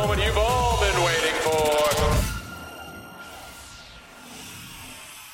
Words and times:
Moment 0.00 0.24
you've 0.24 0.38
all 0.38 0.80
been 0.80 1.04
waiting 1.04 1.34
for. 1.42 1.78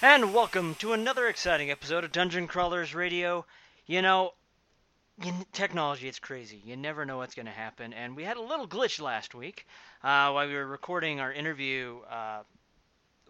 And 0.02 0.34
welcome 0.34 0.74
to 0.76 0.92
another 0.92 1.28
exciting 1.28 1.70
episode 1.70 2.02
of 2.02 2.10
Dungeon 2.10 2.48
Crawlers 2.48 2.92
Radio. 2.92 3.46
You 3.86 4.02
know, 4.02 4.32
in 5.24 5.46
technology, 5.52 6.08
it's 6.08 6.18
crazy. 6.18 6.60
You 6.64 6.76
never 6.76 7.04
know 7.04 7.16
what's 7.16 7.36
going 7.36 7.46
to 7.46 7.52
happen. 7.52 7.92
And 7.92 8.16
we 8.16 8.24
had 8.24 8.38
a 8.38 8.42
little 8.42 8.66
glitch 8.66 9.00
last 9.00 9.36
week 9.36 9.68
uh, 10.02 10.32
while 10.32 10.48
we 10.48 10.54
were 10.54 10.66
recording 10.66 11.20
our 11.20 11.32
interview, 11.32 12.00
uh, 12.10 12.40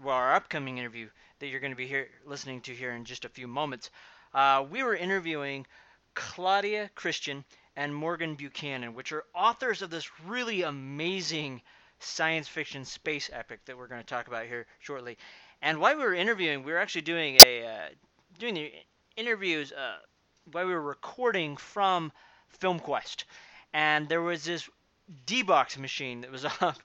well, 0.03 0.17
our 0.17 0.35
upcoming 0.35 0.79
interview 0.79 1.11
that 1.41 1.49
you're 1.49 1.61
going 1.61 1.73
to 1.73 1.77
be 1.77 1.87
here 1.87 2.09
listening 2.25 2.63
to 2.63 2.73
here 2.73 2.93
in 2.93 3.05
just 3.05 3.27
a 3.27 3.29
few 3.29 3.47
moments. 3.47 3.91
Uh, 4.33 4.65
we 4.71 4.83
were 4.83 4.97
interviewing 4.97 5.67
Claudia 6.15 6.89
Christian 6.95 7.45
and 7.77 7.95
Morgan 7.95 8.35
Buchanan, 8.35 8.95
which 8.95 9.13
are 9.13 9.25
authors 9.35 9.83
of 9.83 9.91
this 9.91 10.09
really 10.27 10.63
amazing 10.63 11.61
science 11.99 12.49
fiction 12.49 12.85
space 12.85 13.31
epic 13.33 13.61
that 13.67 13.77
we're 13.77 13.87
going 13.87 14.01
to 14.01 14.07
talk 14.07 14.29
about 14.29 14.47
here 14.47 14.67
shortly. 14.81 15.17
And 15.63 15.79
while 15.79 15.97
we 15.97 16.03
were 16.03 16.15
interviewing, 16.15 16.65
we 16.65 16.73
were 16.73 16.79
actually 16.79 17.03
doing 17.03 17.39
a 17.45 17.67
uh, 17.67 17.89
doing 18.39 18.55
the 18.55 18.73
interviews 19.17 19.73
uh, 19.73 19.97
while 20.53 20.67
we 20.67 20.73
were 20.73 20.81
recording 20.81 21.57
from 21.57 22.13
FilmQuest, 22.61 23.25
and 23.73 24.09
there 24.09 24.23
was 24.23 24.45
this 24.45 24.69
D-box 25.27 25.79
machine 25.79 26.23
that 26.23 26.31
was 26.31 26.45
up 26.61 26.79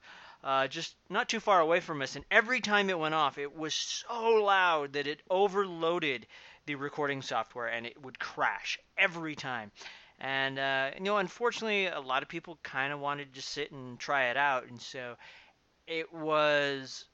uh, 0.44 0.66
just 0.66 0.96
not 1.08 1.28
too 1.28 1.40
far 1.40 1.60
away 1.60 1.80
from 1.80 2.02
us, 2.02 2.16
and 2.16 2.24
every 2.30 2.60
time 2.60 2.90
it 2.90 2.98
went 2.98 3.14
off, 3.14 3.38
it 3.38 3.54
was 3.54 3.74
so 3.74 4.42
loud 4.42 4.94
that 4.94 5.06
it 5.06 5.20
overloaded 5.30 6.26
the 6.66 6.74
recording 6.74 7.22
software, 7.22 7.68
and 7.68 7.86
it 7.86 8.00
would 8.02 8.18
crash 8.18 8.78
every 8.96 9.34
time. 9.34 9.70
And 10.22 10.58
uh, 10.58 10.92
you 10.96 11.02
know, 11.02 11.18
unfortunately, 11.18 11.86
a 11.86 12.00
lot 12.00 12.22
of 12.22 12.28
people 12.28 12.58
kind 12.62 12.92
of 12.92 13.00
wanted 13.00 13.34
to 13.34 13.42
sit 13.42 13.72
and 13.72 13.98
try 13.98 14.30
it 14.30 14.36
out, 14.36 14.68
and 14.68 14.80
so 14.80 15.16
it 15.88 16.14
was 16.14 17.06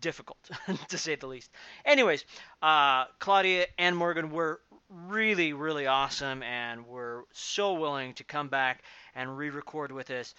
difficult 0.00 0.38
to 0.88 0.98
say 0.98 1.14
the 1.14 1.28
least. 1.28 1.50
Anyways, 1.84 2.24
uh, 2.60 3.06
Claudia 3.20 3.66
and 3.78 3.96
Morgan 3.96 4.30
were 4.30 4.60
really, 4.88 5.52
really 5.52 5.86
awesome 5.86 6.42
and 6.42 6.86
were 6.86 7.24
so 7.32 7.74
willing 7.74 8.14
to 8.14 8.24
come 8.24 8.48
back 8.48 8.82
and 9.14 9.38
re-record 9.38 9.92
with 9.92 10.10
us, 10.10 10.34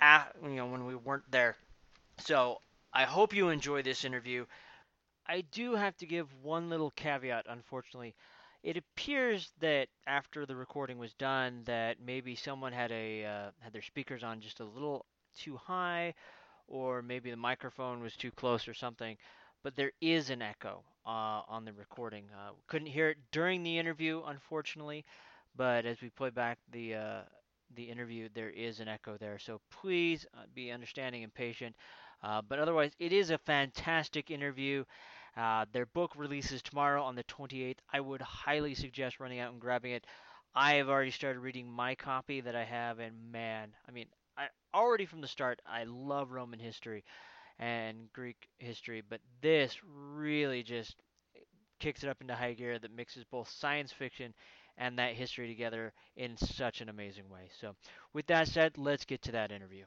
uh, 0.00 0.24
you 0.42 0.50
know, 0.50 0.66
when 0.66 0.84
we 0.84 0.94
weren't 0.94 1.30
there. 1.30 1.56
So 2.18 2.60
I 2.92 3.04
hope 3.04 3.34
you 3.34 3.48
enjoy 3.48 3.82
this 3.82 4.04
interview. 4.04 4.44
I 5.26 5.42
do 5.42 5.74
have 5.74 5.96
to 5.98 6.06
give 6.06 6.28
one 6.42 6.70
little 6.70 6.90
caveat, 6.92 7.46
unfortunately. 7.48 8.14
It 8.66 8.76
appears 8.76 9.52
that 9.60 9.88
after 10.08 10.44
the 10.44 10.56
recording 10.56 10.98
was 10.98 11.14
done, 11.14 11.62
that 11.66 12.00
maybe 12.00 12.34
someone 12.34 12.72
had 12.72 12.90
a 12.90 13.24
uh, 13.24 13.50
had 13.60 13.72
their 13.72 13.80
speakers 13.80 14.24
on 14.24 14.40
just 14.40 14.58
a 14.58 14.64
little 14.64 15.06
too 15.36 15.56
high, 15.56 16.14
or 16.66 17.00
maybe 17.00 17.30
the 17.30 17.36
microphone 17.36 18.02
was 18.02 18.16
too 18.16 18.32
close 18.32 18.66
or 18.66 18.74
something. 18.74 19.16
But 19.62 19.76
there 19.76 19.92
is 20.00 20.30
an 20.30 20.42
echo 20.42 20.82
uh, 21.06 21.42
on 21.48 21.64
the 21.64 21.72
recording. 21.72 22.24
Uh, 22.34 22.50
couldn't 22.66 22.88
hear 22.88 23.10
it 23.10 23.18
during 23.30 23.62
the 23.62 23.78
interview, 23.78 24.22
unfortunately, 24.26 25.04
but 25.54 25.86
as 25.86 26.02
we 26.02 26.10
play 26.10 26.30
back 26.30 26.58
the 26.72 26.96
uh, 26.96 27.22
the 27.76 27.84
interview, 27.84 28.28
there 28.34 28.50
is 28.50 28.80
an 28.80 28.88
echo 28.88 29.16
there. 29.16 29.38
So 29.38 29.60
please 29.70 30.26
uh, 30.34 30.42
be 30.56 30.72
understanding 30.72 31.22
and 31.22 31.32
patient. 31.32 31.76
Uh, 32.20 32.42
but 32.42 32.58
otherwise, 32.58 32.90
it 32.98 33.12
is 33.12 33.30
a 33.30 33.38
fantastic 33.38 34.30
interview. 34.32 34.84
Uh, 35.36 35.66
their 35.72 35.86
book 35.86 36.12
releases 36.16 36.62
tomorrow 36.62 37.02
on 37.02 37.14
the 37.14 37.24
28th. 37.24 37.80
I 37.92 38.00
would 38.00 38.22
highly 38.22 38.74
suggest 38.74 39.20
running 39.20 39.38
out 39.40 39.52
and 39.52 39.60
grabbing 39.60 39.92
it. 39.92 40.06
I 40.54 40.74
have 40.74 40.88
already 40.88 41.10
started 41.10 41.40
reading 41.40 41.70
my 41.70 41.94
copy 41.94 42.40
that 42.40 42.56
I 42.56 42.64
have, 42.64 42.98
and 42.98 43.30
man, 43.30 43.74
I 43.88 43.92
mean, 43.92 44.06
I 44.38 44.48
already 44.74 45.04
from 45.06 45.20
the 45.20 45.28
start, 45.28 45.60
I 45.66 45.84
love 45.84 46.32
Roman 46.32 46.58
history 46.58 47.04
and 47.58 48.12
Greek 48.12 48.48
history, 48.58 49.02
but 49.08 49.20
this 49.42 49.78
really 49.84 50.62
just 50.62 50.96
kicks 51.80 52.02
it 52.04 52.08
up 52.10 52.20
into 52.20 52.34
high 52.34 52.54
gear 52.54 52.78
that 52.78 52.92
mixes 52.94 53.24
both 53.24 53.48
science 53.48 53.92
fiction 53.92 54.34
and 54.78 54.98
that 54.98 55.14
history 55.14 55.48
together 55.48 55.92
in 56.16 56.36
such 56.36 56.80
an 56.80 56.88
amazing 56.88 57.28
way. 57.30 57.50
So, 57.60 57.74
with 58.12 58.26
that 58.26 58.48
said, 58.48 58.78
let's 58.78 59.04
get 59.04 59.22
to 59.22 59.32
that 59.32 59.52
interview. 59.52 59.84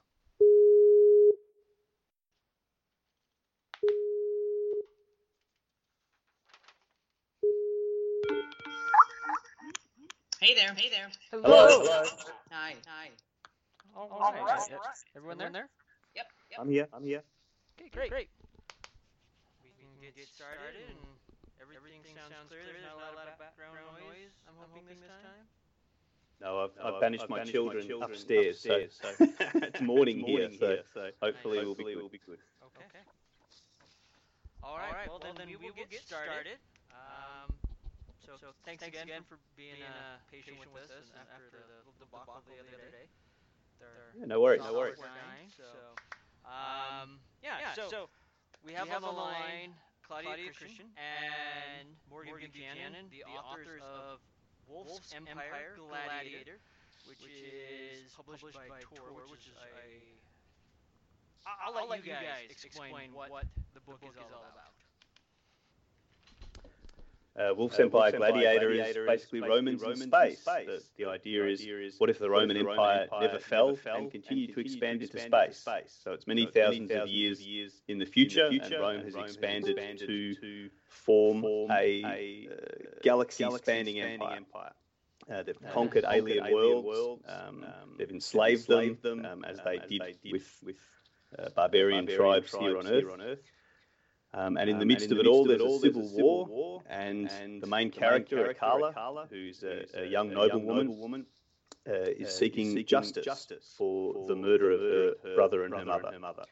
Hey 10.40 10.56
there. 10.56 10.72
Hey 10.74 10.88
there. 10.90 11.10
Hello. 11.32 11.68
Hi. 12.52 12.76
Hi. 12.88 13.10
All 13.96 14.08
All 14.08 14.32
right. 14.32 14.40
right, 14.40 14.70
Yep. 14.72 14.80
all 14.80 14.86
right. 14.88 15.04
Everyone 15.16 15.38
there? 15.38 15.52
there? 15.52 15.68
Yep. 16.16 16.28
Yep. 16.52 16.60
I'm 16.62 16.70
here. 16.72 16.88
I'm 16.94 17.04
here. 17.04 17.24
Okay, 17.76 17.90
great. 17.92 18.10
Great. 18.10 18.30
We 19.64 19.72
can 19.76 19.92
get 20.00 20.16
started 20.32 20.80
and 20.88 20.96
everything 21.60 22.00
sounds 22.16 22.48
clear. 22.48 22.64
There's 22.64 22.88
not 22.88 22.96
a 23.12 23.16
lot 23.20 23.28
of 23.28 23.36
background 23.36 23.76
noise. 24.00 24.32
I'm 24.48 24.56
hoping 24.64 24.88
this 24.88 25.04
time. 25.04 25.44
No, 26.40 26.64
I've, 26.64 26.72
No, 26.80 26.84
I've 26.88 26.94
I've- 26.96 27.02
banished 27.04 27.24
I've 27.24 27.30
my 27.30 27.38
banished 27.44 27.52
children, 27.52 27.84
my 27.84 27.90
children 27.90 28.12
upstairs, 28.16 28.56
upstairs, 28.64 28.96
so, 28.96 29.12
so 29.20 29.60
it's 29.68 29.82
morning, 29.82 30.24
here, 30.24 30.48
morning 30.48 30.58
so, 30.58 30.68
here, 30.68 30.84
so 30.94 31.02
hopefully, 31.20 31.60
hopefully 31.60 31.66
we'll 31.68 31.76
be 31.76 31.84
it 31.84 31.96
good. 31.96 32.04
will 32.04 32.16
be 32.16 32.22
good. 32.24 32.40
Okay. 32.64 33.04
All 34.64 34.78
right. 34.80 35.04
Well, 35.12 35.20
then, 35.20 35.36
we 35.48 35.58
will 35.60 35.76
get 35.76 36.00
started. 36.08 36.48
Um, 36.48 36.79
so, 38.38 38.54
thanks, 38.66 38.86
again, 38.86 39.24
for 39.28 39.40
being 39.58 39.82
uh, 39.82 40.20
patient 40.30 40.58
with 40.60 40.86
us 40.86 41.10
and 41.16 41.26
after 41.34 41.50
the 41.50 41.82
little 41.82 41.96
debacle 41.98 42.44
the 42.46 42.60
other 42.62 42.92
day. 42.92 43.08
Yeah, 44.18 44.26
no 44.26 44.42
worries, 44.42 44.62
no 44.64 44.74
worries. 44.74 45.00
dying, 45.00 45.48
So, 45.56 45.96
um, 46.44 47.20
yeah, 47.42 47.74
so, 47.74 48.10
we 48.66 48.74
have, 48.74 48.92
on 48.92 49.02
the 49.02 49.10
line 49.10 49.74
Claudia, 50.10 50.50
Christian 50.58 50.90
and 50.98 51.88
Morgan, 52.10 52.34
Buchanan, 52.52 53.08
the, 53.14 53.24
authors 53.30 53.82
of 53.86 54.20
Wolf's 54.66 55.14
Empire 55.14 55.78
Gladiator, 55.78 56.58
which, 57.06 57.22
is 57.30 58.10
published, 58.18 58.44
by 58.54 58.82
Tor, 58.82 59.14
which 59.30 59.46
is 59.46 59.54
a... 59.54 60.02
I'll, 61.46 61.78
I'll, 61.78 61.90
let, 61.90 62.06
you 62.06 62.12
guys 62.14 62.50
explain 62.50 63.14
what, 63.14 63.46
the 63.74 63.82
book, 63.82 64.02
is, 64.02 64.18
all 64.18 64.46
about. 64.50 64.74
Uh, 67.40 67.54
Wolf's 67.56 67.80
Uh, 67.80 67.84
Empire 67.84 68.02
Wolf's 68.02 68.14
Empire 68.16 68.32
Gladiator, 68.32 68.74
Gladiator 68.74 69.02
is 69.04 69.08
basically 69.08 69.40
Romans, 69.40 69.82
Romans 69.82 70.02
in 70.02 70.08
space. 70.10 70.40
space. 70.40 70.66
The, 70.66 70.84
the 70.98 71.04
The 71.06 71.10
idea 71.10 71.46
is, 71.48 71.62
idea 71.62 71.80
is, 71.80 72.00
what 72.00 72.10
if 72.10 72.20
the 72.20 72.30
Roman 72.30 72.50
the 72.50 72.64
Roman 72.66 72.72
Empire, 72.72 73.02
Empire 73.04 73.22
never 73.22 73.40
fell 73.40 73.76
fell 73.78 73.96
and 73.96 74.12
continued 74.12 74.50
and 74.50 74.56
to 74.56 74.62
expand 74.62 75.00
continued 75.00 75.02
into 75.04 75.12
to 75.14 75.18
expand 75.24 75.34
space? 75.34 75.48
into 75.48 75.82
space? 75.84 76.00
So 76.04 76.12
it's 76.14 76.26
So 76.26 76.28
many 76.28 76.44
it's 76.44 76.54
many 76.56 76.66
thousands 76.66 76.92
of 76.92 76.98
thousands 76.98 77.10
of 77.12 77.16
years 77.16 77.42
years 77.42 77.82
in 77.88 77.98
the 77.98 78.04
in 78.04 78.08
the 78.10 78.12
future, 78.12 78.50
future, 78.50 78.66
and 78.66 78.82
Rome 78.82 78.96
and 78.96 79.06
has 79.06 79.14
Rome 79.14 79.24
has 79.24 79.32
expanded, 79.36 79.78
expanded 79.78 80.08
to, 80.08 80.36
to 80.36 80.70
form, 80.90 81.42
form 81.42 81.72
a, 81.72 81.76
a, 81.76 82.50
uh, 82.52 82.54
uh, 82.54 83.00
galaxy-spanning 83.04 83.96
galaxy-spanning 83.96 84.38
empire. 84.38 84.72
Uh, 85.32 85.44
they've 85.44 85.64
Uh, 85.64 85.72
conquered, 85.72 86.04
alien, 86.10 86.40
alien 86.46 86.54
worlds. 86.54 86.88
worlds, 86.88 87.24
Um, 87.28 87.64
um, 87.64 87.96
they've 87.98 88.12
enslaved, 88.12 88.62
enslaved 88.70 89.02
them, 89.02 89.22
them, 89.22 89.32
um, 89.32 89.46
as 89.46 89.60
um, 89.60 89.66
they 89.66 89.78
did, 89.78 90.34
with, 90.34 90.62
uh, 91.38 91.50
barbarian 91.56 92.06
tribes, 92.08 92.54
here 92.54 92.78
on 92.78 92.88
Earth. 92.88 93.40
Um, 94.32 94.58
and 94.58 94.70
in 94.70 94.76
Um, 94.76 94.80
the 94.80 94.84
and 94.84 94.88
midst 94.88 95.06
in 95.08 95.12
of 95.14 95.18
the 95.18 95.24
it 95.24 95.28
all, 95.28 95.46
midst 95.46 95.62
of 95.62 95.68
it 95.68 95.70
all, 95.70 95.80
civil 95.80 96.02
there's 96.02 96.14
a 96.14 96.24
war, 96.24 96.46
civil 96.46 96.56
war, 96.56 96.84
and, 96.88 97.32
and 97.32 97.32
the 97.32 97.44
main 97.44 97.62
the 97.62 97.68
main 97.68 97.92
character, 97.92 98.54
character, 98.54 98.94
Accala, 98.94 99.28
who's 99.30 99.64
a, 99.64 99.86
a 99.96 100.06
young 100.06 100.30
a 100.30 100.34
young 100.34 100.34
noblewoman, 100.34 100.88
noblewoman, 100.88 101.26
uh, 101.88 101.94
is 101.94 102.36
seeking 102.36 102.86
justice 102.86 103.74
for 103.78 104.28
the 104.28 104.36
murder 104.36 104.72
of 104.72 104.80
her 104.82 105.36
brother 105.36 105.64
and 105.64 105.74
her 105.74 105.86
mother. 105.86 106.46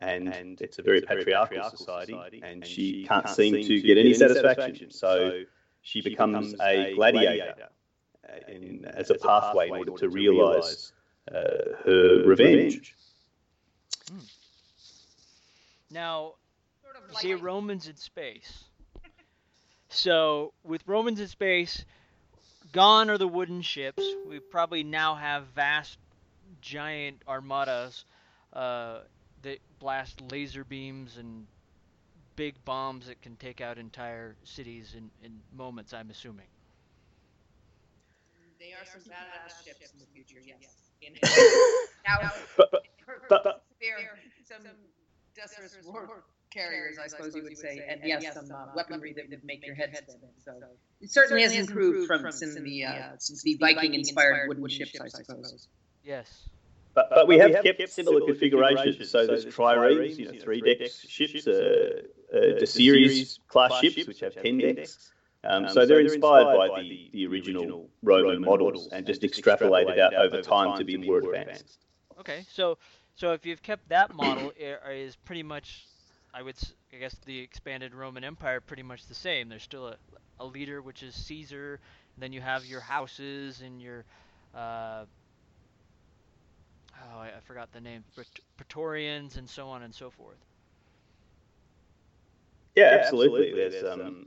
And 0.00 0.60
it's 0.60 0.78
a 0.78 0.82
very 0.82 1.00
patriarchal 1.00 1.70
society, 1.70 2.40
and 2.42 2.64
she 2.64 3.04
can't 3.04 3.28
seem 3.28 3.64
to 3.64 3.80
get 3.80 3.98
any 3.98 4.14
satisfaction. 4.14 4.92
So 4.92 5.42
she 5.82 6.00
becomes 6.02 6.54
a 6.60 6.94
gladiator 6.94 7.54
uh, 8.28 8.32
in, 8.48 8.84
as 8.84 9.10
a 9.10 9.16
pathway 9.16 9.66
in 9.66 9.74
order 9.74 9.92
to 9.96 10.08
realise 10.08 10.92
uh, 11.34 11.34
her 11.84 12.22
revenge. 12.24 12.94
Now, 15.90 16.16
Sort 16.20 16.36
of 16.36 16.36
you 16.36 16.37
like 17.12 17.22
see 17.22 17.34
Romans 17.34 17.88
in 17.88 17.96
space. 17.96 18.64
So, 19.90 20.52
with 20.64 20.82
Romans 20.86 21.18
in 21.20 21.28
space, 21.28 21.84
gone 22.72 23.08
are 23.10 23.18
the 23.18 23.28
wooden 23.28 23.62
ships. 23.62 24.02
We 24.28 24.38
probably 24.38 24.82
now 24.84 25.14
have 25.14 25.46
vast, 25.54 25.98
giant 26.60 27.22
armadas 27.26 28.04
uh, 28.52 29.00
that 29.42 29.58
blast 29.78 30.20
laser 30.30 30.64
beams 30.64 31.16
and 31.16 31.46
big 32.36 32.54
bombs 32.64 33.06
that 33.06 33.20
can 33.22 33.36
take 33.36 33.60
out 33.60 33.78
entire 33.78 34.36
cities 34.44 34.94
in, 34.96 35.10
in 35.24 35.40
moments, 35.56 35.92
I'm 35.92 36.10
assuming. 36.10 36.46
They 38.58 38.72
are 38.72 38.84
some 38.84 39.02
badass 39.02 39.64
ships 39.64 39.92
in 39.92 40.00
the 40.00 40.06
future, 40.06 40.40
yes. 40.44 40.56
In- 41.00 41.14
now, 42.06 42.30
But, 42.56 42.70
but, 42.70 42.82
but, 43.28 43.44
but 43.44 43.64
they're 43.80 44.18
some 44.44 44.66
deserous 45.34 45.78
war 45.84 46.24
carriers, 46.50 46.98
I 47.02 47.06
suppose 47.06 47.34
you 47.34 47.42
would 47.42 47.56
say, 47.56 47.84
and 47.88 48.00
yes, 48.04 48.34
some 48.34 48.50
uh, 48.50 48.66
weaponry 48.74 49.12
that 49.14 49.28
would 49.28 49.44
make 49.44 49.64
your 49.66 49.74
head 49.74 49.96
spin. 49.96 50.16
So 50.44 50.52
it 51.00 51.10
certainly 51.10 51.42
has 51.42 51.54
improved 51.54 52.06
from 52.06 52.30
since 52.32 52.54
the 52.54 52.84
uh, 52.84 53.10
since 53.18 53.42
the 53.42 53.56
Viking-inspired 53.60 54.48
wooden 54.48 54.68
ships, 54.68 55.00
I 55.00 55.08
suppose. 55.08 55.68
Yes. 56.04 56.48
But, 56.94 57.10
but 57.10 57.28
we 57.28 57.38
have 57.38 57.62
kept 57.62 57.88
similar 57.90 58.20
configurations. 58.20 59.10
So 59.10 59.26
there's 59.26 59.46
triremes, 59.46 60.18
you 60.18 60.32
know, 60.32 60.40
three 60.40 60.60
decks 60.60 61.06
ships, 61.08 61.46
uh, 61.46 61.52
uh, 62.32 62.58
the 62.58 62.66
series 62.66 63.38
class 63.46 63.78
ships, 63.80 64.06
which 64.06 64.20
have 64.20 64.34
10 64.34 64.58
decks. 64.58 65.12
Um, 65.44 65.68
so 65.68 65.86
they're 65.86 66.00
inspired 66.00 66.56
by 66.56 66.80
the, 66.82 67.10
the 67.12 67.26
original 67.26 67.88
Roman 68.02 68.42
models 68.42 68.88
and 68.90 69.06
just 69.06 69.22
extrapolated 69.22 69.98
out 69.98 70.14
over 70.14 70.42
time 70.42 70.76
to 70.78 70.84
be 70.84 70.96
more 70.96 71.18
advanced. 71.18 71.78
Okay, 72.18 72.44
so 72.50 72.78
so 73.14 73.32
if 73.32 73.44
you've 73.44 73.62
kept 73.62 73.88
that 73.88 74.14
model, 74.14 74.52
it 74.56 74.80
is 74.92 75.16
pretty 75.16 75.42
much, 75.42 75.86
I 76.38 76.42
would, 76.42 76.54
s- 76.54 76.72
I 76.92 76.96
guess, 76.98 77.16
the 77.26 77.36
expanded 77.40 77.92
Roman 77.94 78.22
Empire 78.22 78.60
pretty 78.60 78.84
much 78.84 79.06
the 79.06 79.14
same. 79.14 79.48
There's 79.48 79.64
still 79.64 79.88
a, 79.88 79.96
a 80.38 80.46
leader, 80.46 80.80
which 80.80 81.02
is 81.02 81.12
Caesar. 81.16 81.80
And 82.14 82.22
then 82.22 82.32
you 82.32 82.40
have 82.40 82.64
your 82.64 82.80
houses 82.80 83.60
and 83.60 83.82
your, 83.82 84.04
uh, 84.54 85.04
oh, 86.94 87.18
I, 87.18 87.26
I 87.36 87.40
forgot 87.44 87.72
the 87.72 87.80
name, 87.80 88.04
Pret- 88.14 88.40
Praetorians 88.56 89.36
and 89.36 89.50
so 89.50 89.68
on 89.68 89.82
and 89.82 89.92
so 89.92 90.10
forth. 90.10 90.36
Yeah, 92.76 92.98
absolutely. 93.00 93.52
There's, 93.52 93.82
um, 93.82 94.26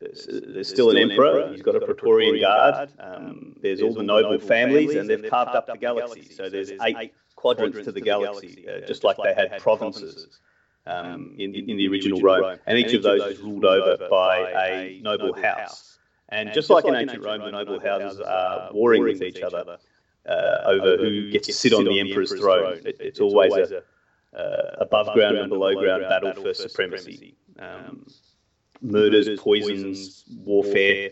there's, 0.00 0.28
there's 0.30 0.68
still 0.68 0.90
an 0.90 0.98
emperor. 0.98 1.48
He's 1.50 1.62
got 1.62 1.76
a 1.76 1.80
Praetorian 1.80 2.40
guard. 2.40 2.90
Um, 2.98 3.56
there's 3.62 3.80
all 3.80 3.94
the 3.94 4.02
noble 4.02 4.38
families, 4.38 4.94
and 4.96 5.08
they've 5.08 5.30
carved 5.30 5.54
up 5.56 5.66
the 5.66 5.78
galaxy. 5.78 6.28
So 6.34 6.50
there's 6.50 6.70
eight 6.82 7.14
quadrants 7.36 7.78
to 7.84 7.92
the 7.92 8.02
galaxy, 8.02 8.68
uh, 8.68 8.86
just 8.86 9.02
like 9.02 9.16
they 9.24 9.32
had 9.34 9.58
provinces 9.58 10.40
um, 10.86 11.34
in, 11.38 11.54
in 11.54 11.76
the 11.76 11.88
original 11.88 12.20
Rome. 12.20 12.58
And 12.66 12.78
each 12.78 12.94
of 12.94 13.02
those 13.02 13.22
is 13.22 13.40
ruled 13.40 13.64
over 13.64 14.08
by 14.08 14.38
a 14.68 15.00
noble 15.02 15.34
house. 15.40 15.98
And 16.28 16.52
just 16.52 16.70
like 16.70 16.84
in 16.84 16.94
ancient 16.94 17.24
Rome, 17.24 17.40
the 17.40 17.50
noble 17.50 17.80
houses 17.80 18.20
are 18.20 18.70
warring 18.72 19.02
with 19.02 19.22
each 19.22 19.42
other 19.42 19.78
uh, 20.26 20.58
over 20.64 20.96
who 20.96 21.30
gets 21.30 21.46
to 21.48 21.52
sit 21.52 21.72
on 21.72 21.84
the 21.84 22.00
emperor's 22.00 22.32
throne. 22.32 22.80
It, 22.84 22.96
it's 23.00 23.20
always 23.20 23.52
a 23.52 23.82
uh, 24.34 24.76
above 24.78 25.12
ground 25.12 25.36
and 25.36 25.50
below 25.50 25.74
ground 25.74 26.04
battle 26.08 26.42
for 26.42 26.54
supremacy. 26.54 27.36
Um, 27.58 28.06
murders, 28.80 29.28
poisons, 29.38 30.24
warfare. 30.28 31.10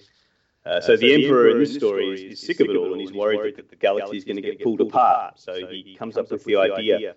Uh, 0.64 0.80
so 0.80 0.96
the 0.96 1.14
emperor 1.14 1.50
in 1.50 1.58
this 1.58 1.74
story 1.74 2.12
is, 2.12 2.38
is 2.38 2.46
sick 2.46 2.60
of 2.60 2.68
it 2.68 2.76
all, 2.76 2.92
and 2.92 3.00
he's 3.00 3.12
worried 3.12 3.56
that 3.56 3.68
the 3.68 3.76
galaxy 3.76 4.16
is 4.16 4.24
going 4.24 4.36
to 4.36 4.42
get 4.42 4.60
pulled 4.62 4.80
apart. 4.80 5.38
So 5.38 5.54
he 5.66 5.96
comes 5.98 6.16
up 6.16 6.30
with 6.30 6.44
the 6.44 6.56
idea 6.56 7.14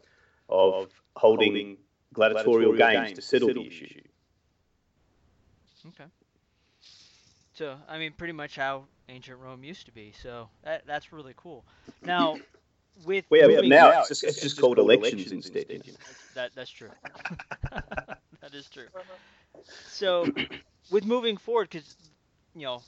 of 0.50 0.90
holding 1.16 1.78
gladiatorial 2.14 2.74
games 2.74 3.14
to 3.14 3.22
settle 3.22 3.54
the 3.54 3.66
issue. 3.68 4.02
Okay. 5.88 6.06
So, 7.54 7.76
I 7.88 7.98
mean, 8.00 8.14
pretty 8.18 8.34
much 8.34 8.56
how 8.56 8.86
ancient 9.10 9.38
Rome 9.40 9.64
used 9.64 9.86
to 9.86 9.92
be. 9.92 10.14
So 10.22 10.50
that 10.64 10.86
that's 10.88 11.12
really 11.12 11.34
cool. 11.36 11.66
Now, 12.04 12.38
with 13.06 13.26
Well, 13.30 13.42
yeah, 13.42 13.48
but 13.48 13.56
moving- 13.56 13.70
now 13.70 14.00
it's 14.00 14.10
just, 14.10 14.24
it's 14.24 14.42
just 14.42 14.60
called 14.60 14.80
elections 14.80 15.32
instead. 15.32 15.66
you 15.70 15.78
know. 15.80 15.98
That 16.36 16.52
that's 16.56 16.72
true. 16.72 16.90
that 17.72 18.54
is 18.54 18.68
true. 18.70 18.88
So, 19.88 20.26
with 20.92 21.06
moving 21.06 21.38
forward, 21.38 21.70
because 21.70 21.96
you 22.56 22.64
know, 22.64 22.82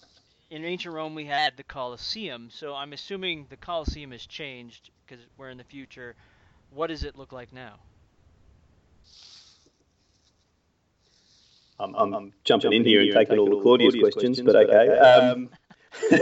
in 0.50 0.63
ancient 0.63 0.94
Rome 0.95 1.16
we 1.16 1.25
had 1.25 1.57
the 1.57 1.63
Colosseum. 1.63 2.50
So 2.51 2.74
I'm 2.75 2.94
assuming 2.94 3.48
the 3.50 3.57
Colosseum 3.57 4.12
has 4.12 4.25
changed 4.25 4.89
because 5.06 5.24
we're 5.38 5.50
in 5.50 5.57
the 5.57 5.63
future. 5.63 6.16
What 6.71 6.88
does 6.88 7.04
it 7.04 7.16
look 7.16 7.31
like 7.31 7.54
now? 7.54 7.80
I'm, 11.80 11.95
I'm, 11.95 12.33
jumping 12.44 12.74
in 12.74 12.86
here 12.86 13.01
and 13.01 13.12
taking 13.12 13.38
all 13.38 13.50
the 13.50 13.62
Claudia's 13.62 13.95
questions, 13.95 14.42
but 14.42 14.56
okay. 14.56 14.98
Um, 14.98 15.50
uh, 16.12 16.18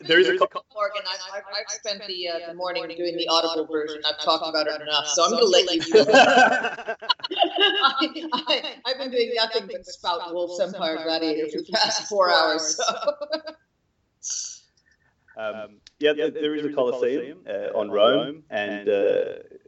there 0.00 0.20
is 0.20 0.28
a 0.28 0.36
co- 0.36 0.62
Morgan, 0.74 1.00
I, 1.06 1.38
I, 1.38 1.40
I've 1.58 1.70
spent 1.70 2.02
the, 2.06 2.28
uh, 2.28 2.48
the 2.48 2.54
morning 2.54 2.86
doing 2.96 3.16
the 3.16 3.26
audible 3.28 3.66
version. 3.66 4.02
I've 4.04 4.22
talked 4.22 4.46
about 4.46 4.66
it 4.66 4.82
enough, 4.82 5.06
so 5.06 5.24
I'm 5.24 5.30
going 5.30 5.42
to 5.42 5.48
let 5.48 5.74
you 5.74 5.80
go. 5.92 6.04
I, 6.12 6.94
I, 8.32 8.74
I've 8.84 8.98
been 8.98 9.10
doing 9.10 9.32
nothing 9.34 9.70
but 9.72 9.86
spout 9.86 10.34
Wolf's 10.34 10.60
Empire 10.60 10.98
Gladiator 11.02 11.48
for 11.50 11.62
the 11.62 11.72
past 11.72 12.06
four 12.08 12.30
hours. 12.30 12.76
So. 12.76 12.84
Um, 15.38 15.80
yeah, 15.98 16.14
there, 16.14 16.30
there 16.30 16.54
is 16.54 16.64
a 16.64 16.72
Colosseum 16.72 17.40
uh, 17.48 17.78
on 17.78 17.90
Rome, 17.90 18.44
and 18.50 18.88
uh, 18.88 19.24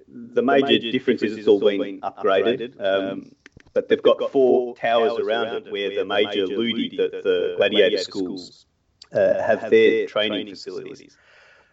the 0.08 0.42
major 0.42 0.78
difference 0.90 1.22
is 1.22 1.36
it's 1.36 1.48
all 1.48 1.60
been 1.60 2.00
upgraded. 2.00 2.80
Um, 2.80 3.32
but 3.74 3.88
they've 3.88 4.02
got 4.02 4.30
four 4.30 4.74
towers 4.76 5.18
around 5.18 5.54
it 5.54 5.72
where 5.72 5.94
the 5.94 6.04
major 6.04 6.46
ludi, 6.46 6.96
the, 6.96 7.20
the 7.22 7.54
gladiator 7.56 7.98
schools, 7.98 8.66
uh, 9.12 9.42
have 9.42 9.70
their 9.70 10.06
training 10.06 10.48
facilities. 10.48 11.16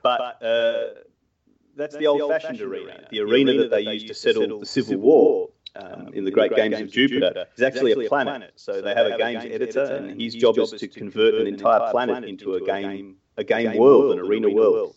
But 0.04 0.44
uh, 0.44 0.84
that's 1.76 1.96
the 1.96 2.08
old-fashioned 2.08 2.62
arena, 2.62 3.08
the 3.12 3.20
arena 3.22 3.54
that 3.58 3.72
they 3.72 3.82
used 3.82 4.08
to 4.08 4.14
settle 4.14 4.60
the 4.60 4.66
Civil 4.66 4.98
War. 4.98 5.50
Um, 5.78 6.14
in 6.14 6.24
the 6.24 6.32
Great 6.32 6.56
Games 6.56 6.80
of 6.80 6.90
Jupiter, 6.90 7.48
is 7.58 7.62
actually 7.62 7.92
a 7.92 8.08
planet. 8.08 8.54
So 8.56 8.82
they 8.82 8.94
have 8.94 9.08
a 9.08 9.18
games 9.18 9.44
editor, 9.44 9.84
and 9.84 10.22
his 10.22 10.34
job 10.34 10.58
is 10.58 10.72
to 10.72 10.88
convert 10.88 11.34
an 11.34 11.48
entire 11.48 11.92
planet 11.92 12.24
into 12.24 12.54
a 12.54 12.62
game, 12.62 13.18
a 13.36 13.44
game 13.44 13.76
world, 13.76 14.14
an 14.14 14.20
arena 14.20 14.50
world. 14.50 14.96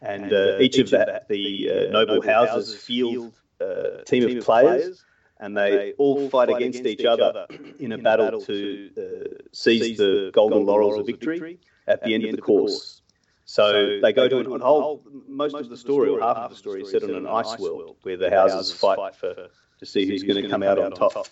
And 0.00 0.32
uh, 0.32 0.56
each 0.58 0.78
of 0.78 0.88
that, 0.88 1.28
the 1.28 1.88
uh, 1.88 1.92
noble 1.92 2.22
houses 2.22 2.74
field 2.74 3.34
a 3.60 4.02
team 4.04 4.38
of 4.38 4.44
players, 4.44 5.04
and 5.44 5.54
they 5.54 5.92
all 5.98 6.30
fight 6.30 6.48
against 6.48 6.86
each 6.86 7.04
other 7.04 7.46
in 7.78 7.92
a 7.92 7.98
battle 7.98 8.40
to 8.40 8.90
uh, 8.96 9.44
seize 9.52 9.98
the 9.98 10.30
golden 10.32 10.64
laurels 10.64 10.98
of 10.98 11.06
victory 11.06 11.58
at 11.86 12.02
the 12.02 12.14
end 12.14 12.24
of 12.24 12.36
the 12.36 12.42
course. 12.42 13.02
So 13.44 14.00
they 14.00 14.12
go 14.14 14.26
to 14.26 14.38
an 14.38 14.60
whole, 14.62 15.04
most 15.28 15.54
of 15.54 15.68
the 15.68 15.76
story, 15.76 16.08
or 16.08 16.18
half 16.20 16.38
of 16.38 16.50
the 16.50 16.56
story, 16.56 16.80
is 16.82 16.90
set 16.90 17.02
on 17.04 17.10
an 17.10 17.26
ice 17.26 17.58
world 17.58 17.96
where 18.02 18.16
the 18.16 18.30
houses 18.30 18.72
fight 18.72 19.14
for 19.14 19.34
to 19.80 19.86
see 19.86 20.06
who's 20.06 20.22
going 20.22 20.42
to 20.42 20.48
come 20.48 20.62
out 20.62 20.78
on 20.78 20.92
top 20.92 21.28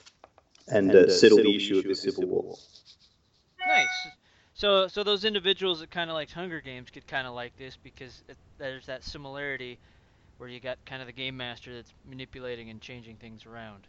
and 0.69 0.95
uh, 0.95 1.11
settle 1.11 1.39
the 1.39 1.57
issue 1.57 1.79
of 1.79 1.85
the 1.85 1.95
civil 1.95 2.27
war. 2.27 2.57
Nice. 3.67 4.09
So 4.53 4.89
so 4.89 5.03
those 5.03 5.25
individuals 5.25 5.81
that 5.81 5.91
kind 5.91 6.11
of 6.11 6.15
liked 6.15 6.33
Hunger 6.33 6.61
Games 6.61 6.91
could 6.91 7.07
kind 7.07 7.27
of 7.27 7.33
like 7.33 7.57
this 7.57 7.79
because 7.83 8.23
it, 8.29 8.37
there's 8.59 8.85
that 8.87 9.03
similarity 9.03 9.79
where 10.37 10.51
you 10.51 10.61
got 10.61 10.77
kind 10.85 11.01
of 11.01 11.07
the 11.07 11.13
game 11.13 11.37
master 11.37 11.73
that's 11.73 11.95
manipulating 12.05 12.69
and 12.69 12.81
changing 12.81 13.17
things 13.17 13.47
around. 13.47 13.87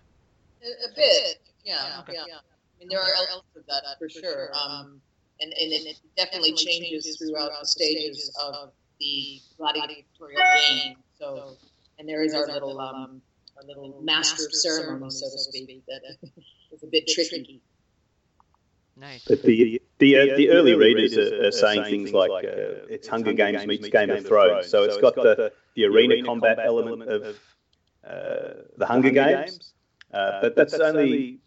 A, 0.63 0.89
a 0.91 0.95
bit, 0.95 1.41
yeah, 1.63 1.99
Okay. 2.01 2.13
yeah. 2.13 2.37
I 2.37 2.79
mean, 2.79 2.89
there 2.89 2.99
are 2.99 3.13
elements 3.29 3.55
of 3.55 3.65
that 3.67 3.83
for 3.99 4.09
sure. 4.09 4.51
Um, 4.55 5.01
and, 5.39 5.51
and 5.51 5.71
it 5.73 5.97
definitely 6.15 6.53
changes 6.53 7.17
throughout 7.17 7.51
the 7.59 7.65
stages 7.67 8.33
of 8.41 8.71
the 8.99 9.39
gladiatorial 9.57 10.41
game. 10.69 10.95
So, 11.19 11.57
and 11.99 12.07
there 12.07 12.23
is 12.23 12.33
our 12.33 12.47
little, 12.47 12.79
um, 12.79 13.21
our 13.57 13.63
little 13.67 13.99
master 14.01 14.45
of 14.45 14.53
ceremony, 14.53 15.09
so 15.11 15.29
to 15.29 15.37
speak, 15.37 15.83
that 15.87 16.01
is 16.71 16.83
a 16.83 16.87
bit 16.87 17.07
tricky. 17.07 17.61
Nice. 18.95 19.23
But 19.27 19.41
the 19.43 19.81
the, 19.99 20.17
uh, 20.17 20.37
the 20.37 20.49
early 20.49 20.75
readers 20.75 21.17
are, 21.17 21.47
are 21.47 21.51
saying 21.51 21.83
things 21.85 22.11
like 22.11 22.45
uh, 22.45 22.87
it's 22.89 23.07
Hunger 23.07 23.33
Games 23.33 23.65
meets 23.65 23.87
Game 23.89 24.09
of 24.09 24.25
Thrones. 24.25 24.67
So 24.69 24.83
it's 24.83 24.97
got 24.97 25.15
the, 25.15 25.51
the 25.75 25.85
arena 25.85 26.23
combat 26.23 26.59
element 26.63 27.03
of 27.09 27.39
uh, 28.05 28.53
the 28.77 28.85
Hunger 28.85 29.11
Games, 29.11 29.73
uh, 30.13 30.41
but 30.41 30.55
that's 30.55 30.73
only 30.75 31.39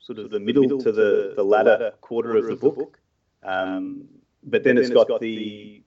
sort 0.00 0.18
of 0.18 0.30
the 0.30 0.40
middle 0.40 0.78
to 0.78 0.92
the, 0.92 1.32
the 1.36 1.42
latter 1.42 1.92
quarter 2.00 2.36
of 2.36 2.46
the 2.46 2.56
book. 2.56 2.98
Um, 3.42 4.04
but 4.42 4.62
then 4.62 4.78
it's 4.78 4.90
got 4.90 5.20
the 5.20 5.82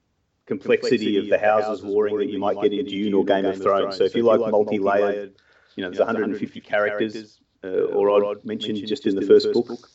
complexity 0.46 1.16
of 1.16 1.28
the 1.28 1.38
houses 1.38 1.82
warring 1.82 2.18
that 2.18 2.28
you 2.28 2.38
might 2.38 2.60
get 2.60 2.72
in 2.72 2.84
Dune 2.84 3.14
or 3.14 3.24
Game 3.24 3.46
of 3.46 3.60
Thrones. 3.60 3.96
So 3.96 4.04
if 4.04 4.14
you 4.14 4.22
like 4.22 4.40
multi-layered, 4.40 5.34
you 5.76 5.82
know, 5.82 5.90
there's 5.90 5.98
150 5.98 6.60
characters, 6.60 7.40
uh, 7.64 7.68
or 7.68 8.24
I'd 8.24 8.44
mentioned 8.44 8.86
just 8.86 9.06
in 9.06 9.14
the 9.14 9.22
first 9.22 9.52
book. 9.52 9.88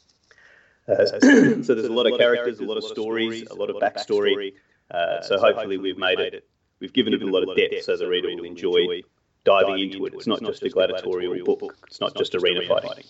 Uh, 0.87 1.05
so 1.63 1.75
there's 1.75 1.85
a 1.85 1.93
lot 1.93 2.11
of 2.11 2.17
characters, 2.17 2.59
a 2.59 2.63
lot 2.63 2.77
of 2.77 2.83
stories, 2.83 3.47
a 3.49 3.55
lot 3.55 3.69
of 3.69 3.77
backstory. 3.77 4.53
Uh, 4.91 5.21
so 5.21 5.37
hopefully 5.37 5.77
we've 5.77 5.97
made 5.97 6.19
it, 6.19 6.47
we've 6.79 6.93
given 6.93 7.13
it 7.13 7.21
a 7.21 7.25
lot 7.25 7.47
of 7.47 7.55
depth 7.55 7.83
so 7.83 7.97
the 7.97 8.07
reader 8.07 8.29
will 8.35 8.43
enjoy 8.43 9.01
diving 9.45 9.79
into 9.79 10.05
it. 10.05 10.13
It's 10.13 10.27
not 10.27 10.41
just 10.41 10.63
a 10.63 10.69
gladiatorial 10.69 11.43
book. 11.45 11.75
It's 11.87 12.01
not 12.01 12.15
just 12.15 12.35
arena 12.35 12.61
fighting. 12.67 13.05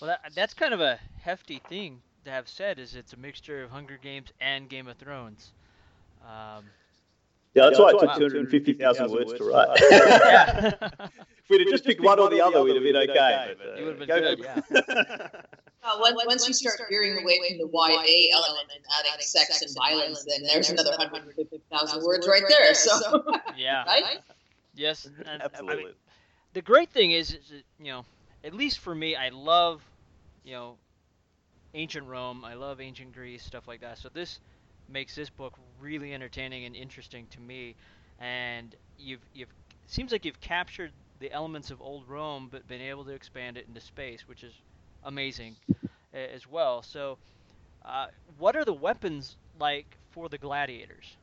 Well, 0.00 0.08
that, 0.08 0.34
that's 0.34 0.54
kind 0.54 0.74
of 0.74 0.80
a 0.80 0.98
hefty 1.20 1.60
thing 1.68 2.00
to 2.24 2.30
have 2.30 2.48
said. 2.48 2.78
Is 2.78 2.94
it's 2.94 3.12
a 3.12 3.16
mixture 3.16 3.62
of 3.62 3.70
Hunger 3.70 3.98
Games 4.02 4.32
and 4.40 4.68
Game 4.68 4.88
of 4.88 4.96
Thrones. 4.96 5.52
Um, 6.22 6.64
Yeah, 7.54 7.64
that's 7.66 7.78
why 7.78 7.90
it 7.90 8.00
took 8.00 8.16
250,000 8.16 9.10
words 9.10 9.32
to 9.34 9.44
write. 9.44 9.68
if 9.74 11.50
we'd 11.50 11.60
have 11.60 11.70
just 11.70 11.84
picked 11.84 12.02
one 12.02 12.18
or 12.18 12.28
the 12.28 12.40
other, 12.40 12.62
we'd 12.62 12.74
have 12.74 12.82
been 12.82 12.96
okay. 12.96 13.54
But, 13.56 13.66
uh, 13.66 13.76
you 13.76 13.84
would 13.84 13.98
have 14.00 14.08
been 14.08 14.08
go 14.08 14.20
good, 14.20 14.38
yeah. 14.40 15.28
Uh, 15.84 15.98
once, 16.00 16.16
once 16.24 16.48
you 16.48 16.54
start 16.54 16.80
veering 16.88 17.22
away 17.22 17.38
from 17.46 17.58
the 17.58 17.68
YA 17.70 18.34
element 18.34 18.70
and 18.72 18.82
adding 18.98 19.20
sex 19.20 19.60
and 19.60 19.70
violence, 19.76 20.24
then 20.24 20.42
there's 20.44 20.70
another 20.70 20.92
150,000 20.92 22.02
words 22.02 22.26
right 22.26 22.42
there. 22.48 22.72
So, 22.72 23.22
Yeah. 23.54 23.84
right? 23.86 24.18
Yes. 24.74 25.10
And, 25.26 25.42
I 25.54 25.62
mean, 25.62 25.86
Absolutely. 25.86 25.94
the 26.52 26.62
great 26.62 26.90
thing 26.90 27.12
is, 27.12 27.32
is 27.32 27.48
that, 27.50 27.64
you 27.78 27.92
know, 27.92 28.04
at 28.44 28.54
least 28.54 28.78
for 28.80 28.94
me, 28.94 29.16
I 29.16 29.30
love, 29.30 29.82
you 30.44 30.52
know, 30.54 30.78
ancient 31.74 32.06
Rome. 32.06 32.44
I 32.44 32.54
love 32.54 32.80
ancient 32.80 33.12
Greece, 33.12 33.44
stuff 33.44 33.68
like 33.68 33.80
that. 33.80 33.98
So 33.98 34.08
this 34.08 34.40
makes 34.88 35.14
this 35.14 35.30
book 35.30 35.58
really 35.78 36.14
entertaining 36.14 36.64
and 36.64 36.76
interesting 36.76 37.26
to 37.28 37.40
me. 37.40 37.76
And 38.18 38.74
you've 38.96 39.26
you've 39.32 39.52
seems 39.86 40.12
like 40.12 40.24
you've 40.24 40.40
captured 40.40 40.92
the 41.18 41.32
elements 41.32 41.70
of 41.70 41.80
old 41.80 42.08
Rome, 42.08 42.48
but 42.50 42.66
been 42.66 42.80
able 42.82 43.04
to 43.04 43.12
expand 43.12 43.56
it 43.58 43.66
into 43.68 43.80
space, 43.80 44.26
which 44.28 44.42
is 44.44 44.54
amazing 45.02 45.56
as 46.12 46.46
well. 46.46 46.82
So, 46.82 47.18
uh, 47.84 48.06
what 48.38 48.56
are 48.56 48.64
the 48.64 48.74
weapons 48.74 49.36
like 49.58 49.98
for 50.10 50.28
the 50.28 50.38
gladiators? 50.38 51.18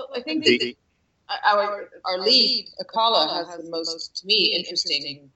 Well, 0.00 0.18
I 0.18 0.22
think 0.22 0.44
The- 0.44 0.58
that 0.58 1.40
our, 1.46 1.88
our 2.04 2.18
lead, 2.18 2.68
Accala, 2.82 3.46
has 3.46 3.62
the 3.62 3.70
most, 3.70 4.16
to 4.16 4.26
me, 4.26 4.56
interesting 4.56 5.30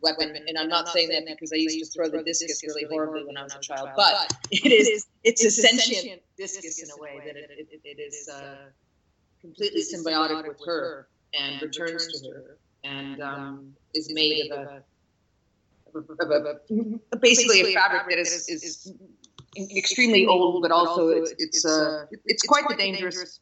weapon. 0.00 0.34
And 0.48 0.58
I'm 0.58 0.68
not 0.68 0.88
saying 0.88 1.10
that 1.10 1.24
because 1.26 1.52
I 1.52 1.56
used 1.56 1.78
to 1.78 1.86
throw 1.98 2.08
the 2.08 2.22
discus 2.22 2.62
really 2.66 2.86
horribly 2.90 3.24
when 3.24 3.36
I 3.36 3.44
was 3.44 3.54
a 3.54 3.60
child, 3.60 3.90
but 3.94 4.34
it 4.50 4.72
is, 4.72 5.06
it's 5.22 5.44
a 5.44 5.50
sentient 5.50 6.22
discus 6.36 6.82
in 6.82 6.88
a 6.90 7.00
way 7.00 7.20
that 7.24 7.36
it, 7.36 7.68
it, 7.70 7.80
it 7.84 8.00
is 8.00 8.28
uh, 8.28 8.56
completely 9.40 9.82
symbiotic 9.82 10.48
with 10.48 10.58
her 10.66 11.08
and 11.38 11.62
returns 11.62 12.20
to 12.22 12.30
her 12.30 12.58
and 12.82 13.22
um, 13.22 13.74
is 13.94 14.12
made 14.12 14.50
of 14.50 14.66
a, 14.66 14.82
of 15.94 16.30
a, 16.30 16.34
of 16.34 16.46
a 17.12 17.16
basically 17.18 17.60
a 17.60 17.74
fabric 17.74 18.08
that 18.08 18.18
is, 18.18 18.48
is 18.48 18.92
extremely 19.56 20.26
old, 20.26 20.62
but 20.62 20.70
also 20.70 21.08
it's 21.08 21.32
it's 21.38 21.64
uh, 21.64 22.06
it's 22.24 22.42
quite 22.42 22.68
the 22.68 22.76
dangerous 22.76 23.40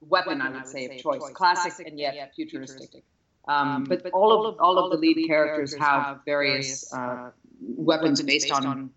weapon, 0.00 0.40
I 0.40 0.50
would 0.50 0.66
say, 0.66 0.86
of 0.86 0.98
choice. 0.98 1.22
Classic 1.34 1.86
and 1.86 1.98
yet 1.98 2.32
futuristic. 2.34 3.04
Um, 3.46 3.84
but 3.84 4.06
all 4.12 4.46
of 4.46 4.58
all 4.60 4.78
of 4.78 4.90
the 4.90 4.96
lead 4.96 5.26
characters 5.26 5.74
have 5.74 6.20
various 6.24 6.92
uh, 6.92 7.30
weapons 7.60 8.22
based 8.22 8.50
on 8.50 8.90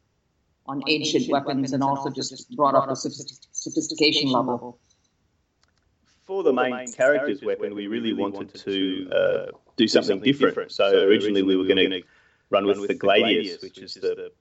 on 0.67 0.84
ancient 0.88 1.29
weapons 1.29 1.74
and 1.74 1.82
also 1.84 2.10
just 2.10 2.56
brought 2.56 2.75
up 2.75 2.89
a 2.89 2.96
sophistic- 2.96 3.48
sophistication 3.51 4.29
level. 4.29 4.79
For 6.25 6.44
the 6.44 6.51
main 6.51 6.91
character's 6.91 7.41
weapon, 7.41 7.74
we 7.74 7.88
really 7.88 8.13
wanted 8.13 8.53
to 8.53 9.10
uh, 9.12 9.46
do 9.77 9.88
something 9.88 10.20
different. 10.20 10.72
So 10.74 11.03
originally 11.03 11.41
we 11.41 11.56
were 11.56 11.63
going 11.63 11.89
to 11.89 12.01
run 12.50 12.67
with 12.67 12.88
the 12.88 12.96
gladius, 12.96 13.62
which 13.62 13.77
is 13.77 13.94
the 13.94 14.32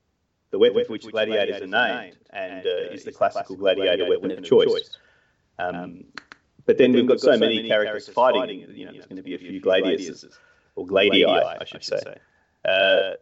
the 0.50 0.58
weapon 0.58 0.84
for 0.84 0.92
which 0.92 1.06
gladiators 1.10 1.62
are 1.62 1.66
named, 1.66 2.16
and 2.30 2.66
uh, 2.66 2.92
is 2.92 3.04
the 3.04 3.12
classical 3.12 3.56
gladiator 3.56 4.08
weapon 4.08 4.30
of 4.30 4.44
choice. 4.44 4.96
Um, 5.58 6.04
but 6.66 6.78
then 6.78 6.92
we've 6.92 7.06
got 7.06 7.20
so 7.20 7.36
many 7.38 7.66
characters 7.68 8.08
fighting. 8.08 8.66
You 8.70 8.86
know, 8.86 8.92
there's 8.92 9.06
going 9.06 9.16
to 9.16 9.22
be 9.22 9.34
a 9.34 9.38
few 9.38 9.60
gladiators, 9.60 10.24
or 10.74 10.86
gladii, 10.86 11.26
I 11.26 11.64
should 11.64 11.84
say. 11.84 12.16
Uh, 12.64 13.12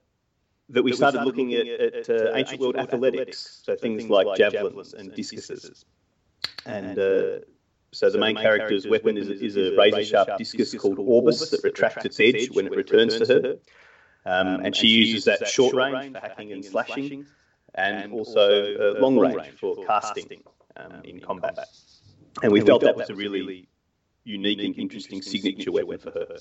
that 0.71 0.83
we 0.83 0.93
started 0.93 1.25
looking 1.25 1.53
at, 1.55 1.67
at 1.67 2.09
uh, 2.09 2.33
ancient 2.35 2.61
world 2.61 2.77
athletics, 2.77 3.61
so 3.65 3.77
things 3.77 4.09
like 4.09 4.39
javelins 4.39 4.95
and 4.95 5.15
discuses. 5.15 5.85
And 6.67 6.99
uh, 6.99 7.41
so 7.93 8.11
the 8.11 8.19
main 8.19 8.37
character's 8.37 8.87
weapon 8.87 9.17
is, 9.17 9.29
is 9.29 9.57
a 9.57 9.77
razor 9.77 10.05
sharp 10.05 10.39
discus 10.39 10.75
called 10.75 10.99
Orbis 10.99 11.51
that 11.51 11.63
retracts 11.63 12.05
its 12.05 12.19
edge 12.19 12.51
when 12.51 12.67
it 12.67 12.73
returns 12.73 13.19
to 13.19 13.27
her. 13.27 13.57
Um, 14.27 14.65
and 14.65 14.75
she 14.75 14.87
uses 14.89 15.25
that 15.27 15.47
short 15.47 15.75
range 15.75 16.13
for 16.15 16.21
hacking 16.21 16.53
and 16.53 16.65
slashing, 16.65 17.27
and 17.75 18.13
also 18.13 18.95
uh, 18.97 19.01
long 19.01 19.19
range 19.19 19.59
for 19.59 19.85
casting 19.87 20.43
um, 20.77 21.03
in 21.05 21.21
combat. 21.21 21.59
And 22.43 22.53
we 22.53 22.61
felt 22.61 22.83
that 22.83 22.97
was 22.97 23.11
a 23.11 23.15
really 23.15 23.69
unique 24.25 24.61
and 24.61 24.77
interesting 24.79 25.21
signature 25.23 25.73
weapon 25.73 25.99
for 25.99 26.11
her. 26.11 26.37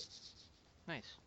Nice. 0.87 1.17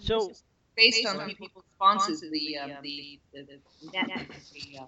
So 0.00 0.32
Based 0.76 1.06
on 1.06 1.24
people's 1.28 1.52
responses, 1.54 2.20
the 2.20 2.58
um, 2.58 2.72
the, 2.82 3.20
the, 3.32 3.42
the 3.44 3.58
net 3.92 4.26
is 4.36 4.50
pretty, 4.50 4.76
uh, 4.78 4.84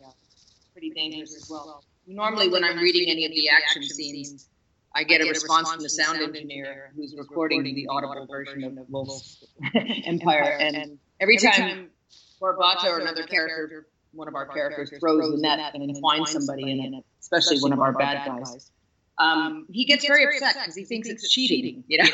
pretty 0.73 0.91
dangerous 0.91 1.37
as 1.37 1.49
well. 1.49 1.85
Normally, 2.09 2.49
when 2.49 2.65
I'm 2.65 2.79
reading 2.79 3.09
any 3.09 3.25
of 3.25 3.31
the 3.31 3.49
action 3.49 3.85
scenes, 3.85 4.49
I 4.97 5.05
get 5.05 5.21
a 5.21 5.29
response 5.29 5.71
from 5.71 5.83
the 5.83 5.91
sound 5.91 6.23
engineer 6.23 6.91
who's 6.97 7.15
recording 7.19 7.63
the 7.63 7.87
audible 7.89 8.27
version 8.27 8.65
of 8.65 8.75
*The 8.75 8.87
Wolf's 8.89 9.45
Empire, 10.07 10.57
and 10.59 10.99
every 11.21 11.37
time 11.37 11.91
Corbata 12.41 12.85
or 12.87 13.01
another 13.01 13.25
character, 13.25 13.89
one 14.13 14.27
of 14.27 14.35
our 14.35 14.47
characters, 14.47 14.91
throws 14.99 15.31
the 15.31 15.37
net 15.37 15.75
and 15.75 15.83
entwines 15.83 16.31
somebody 16.31 16.71
in 16.71 16.95
it, 16.95 17.05
especially 17.21 17.61
one 17.61 17.75
of 17.75 17.81
our 17.81 17.93
bad 17.93 18.27
guys, 18.27 18.71
um, 19.19 19.67
he 19.71 19.85
gets 19.85 20.07
very 20.07 20.25
upset 20.25 20.55
because 20.55 20.75
he 20.75 20.85
thinks 20.85 21.09
it's 21.09 21.31
cheating. 21.31 21.85
You 21.89 21.99
know, 21.99 22.05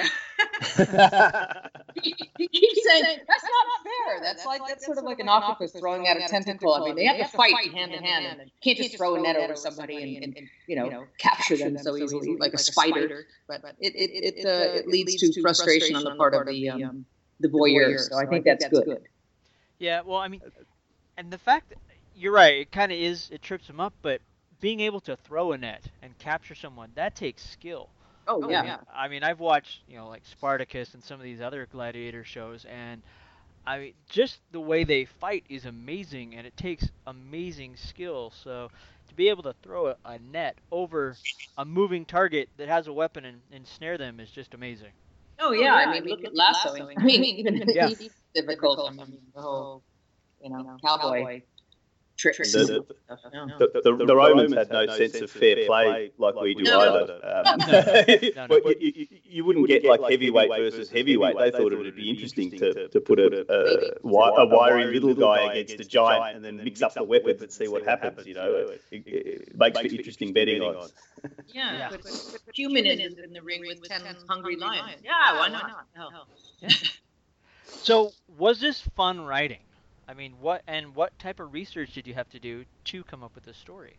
he, 2.03 2.15
he 2.39 2.49
keeps 2.49 2.87
saying 2.87 3.19
that's 3.27 3.43
not 3.43 3.67
fair. 3.85 4.21
That's 4.23 4.47
like 4.47 4.63
that's 4.69 4.87
sort 4.87 4.99
of 4.99 5.05
like 5.05 5.19
an 5.19 5.29
octopus 5.29 5.73
throwing 5.73 6.07
out 6.07 6.17
a 6.17 6.29
tentacle. 6.29 6.75
I 6.75 6.85
mean, 6.85 6.97
they 6.97 7.07
have 7.07 7.31
to 7.31 7.37
fight 7.37 7.73
hand 7.73 7.93
in 7.93 8.05
hand, 8.05 8.27
and 8.27 8.41
you 8.47 8.53
can't 8.63 8.79
just 8.79 8.97
throw 8.97 9.17
a 9.17 9.21
net 9.21 9.37
over 9.37 9.57
somebody 9.57 10.17
and, 10.17 10.25
and, 10.25 10.37
and 10.37 10.49
you 10.69 10.77
know 10.77 11.05
capture 11.19 11.57
them 11.57 11.77
so 11.79 11.97
easily 11.97 12.37
like 12.37 12.55
a 12.55 12.59
spider. 12.59 13.27
But 13.49 13.63
it 13.81 13.95
it 13.97 14.37
it, 14.37 14.47
uh, 14.47 14.79
it 14.79 14.87
leads 14.87 15.17
to 15.17 15.41
frustration 15.43 15.97
on 15.97 16.05
the 16.05 16.15
part 16.15 16.35
of 16.35 16.47
the 16.47 16.71
um, 16.71 17.05
the 17.41 17.49
voyeurs. 17.49 18.11
So 18.11 18.19
I 18.19 18.27
think 18.27 18.45
that's 18.45 18.69
good. 18.69 19.03
Yeah, 19.79 20.03
well, 20.03 20.19
I 20.19 20.29
mean, 20.29 20.41
and 21.17 21.33
the 21.33 21.39
fact 21.39 21.75
you're 22.15 22.33
right, 22.33 22.61
it 22.61 22.71
kind 22.71 22.93
of 22.93 22.99
is, 22.99 23.29
it 23.33 23.43
trips 23.43 23.67
them 23.67 23.81
up, 23.81 23.93
but 24.03 24.21
being 24.63 24.81
able 24.81 25.01
to 25.01 25.17
throw 25.17 25.53
a 25.53 25.59
net 25.59 25.83
and 26.03 26.17
capture 26.19 26.55
someone, 26.55 26.91
that 26.95 27.17
takes 27.17 27.43
skill. 27.43 27.91
Oh, 28.29 28.41
oh 28.45 28.49
yeah. 28.49 28.79
I 28.95 29.09
mean, 29.09 29.25
I've 29.25 29.41
watched, 29.41 29.81
you 29.89 29.97
know, 29.97 30.09
like 30.09 30.23
Spartacus 30.25 30.95
and 30.95 31.03
some 31.03 31.19
of 31.19 31.25
these 31.25 31.41
other 31.41 31.67
gladiator 31.71 32.25
shows, 32.25 32.65
and 32.65 33.03
I 33.67 33.79
mean, 33.79 33.93
just 34.09 34.39
the 34.53 34.61
way 34.61 34.85
they 34.85 35.05
fight 35.05 35.45
is 35.49 35.67
amazing, 35.67 36.37
and 36.37 36.47
it 36.47 36.57
takes 36.57 36.89
amazing 37.09 37.75
skill. 37.77 38.33
So 38.43 38.71
to 39.09 39.15
be 39.15 39.29
able 39.29 39.43
to 39.43 39.55
throw 39.65 39.89
a, 39.89 39.97
a 40.05 40.19
net 40.21 40.57
over 40.71 41.17
a 41.59 41.65
moving 41.65 42.05
target 42.05 42.49
that 42.57 42.69
has 42.69 42.87
a 42.87 42.93
weapon 42.93 43.25
and, 43.25 43.41
and 43.53 43.67
snare 43.67 43.99
them 43.99 44.21
is 44.21 44.31
just 44.31 44.55
amazing. 44.55 44.93
Oh, 45.41 45.49
oh 45.49 45.53
yeah. 45.53 45.75
I 45.75 45.93
mean, 45.93 46.05
look 46.05 46.25
at 46.25 46.37
lassoing. 46.37 46.97
I 46.99 47.03
mean, 47.03 47.25
even 47.25 47.65
Yeah. 47.69 47.89
he's 47.89 48.11
difficult. 48.35 48.89
I 48.89 48.95
mean, 48.95 49.19
the 49.35 49.43
whole 49.43 49.83
you 50.41 50.51
know 50.51 50.77
cowboy 50.85 51.43
tricks. 52.23 52.53
The- 52.53 52.61
and 52.61 53.51
the- 53.59 53.69
The, 53.73 53.81
the, 53.97 54.07
the 54.07 54.17
Romans 54.17 54.55
had 54.55 54.71
no 54.71 54.87
sense 54.97 55.21
of 55.21 55.31
fair 55.31 55.67
play 55.67 56.13
like 56.19 56.35
we 56.37 56.55
do 56.55 56.65
either. 56.71 57.07
No, 57.21 57.21
no. 57.27 58.33
Um, 58.43 58.49
well, 58.49 58.61
you, 58.81 58.93
you, 58.95 59.07
you 59.25 59.45
wouldn't 59.45 59.67
get 59.69 59.85
like 59.85 60.01
heavyweight 60.11 60.49
versus 60.51 60.89
heavyweight. 60.91 61.37
They 61.39 61.51
thought 61.51 61.73
it 61.73 61.79
would 61.79 61.97
be 61.97 62.11
interesting 62.11 62.51
to, 62.59 62.89
to 62.89 63.01
put 63.01 63.19
a, 63.19 63.27
uh, 63.27 63.55
a, 63.55 63.99
wi- 64.03 64.35
a 64.39 64.47
wiry 64.47 64.95
little 64.99 65.15
guy 65.15 65.55
against 65.55 65.81
a 65.81 65.89
giant 65.89 66.37
and 66.37 66.45
then 66.45 66.57
mix 66.65 66.81
up 66.83 66.95
the 66.95 67.03
weapons 67.05 67.43
and 67.43 67.53
see 67.53 67.69
what 67.69 67.85
happens. 67.85 68.27
You 68.27 68.35
know, 68.35 68.55
it, 68.91 69.07
it 69.07 69.57
makes 69.57 69.79
for 69.79 69.87
interesting 69.87 70.33
betting 70.33 70.63
odds. 70.63 70.93
Yeah, 71.49 71.91
human 72.55 72.87
in, 72.87 73.01
in 73.01 73.33
the 73.33 73.43
ring 73.43 73.63
with 73.67 73.83
ten 73.89 74.03
hungry 74.29 74.57
lions. 74.57 75.01
Yeah, 75.05 75.39
why 75.39 75.49
not? 75.49 75.87
Hell. 75.95 76.27
So 77.67 78.13
was 78.39 78.61
this 78.61 78.81
fun 78.97 79.21
writing? 79.23 79.59
I 80.09 80.15
mean, 80.15 80.33
what 80.41 80.63
and 80.67 80.95
what 80.95 81.19
type 81.19 81.41
of 81.41 81.53
research 81.53 81.93
did 81.93 82.07
you 82.07 82.15
have 82.15 82.29
to 82.31 82.39
do 82.39 82.65
to 82.85 83.05
come 83.05 83.23
up 83.23 83.35
with 83.35 83.45
this 83.45 83.57
story? 83.57 83.97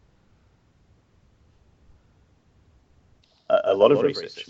A, 3.50 3.60
a 3.66 3.74
lot 3.74 3.92
of 3.92 4.02
research. 4.02 4.50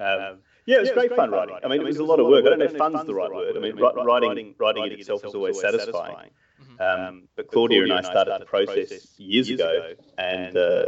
um, 0.00 0.38
yeah, 0.66 0.76
it 0.76 0.80
was 0.80 0.90
great 0.90 1.14
fun 1.14 1.30
writing. 1.30 1.56
I 1.64 1.68
mean, 1.68 1.80
it 1.80 1.84
was 1.84 1.98
a 1.98 2.04
lot 2.04 2.20
of 2.20 2.26
work. 2.26 2.44
I 2.46 2.50
don't 2.50 2.58
know 2.58 2.64
if 2.66 2.76
fun's 2.76 3.04
the 3.04 3.14
right 3.14 3.32
word. 3.32 3.56
I 3.56 3.60
mean, 3.60 3.76
wri- 3.76 4.04
writing 4.04 4.54
writing 4.58 4.84
it 4.86 4.92
itself 4.92 5.24
is 5.24 5.34
always 5.34 5.60
satisfying. 5.60 6.30
Um, 6.78 7.28
but 7.36 7.48
Claudia 7.48 7.82
and 7.82 7.92
I 7.92 8.02
started 8.02 8.40
the 8.40 8.44
process 8.46 9.14
years 9.18 9.50
ago, 9.50 9.94
and 10.16 10.56
uh, 10.56 10.84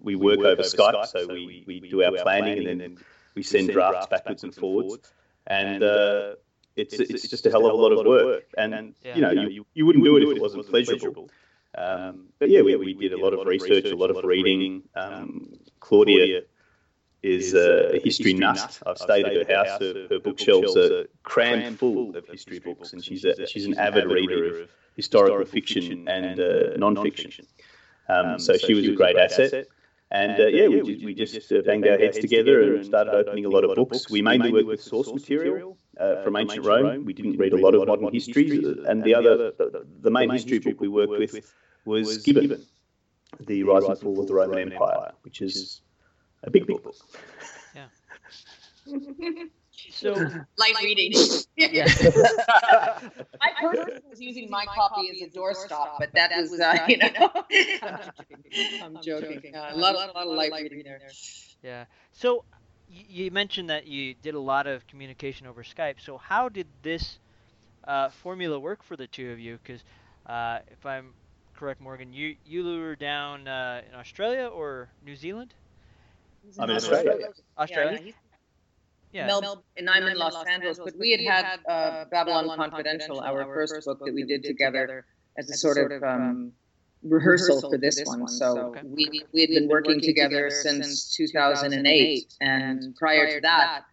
we 0.00 0.14
work 0.16 0.40
over 0.40 0.62
Skype. 0.62 1.06
So 1.06 1.26
we, 1.28 1.64
we 1.66 1.80
do 1.80 2.02
our 2.02 2.12
planning, 2.22 2.66
and 2.68 2.80
then 2.80 2.98
we 3.34 3.42
send 3.42 3.70
drafts 3.70 4.06
backwards 4.06 4.42
and 4.44 4.54
forwards. 4.54 5.12
And 5.46 5.82
uh, 5.82 6.34
it's 6.76 6.94
it's 6.94 7.28
just 7.28 7.46
a 7.46 7.50
hell 7.50 7.66
of 7.66 7.72
a 7.72 7.76
lot 7.76 7.92
of 7.92 8.06
work. 8.06 8.44
And 8.56 8.94
you 9.14 9.20
know, 9.20 9.30
you, 9.30 9.66
you 9.74 9.86
wouldn't 9.86 10.04
do 10.04 10.16
it 10.16 10.22
if 10.22 10.36
it 10.36 10.40
wasn't 10.40 10.66
pleasurable. 10.68 11.30
Um, 11.76 12.28
but 12.38 12.50
yeah, 12.50 12.62
we, 12.62 12.76
we 12.76 12.94
did 12.94 13.12
a 13.12 13.16
lot 13.16 13.32
of 13.34 13.46
research, 13.46 13.86
a 13.86 13.96
lot 13.96 14.10
of 14.10 14.24
reading. 14.24 14.82
Um, 14.94 15.52
Claudia 15.80 16.42
is 17.22 17.54
a 17.54 17.98
history 18.04 18.34
nut. 18.34 18.78
I've 18.86 18.98
stayed 18.98 19.26
at 19.26 19.48
her 19.48 19.56
house. 19.56 19.80
Her, 19.80 20.06
her 20.10 20.18
bookshelves 20.20 20.76
are 20.76 21.06
crammed 21.22 21.78
full 21.78 22.16
of 22.16 22.26
history 22.28 22.58
books, 22.58 22.92
and 22.92 23.02
she's 23.02 23.24
a, 23.24 23.46
she's 23.46 23.66
an 23.66 23.78
avid 23.78 24.06
reader 24.06 24.62
of 24.62 24.70
historical 24.96 25.44
fiction 25.44 26.06
and 26.08 26.38
uh, 26.38 26.76
non-fiction. 26.76 27.46
Um, 28.08 28.38
so 28.38 28.56
she 28.56 28.74
was 28.74 28.86
a 28.86 28.92
great 28.92 29.16
asset. 29.16 29.66
And 30.10 30.40
uh, 30.40 30.46
yeah, 30.46 30.68
we, 30.68 31.02
we 31.04 31.14
just 31.14 31.50
uh, 31.50 31.62
banged 31.62 31.88
our 31.88 31.98
heads 31.98 32.18
together 32.18 32.74
and 32.74 32.84
started 32.84 33.14
opening 33.14 33.46
a 33.46 33.48
lot 33.48 33.64
of 33.64 33.74
books. 33.74 34.08
We 34.10 34.22
mainly 34.22 34.52
work 34.52 34.66
with 34.66 34.82
source 34.82 35.12
material 35.12 35.76
uh, 35.98 36.16
from 36.22 36.36
ancient 36.36 36.64
Rome. 36.64 37.04
We 37.04 37.12
didn't 37.12 37.36
read 37.38 37.52
a 37.52 37.56
lot 37.56 37.74
of 37.74 37.84
modern 37.86 38.08
histories, 38.12 38.52
and 38.86 39.02
the 39.04 39.14
other, 39.14 39.52
the, 39.52 39.86
the 40.00 40.10
main 40.10 40.30
history 40.30 40.58
book 40.58 40.80
we 40.80 40.88
worked 40.88 41.18
with 41.18 41.52
was 41.84 42.18
Gibbon, 42.18 42.66
The 43.40 43.62
Rise 43.64 43.88
and 43.88 43.98
Fall 43.98 44.20
of 44.20 44.26
the 44.26 44.34
Roman 44.34 44.58
Empire, 44.72 45.12
which 45.22 45.40
is 45.42 45.82
a 46.42 46.50
big 46.50 46.66
big 46.66 46.82
book. 46.82 46.96
Yeah. 47.74 47.86
So 49.90 50.14
Light 50.56 50.74
reading. 50.82 51.12
Yeah. 51.56 51.86
I 53.40 53.50
personally 53.60 54.00
was 54.08 54.20
using 54.20 54.48
my 54.50 54.64
copy 54.66 55.10
as 55.10 55.20
a 55.20 55.30
doorstop, 55.30 55.98
but 55.98 56.12
that 56.14 56.30
was, 56.36 56.58
uh, 56.60 56.78
you 56.88 56.96
know. 56.98 57.30
I'm 58.82 59.00
joking. 59.02 59.54
Uh, 59.54 59.70
a 59.72 59.76
lot, 59.76 59.94
a 59.94 59.98
lot 60.12 60.26
of 60.26 60.28
light 60.36 60.52
reading 60.52 60.82
there. 60.84 61.00
Yeah. 61.62 61.84
So 62.12 62.44
y- 62.52 62.53
you 62.90 63.30
mentioned 63.30 63.70
that 63.70 63.86
you 63.86 64.14
did 64.14 64.34
a 64.34 64.40
lot 64.40 64.66
of 64.66 64.86
communication 64.86 65.46
over 65.46 65.62
Skype. 65.62 66.00
So 66.00 66.18
how 66.18 66.48
did 66.48 66.66
this 66.82 67.18
uh, 67.86 68.10
formula 68.10 68.58
work 68.58 68.82
for 68.82 68.96
the 68.96 69.06
two 69.06 69.30
of 69.30 69.38
you? 69.38 69.58
Because 69.62 69.82
uh, 70.26 70.58
if 70.70 70.84
I'm 70.86 71.14
correct, 71.54 71.80
Morgan, 71.80 72.12
you 72.12 72.36
you 72.44 72.64
were 72.64 72.96
down 72.96 73.48
uh, 73.48 73.82
in 73.88 73.94
Australia 73.94 74.46
or 74.46 74.88
New 75.04 75.16
Zealand? 75.16 75.54
I'm 76.58 76.70
in 76.70 76.76
Australia. 76.76 77.28
Australia. 77.58 77.98
he's 78.02 78.14
Yeah. 79.12 79.26
Melbourne, 79.26 79.62
and 79.76 79.88
I'm 79.88 80.06
in 80.06 80.18
Los 80.18 80.44
Angeles. 80.46 80.78
But 80.78 80.94
we 80.98 81.12
had 81.12 81.20
had 81.20 81.60
uh, 81.68 82.04
Babylon 82.10 82.56
Confidential, 82.56 83.20
our 83.20 83.44
first 83.44 83.84
book 83.86 84.00
that 84.04 84.14
we 84.14 84.24
did 84.24 84.42
together 84.42 85.06
as 85.38 85.48
a 85.50 85.54
sort 85.54 85.78
of 85.92 86.02
um, 86.02 86.52
rehearsal 87.04 87.60
for 87.60 87.78
this 87.78 88.02
one. 88.04 88.26
So 88.28 88.58
Okay. 88.68 88.80
we 88.84 89.24
we 89.32 89.40
had 89.42 89.50
been 89.50 89.68
working 89.68 90.00
together 90.00 90.50
since 90.50 91.14
2008, 91.16 92.34
and 92.40 92.94
prior 92.96 93.34
to 93.34 93.40
that, 93.42 93.84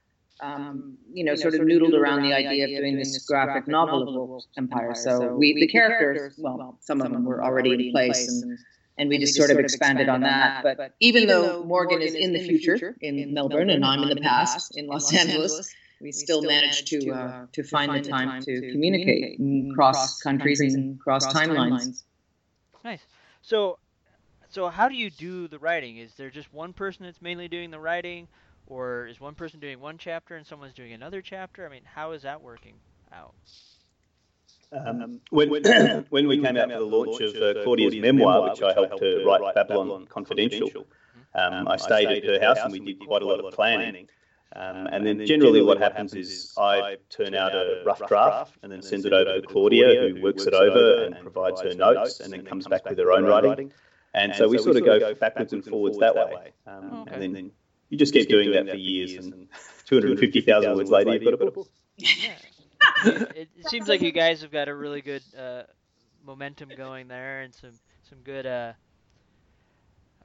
um, 0.41 0.97
you 1.13 1.23
know, 1.23 1.35
sort 1.35 1.53
of 1.53 1.61
noodled 1.61 1.93
around 1.93 2.23
the 2.23 2.33
idea 2.33 2.63
of 2.65 2.69
doing 2.69 2.97
this 2.97 3.25
graphic 3.25 3.67
novel 3.67 4.07
of 4.07 4.29
Wolf 4.29 4.43
Empire. 4.57 4.95
So 4.95 5.35
we 5.35 5.53
the 5.53 5.67
characters, 5.67 6.35
well, 6.37 6.77
some 6.81 7.01
of 7.01 7.11
them 7.11 7.25
were 7.25 7.43
already 7.43 7.87
in 7.87 7.91
place, 7.91 8.27
and 8.27 8.57
and 8.97 9.09
we 9.09 9.17
just 9.17 9.35
sort 9.35 9.51
of 9.51 9.59
expanded 9.59 10.09
on 10.09 10.21
that. 10.21 10.63
But 10.63 10.95
even 10.99 11.27
though 11.27 11.63
Morgan 11.63 12.01
is 12.01 12.15
in 12.15 12.33
the 12.33 12.47
future 12.47 12.95
in 13.01 13.33
Melbourne 13.33 13.69
and 13.69 13.85
I'm 13.85 14.03
in 14.03 14.09
the 14.09 14.21
past 14.21 14.77
in 14.77 14.87
Los 14.87 15.13
Angeles, 15.13 15.73
we 16.01 16.11
still 16.11 16.41
managed 16.41 16.87
to 16.87 17.11
uh, 17.11 17.45
to 17.51 17.63
find 17.63 17.93
the 17.93 18.09
time 18.09 18.41
to 18.43 18.71
communicate 18.71 19.39
and 19.39 19.73
cross 19.75 20.19
countries 20.21 20.61
and 20.61 20.99
cross 20.99 21.25
timelines. 21.33 22.03
Nice. 22.83 23.05
So, 23.41 23.77
so 24.49 24.69
how 24.69 24.89
do 24.89 24.95
you 24.95 25.09
do 25.09 25.47
the 25.47 25.59
writing? 25.59 25.97
Is 25.97 26.13
there 26.15 26.29
just 26.29 26.53
one 26.53 26.73
person 26.73 27.05
that's 27.05 27.21
mainly 27.21 27.47
doing 27.47 27.71
the 27.71 27.79
writing, 27.79 28.27
or 28.67 29.07
is 29.07 29.19
one 29.19 29.35
person 29.35 29.59
doing 29.59 29.79
one 29.79 29.97
chapter 29.97 30.35
and 30.35 30.45
someone's 30.45 30.73
doing 30.73 30.93
another 30.93 31.21
chapter? 31.21 31.65
I 31.65 31.69
mean, 31.69 31.83
how 31.83 32.11
is 32.11 32.23
that 32.23 32.41
working 32.41 32.75
out? 33.13 33.33
Um, 34.71 35.19
when, 35.29 35.49
when 36.09 36.27
we 36.27 36.41
came 36.41 36.57
out 36.57 36.71
for 36.71 36.79
the 36.79 36.85
launch 36.85 37.21
of 37.21 37.35
uh, 37.35 37.63
Claudia's 37.63 37.95
memoir, 37.95 38.49
which 38.49 38.61
I 38.61 38.73
helped 38.73 38.99
her 39.01 39.23
write, 39.25 39.55
Babylon 39.55 40.07
Confidential, 40.09 40.85
um, 41.35 41.67
I 41.67 41.77
stayed 41.77 42.07
at 42.07 42.23
her 42.23 42.45
house 42.45 42.59
and 42.63 42.71
we 42.71 42.79
did 42.79 42.99
quite 42.99 43.21
a 43.21 43.25
lot 43.25 43.39
of 43.39 43.53
planning. 43.53 44.07
Um, 44.53 44.87
and 44.87 45.05
then 45.07 45.25
generally 45.25 45.61
what 45.61 45.77
happens 45.79 46.13
is 46.13 46.53
I 46.57 46.97
turn 47.09 47.35
out 47.35 47.53
a 47.53 47.83
rough 47.85 48.05
draft 48.07 48.57
and 48.63 48.71
then 48.71 48.81
send 48.81 49.05
it 49.05 49.13
over 49.13 49.39
to 49.39 49.47
Claudia, 49.47 50.09
who 50.09 50.21
works 50.21 50.45
it 50.45 50.53
over 50.53 51.03
and 51.03 51.15
provides 51.19 51.61
her 51.61 51.73
notes 51.73 52.19
and 52.19 52.33
then 52.33 52.43
comes 52.45 52.67
back 52.67 52.85
with 52.85 52.97
her 52.97 53.11
own 53.11 53.25
writing. 53.25 53.71
And 54.13 54.35
so 54.35 54.49
we 54.49 54.57
sort 54.57 54.75
of 54.75 54.83
go 54.85 55.13
backwards 55.15 55.53
and 55.53 55.63
forwards 55.63 55.97
that 55.99 56.15
way. 56.15 56.51
Um, 56.67 57.01
Okay. 57.01 57.23
And 57.23 57.35
then 57.35 57.51
you 57.89 57.97
just 57.97 58.13
keep 58.13 58.29
doing 58.29 58.51
that 58.51 58.69
for 58.69 58.75
years, 58.77 59.25
and 59.25 59.47
250,000 59.85 60.75
words 60.75 60.89
later, 60.89 61.11
you've 61.13 61.39
got 61.39 61.47
a 61.47 61.51
book. 61.51 61.67
Yeah. 61.97 62.35
it, 63.05 63.49
it 63.57 63.69
seems 63.69 63.87
like 63.87 64.01
you 64.01 64.11
guys 64.11 64.41
have 64.41 64.51
got 64.51 64.67
a 64.67 64.75
really 64.75 65.01
good 65.01 65.23
uh, 65.37 65.63
momentum 66.25 66.69
going 66.75 67.07
there, 67.07 67.41
and 67.41 67.53
some 67.53 67.71
some 68.09 68.19
good. 68.23 68.45
Uh, 68.45 68.73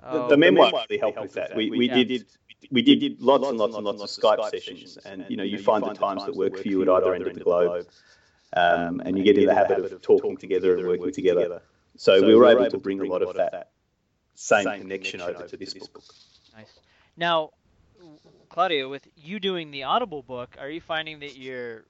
The, 0.01 0.25
oh, 0.25 0.29
the 0.29 0.37
memoir 0.37 0.73
really 0.89 0.99
helped 1.01 1.21
with 1.21 1.35
that. 1.35 1.57
We, 1.57 1.71
we 1.71 1.89
Yeah. 1.89 2.05
did 2.05 2.27
we 2.71 2.83
did 2.83 3.21
lots 3.21 3.47
and 3.47 3.59
lots 3.59 3.75
and 3.75 3.85
lots 3.85 4.03
of 4.03 4.09
Skype 4.09 4.51
sessions, 4.51 4.99
and 5.05 5.25
you 5.29 5.37
know 5.37 5.43
you 5.43 5.59
find 5.59 5.85
the 5.85 5.95
times 5.95 6.25
that 6.25 6.35
work 6.35 6.57
for 6.57 6.69
you 6.69 6.83
at 6.83 6.89
either 6.89 7.15
end 7.15 7.27
of 7.27 7.35
the 7.35 7.41
globe, 7.41 7.87
um, 8.55 9.01
and 9.05 9.17
you 9.17 9.25
get 9.25 9.39
in 9.39 9.47
the 9.47 9.55
habit 9.55 9.93
of 9.93 10.03
talking 10.03 10.37
together 10.37 10.77
and 10.77 10.87
working 10.87 11.13
together. 11.13 11.63
So 11.97 12.25
we 12.25 12.35
were 12.35 12.47
able 12.47 12.71
to 12.71 12.79
bring 12.79 13.01
a 13.01 13.05
lot 13.05 13.23
of 13.23 13.35
that 13.37 13.71
same 14.35 14.65
connection 14.65 15.21
over 15.21 15.47
to 15.47 15.57
this 15.57 15.75
book. 15.75 16.03
Nice. 16.55 16.79
Now, 17.17 17.51
Claudia, 18.49 18.89
with 18.89 19.07
you 19.17 19.41
doing 19.41 19.71
the 19.71 19.85
Audible 19.85 20.23
book, 20.23 20.57
are 20.59 20.69
you 20.69 20.81
finding 20.81 21.21
that 21.21 21.37
you're 21.37 21.85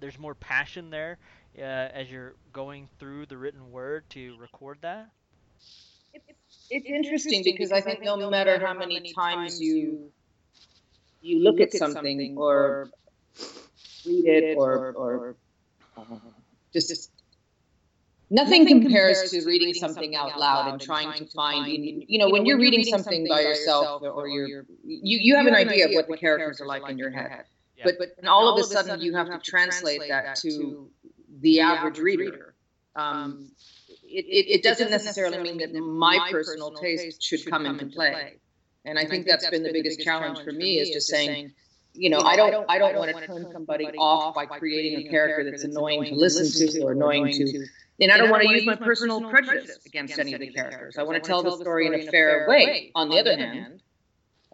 there's 0.00 0.18
more 0.18 0.34
passion 0.34 0.90
there 0.90 1.18
uh, 1.58 1.60
as 1.62 2.10
you're 2.10 2.34
going 2.52 2.88
through 2.98 3.26
the 3.26 3.36
written 3.36 3.70
word 3.70 4.08
to 4.10 4.36
record 4.38 4.78
that? 4.82 5.10
It's 6.70 6.86
interesting 6.86 7.42
because 7.44 7.72
I 7.72 7.80
think 7.80 8.02
no 8.02 8.30
matter 8.30 8.64
how 8.64 8.74
many 8.74 9.12
times 9.12 9.60
you 9.60 10.10
you 11.20 11.42
look 11.42 11.60
at 11.60 11.72
something 11.72 12.36
or 12.38 12.90
read 14.06 14.24
it 14.26 14.56
or 14.56 14.92
or 14.92 15.36
uh, 15.96 16.04
just, 16.72 16.88
just 16.88 17.10
nothing 18.30 18.66
compares 18.66 19.30
to 19.30 19.44
reading 19.44 19.74
something 19.74 20.14
out 20.14 20.38
loud 20.38 20.70
and 20.70 20.80
trying 20.80 21.12
to 21.12 21.26
find 21.26 21.66
in, 21.66 22.04
you 22.06 22.18
know 22.18 22.30
when 22.30 22.46
you're 22.46 22.58
reading 22.58 22.84
something 22.84 23.26
by 23.28 23.40
yourself 23.40 24.02
or 24.02 24.28
you're 24.28 24.64
you, 24.84 25.18
you 25.20 25.36
have 25.36 25.46
an 25.46 25.54
idea 25.54 25.86
of 25.86 25.92
what 25.92 26.08
the 26.08 26.16
characters 26.16 26.60
are 26.60 26.66
like 26.66 26.88
in 26.88 26.96
your 26.96 27.10
head. 27.10 27.44
Yeah. 27.76 27.84
but 27.86 27.94
but 27.98 28.08
and 28.18 28.28
all 28.28 28.52
of 28.52 28.60
a 28.60 28.64
sudden 28.64 29.00
you 29.00 29.14
have 29.16 29.28
to 29.28 29.38
translate 29.38 30.02
that 30.08 30.36
to 30.36 30.88
the 31.40 31.60
average 31.60 31.98
reader. 31.98 32.54
Um, 32.96 33.50
it, 34.10 34.24
it, 34.26 34.50
it 34.56 34.62
doesn't 34.62 34.90
necessarily 34.90 35.38
mean 35.38 35.58
that 35.58 35.72
my 35.72 36.28
personal 36.30 36.72
taste 36.72 37.22
should 37.22 37.48
come 37.48 37.66
into 37.66 37.86
play. 37.86 38.38
And 38.84 38.98
I 38.98 39.04
think 39.04 39.26
that's 39.26 39.48
been 39.48 39.62
the 39.62 39.72
biggest 39.72 40.00
challenge 40.00 40.40
for 40.42 40.52
me 40.52 40.78
is 40.78 40.90
just 40.90 41.06
saying, 41.06 41.52
you 41.92 42.10
know, 42.10 42.20
I 42.20 42.36
don't 42.36 42.66
I 42.68 42.78
don't 42.78 42.96
want 42.96 43.16
to 43.16 43.26
turn 43.26 43.46
somebody 43.52 43.86
off 43.86 44.34
by 44.34 44.46
creating 44.46 45.06
a 45.06 45.10
character 45.10 45.50
that's 45.50 45.64
annoying 45.64 46.04
to 46.04 46.14
listen 46.14 46.46
to 46.68 46.82
or 46.82 46.92
annoying 46.92 47.32
to 47.32 47.66
and 48.00 48.10
I 48.10 48.16
don't 48.16 48.30
want 48.30 48.42
to 48.42 48.50
use 48.50 48.64
my 48.64 48.76
personal 48.76 49.28
prejudice 49.28 49.78
against 49.86 50.18
any 50.18 50.32
of 50.32 50.40
the 50.40 50.50
characters. 50.50 50.96
I 50.96 51.02
want 51.02 51.22
to 51.22 51.26
tell 51.26 51.42
the 51.42 51.56
story 51.56 51.86
in 51.86 51.94
a 51.94 52.10
fair 52.10 52.46
way. 52.48 52.92
On 52.94 53.08
the 53.10 53.18
other 53.18 53.36
hand, 53.36 53.82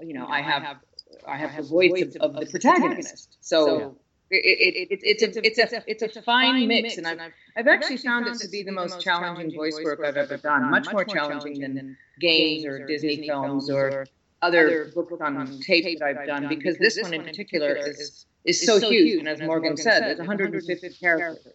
you 0.02 0.14
know, 0.14 0.26
I 0.26 0.40
have 0.40 0.78
I 1.26 1.36
have 1.36 1.56
the 1.56 1.62
voice 1.62 2.16
of, 2.16 2.34
of 2.34 2.40
the 2.40 2.46
protagonist. 2.46 3.36
So 3.40 3.98
it, 4.30 4.90
it, 4.90 4.92
it, 4.92 5.00
it's 5.02 5.22
a 5.22 5.46
it's 5.46 5.72
a 5.72 5.82
it's 5.86 6.16
a 6.16 6.22
fine 6.22 6.66
mix, 6.66 6.96
and 6.96 7.06
I've 7.06 7.20
I've 7.56 7.68
actually 7.68 7.98
found 7.98 8.26
it 8.26 8.38
to 8.40 8.48
be 8.48 8.62
the 8.62 8.72
most 8.72 9.00
challenging 9.00 9.54
voice 9.54 9.78
work 9.82 10.00
I've 10.04 10.16
ever 10.16 10.36
done. 10.36 10.70
Much 10.70 10.90
more 10.92 11.04
challenging 11.04 11.60
than 11.60 11.96
games 12.20 12.64
or 12.64 12.86
Disney 12.86 13.26
films 13.26 13.70
or 13.70 14.06
other 14.42 14.90
books 14.94 15.12
on 15.20 15.60
tape 15.60 15.98
that 16.00 16.06
I've 16.06 16.26
done, 16.26 16.48
because 16.48 16.76
this 16.78 17.00
one 17.00 17.14
in 17.14 17.22
particular 17.22 17.76
is 17.76 18.26
is 18.44 18.64
so 18.64 18.80
huge. 18.80 19.18
And 19.18 19.28
as 19.28 19.40
Morgan 19.40 19.76
said, 19.76 20.02
there's 20.02 20.18
150 20.18 20.90
characters. 20.94 21.46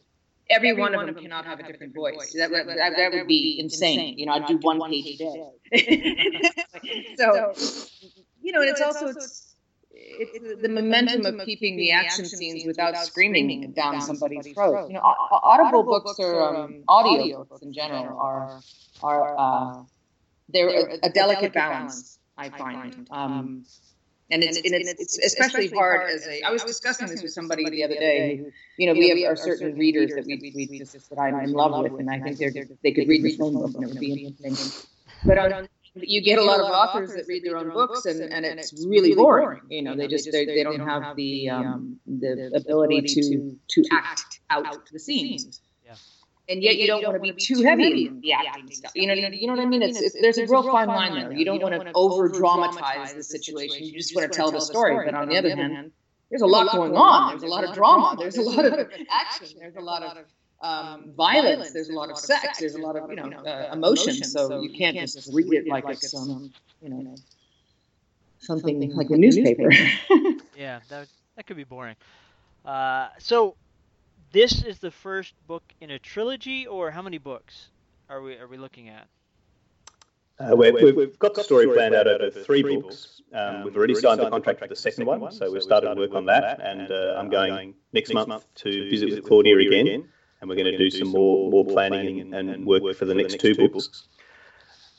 Every 0.49 0.73
one 0.73 0.93
of 0.93 1.05
them 1.05 1.15
cannot 1.15 1.45
have 1.45 1.59
a 1.61 1.63
different 1.63 1.95
voice. 1.95 2.33
That, 2.37 2.51
that, 2.51 2.67
that, 2.67 2.93
that 2.97 3.13
would 3.13 3.27
be 3.27 3.57
insane. 3.57 4.17
You 4.17 4.25
know, 4.25 4.33
I'd 4.33 4.47
do 4.47 4.57
one 4.57 4.81
page 4.89 5.21
a 5.21 5.71
day. 5.71 6.51
so, 7.17 7.53
you 8.41 8.51
know, 8.51 8.59
and 8.59 8.69
it's 8.69 8.81
also 8.81 9.07
it's 9.07 9.50
it's 10.19 10.61
the 10.61 10.69
momentum 10.69 11.25
of 11.25 11.45
keeping 11.45 11.77
the 11.77 11.91
action 11.91 12.25
scenes 12.25 12.65
without 12.65 12.97
screaming 12.97 13.71
down 13.71 14.01
somebody's 14.01 14.53
throat. 14.53 14.87
You 14.87 14.95
know, 14.95 15.01
au- 15.01 15.27
au- 15.31 15.39
audible 15.43 15.83
books 15.83 16.15
or 16.19 16.55
um, 16.55 16.83
audio 16.87 17.43
books 17.43 17.61
in 17.61 17.73
general 17.73 18.19
are 18.19 18.59
are 19.03 19.35
uh, 19.37 19.83
they're 20.49 20.99
a, 21.03 21.09
delicate 21.09 21.53
balance. 21.53 22.19
I 22.37 22.49
find. 22.49 23.07
Um, 23.11 23.65
and 24.31 24.43
it's 24.43 24.57
and 24.57 24.73
it's, 24.73 25.17
it's 25.17 25.19
especially 25.19 25.67
hard 25.67 26.09
as 26.09 26.25
a. 26.25 26.41
I 26.43 26.51
was 26.51 26.63
discussing 26.63 27.07
this 27.07 27.21
with 27.21 27.31
somebody 27.33 27.69
the 27.69 27.83
other 27.83 27.95
day. 27.95 28.37
Who, 28.37 28.51
you 28.77 28.87
know, 28.87 28.93
we 28.93 29.09
have 29.09 29.29
our 29.29 29.35
certain 29.35 29.77
readers 29.77 30.11
that 30.15 30.25
we 30.25 30.51
we 30.55 30.79
just 30.79 31.09
that 31.09 31.19
I'm 31.19 31.39
in 31.41 31.51
love 31.51 31.77
with, 31.83 31.99
and 31.99 32.09
I 32.09 32.19
think 32.19 32.37
they're 32.37 32.53
they 32.83 32.93
could 32.93 33.07
read 33.07 33.23
the 33.23 33.35
phone 33.37 33.53
book 33.53 33.75
and 33.75 33.83
it 33.83 33.87
would 33.87 33.99
be 33.99 34.25
interesting. 34.25 34.81
But 35.25 35.37
on 35.37 35.67
you 35.95 36.21
get 36.21 36.39
a 36.39 36.43
lot 36.43 36.59
of 36.59 36.67
authors 36.67 37.13
that 37.13 37.25
read 37.27 37.43
their 37.43 37.57
own 37.57 37.69
books 37.69 38.05
and, 38.05 38.21
and 38.21 38.45
it's 38.45 38.85
really 38.87 39.13
boring. 39.13 39.61
you 39.69 39.81
know 39.81 39.95
they 39.95 40.07
just 40.07 40.31
they, 40.31 40.45
they 40.45 40.63
don't 40.63 40.79
have 40.79 41.15
the 41.15 41.49
um, 41.49 41.99
the 42.05 42.51
ability 42.55 43.01
to 43.01 43.57
to 43.67 43.83
act 43.91 44.39
out 44.49 44.65
the 44.91 44.99
scenes. 44.99 45.61
and 46.49 46.63
yet 46.63 46.77
you 46.77 46.87
don't 46.87 47.03
want 47.03 47.15
to 47.15 47.21
be 47.21 47.33
too 47.33 47.61
heavy 47.61 48.07
in 48.07 48.21
the 48.21 48.33
acting 48.33 48.71
stuff. 48.71 48.91
you 48.95 49.07
know 49.07 49.13
you 49.13 49.47
know 49.47 49.53
what 49.53 49.61
i 49.61 49.65
mean? 49.65 49.81
it's, 49.81 49.99
it's 49.99 50.15
there's 50.21 50.37
a 50.37 50.45
real 50.47 50.63
fine 50.63 50.87
line 50.87 51.13
there. 51.13 51.31
you 51.31 51.45
don't 51.45 51.61
want 51.61 51.73
to 51.73 51.91
over 51.93 52.29
dramatize 52.29 53.13
the 53.13 53.23
situation. 53.23 53.83
You 53.83 53.93
just 53.93 54.15
want 54.15 54.31
to 54.31 54.35
tell 54.35 54.51
the 54.51 54.61
story. 54.61 55.05
but 55.05 55.13
on 55.13 55.27
the 55.27 55.37
other 55.37 55.55
hand 55.55 55.91
there's 56.29 56.41
a 56.41 56.47
lot 56.47 56.71
going 56.71 56.95
on. 56.95 57.31
there's 57.31 57.43
a 57.43 57.47
lot 57.47 57.65
of 57.65 57.75
drama. 57.75 58.15
there's 58.17 58.37
a 58.37 58.41
lot 58.41 58.63
of 58.65 58.89
action. 59.09 59.49
There's 59.59 59.75
a 59.75 59.81
lot 59.81 60.03
of 60.03 60.17
um, 60.61 61.11
violence. 61.15 61.71
There's 61.71 61.89
a 61.89 61.93
lot 61.93 62.09
of 62.09 62.17
sex. 62.17 62.59
There's 62.59 62.75
a 62.75 62.81
lot 62.81 62.95
of 62.95 63.09
you 63.09 63.15
know 63.15 63.29
uh, 63.29 63.69
emotion. 63.73 64.23
So 64.23 64.61
you 64.61 64.71
can't 64.71 64.97
just 64.97 65.29
read 65.33 65.51
it 65.53 65.67
like 65.67 65.85
it's 65.89 66.13
um, 66.15 66.51
you 66.81 66.89
know 66.89 67.15
something 68.39 68.93
like 68.95 69.09
a 69.09 69.17
newspaper. 69.17 69.71
yeah, 70.57 70.79
that 70.89 71.07
that 71.35 71.47
could 71.47 71.57
be 71.57 71.63
boring. 71.63 71.95
Uh, 72.63 73.09
so 73.17 73.55
this 74.31 74.63
is 74.63 74.79
the 74.79 74.91
first 74.91 75.33
book 75.47 75.63
in 75.81 75.91
a 75.91 75.99
trilogy, 75.99 76.67
or 76.67 76.91
how 76.91 77.01
many 77.01 77.17
books 77.17 77.69
are 78.09 78.21
we 78.21 78.37
are 78.37 78.47
we 78.47 78.57
looking 78.57 78.89
at? 78.89 79.07
Uh, 80.39 80.55
we 80.55 80.65
have 80.65 81.19
got 81.19 81.35
the 81.35 81.43
story 81.43 81.67
planned 81.67 81.93
out 81.93 82.07
over 82.07 82.31
three 82.31 82.63
books. 82.63 83.21
Um, 83.31 83.63
we've 83.63 83.77
already 83.77 83.93
signed 83.93 84.19
the 84.19 84.29
contract 84.29 84.59
for 84.59 84.67
the 84.67 84.75
second 84.75 85.05
one, 85.05 85.31
so 85.31 85.51
we've 85.51 85.61
started 85.61 85.97
work 85.97 86.13
on 86.13 86.25
that, 86.25 86.59
and 86.59 86.91
uh, 86.91 87.15
I'm 87.17 87.29
going 87.29 87.75
next 87.93 88.13
month 88.13 88.45
to 88.55 88.89
visit 88.89 89.09
with 89.11 89.23
Claudia 89.23 89.57
again 89.57 90.09
and 90.41 90.49
we're 90.49 90.55
going 90.55 90.71
to 90.71 90.77
do 90.77 90.89
some 90.89 91.09
more 91.09 91.49
more 91.49 91.65
planning 91.65 92.19
and, 92.19 92.33
and 92.49 92.65
work 92.65 92.95
for 92.95 93.05
the 93.05 93.13
next 93.13 93.39
two 93.39 93.55
books. 93.55 94.07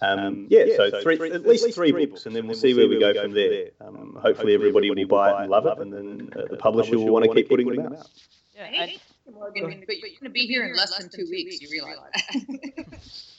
Um, 0.00 0.48
yeah, 0.50 0.64
so 0.76 1.00
three, 1.00 1.30
at 1.30 1.46
least 1.46 1.74
three 1.74 1.92
books, 1.92 2.26
and 2.26 2.34
then 2.34 2.46
we'll 2.46 2.56
see 2.56 2.74
where 2.74 2.88
we 2.88 2.98
go 2.98 3.14
from 3.14 3.32
there. 3.34 3.70
Um, 3.80 4.18
hopefully, 4.20 4.54
everybody 4.54 4.90
will 4.90 5.06
buy 5.06 5.30
it 5.30 5.42
and 5.42 5.50
love 5.50 5.66
it, 5.66 5.78
and 5.78 5.92
then 5.92 6.30
uh, 6.34 6.46
the 6.50 6.56
publisher 6.56 6.98
will 6.98 7.12
want 7.12 7.24
to 7.24 7.32
keep 7.32 7.48
putting 7.48 7.68
them 7.68 7.94
out. 7.94 8.08
Yeah, 8.56 8.64
I, 8.64 8.96
Morgan, 9.32 9.84
but 9.86 9.96
you're 9.98 10.08
going 10.08 10.24
to 10.24 10.30
be 10.30 10.46
here 10.46 10.64
in 10.64 10.74
less 10.74 10.96
than 10.98 11.08
two 11.08 11.26
weeks. 11.30 11.60
You 11.60 11.68
realize 11.70 11.96
that? 12.12 12.98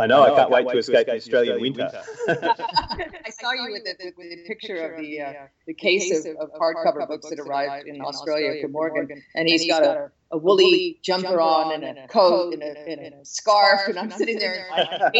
I 0.00 0.06
know. 0.06 0.22
I, 0.22 0.36
can't 0.36 0.50
wait 0.50 0.68
to 0.68 0.78
escape 0.78 1.06
the 1.06 1.16
Australian 1.16 1.60
winter. 1.60 1.90
I 2.28 3.30
saw 3.30 3.52
you 3.52 3.72
with 3.72 3.84
the, 3.84 4.12
with 4.16 4.30
the 4.30 4.44
picture 4.46 4.92
of 4.92 5.00
the 5.00 5.20
uh, 5.20 5.32
the 5.66 5.74
case 5.74 6.24
of, 6.24 6.36
of 6.36 6.52
hardcover 6.52 7.06
books 7.08 7.28
that 7.30 7.40
arrived 7.40 7.88
in 7.88 8.00
Australia 8.00 8.62
for 8.62 8.68
Morgan, 8.68 9.22
and 9.34 9.48
he's 9.48 9.66
got 9.66 9.82
a, 9.82 10.10
a 10.30 10.38
woolly 10.38 11.00
jumper 11.02 11.40
on 11.40 11.82
and 11.82 11.98
a 11.98 12.06
coat 12.06 12.54
and 12.54 12.62
a, 12.62 12.88
and 12.88 13.14
a 13.14 13.24
scarf, 13.24 13.88
and 13.88 13.98
I'm 13.98 14.10
sitting 14.10 14.38
there 14.38 14.68
like, 14.76 14.88
oh 14.90 15.08
yeah, 15.10 15.16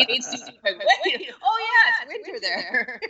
it's 0.64 2.06
winter 2.06 2.40
there. 2.40 3.00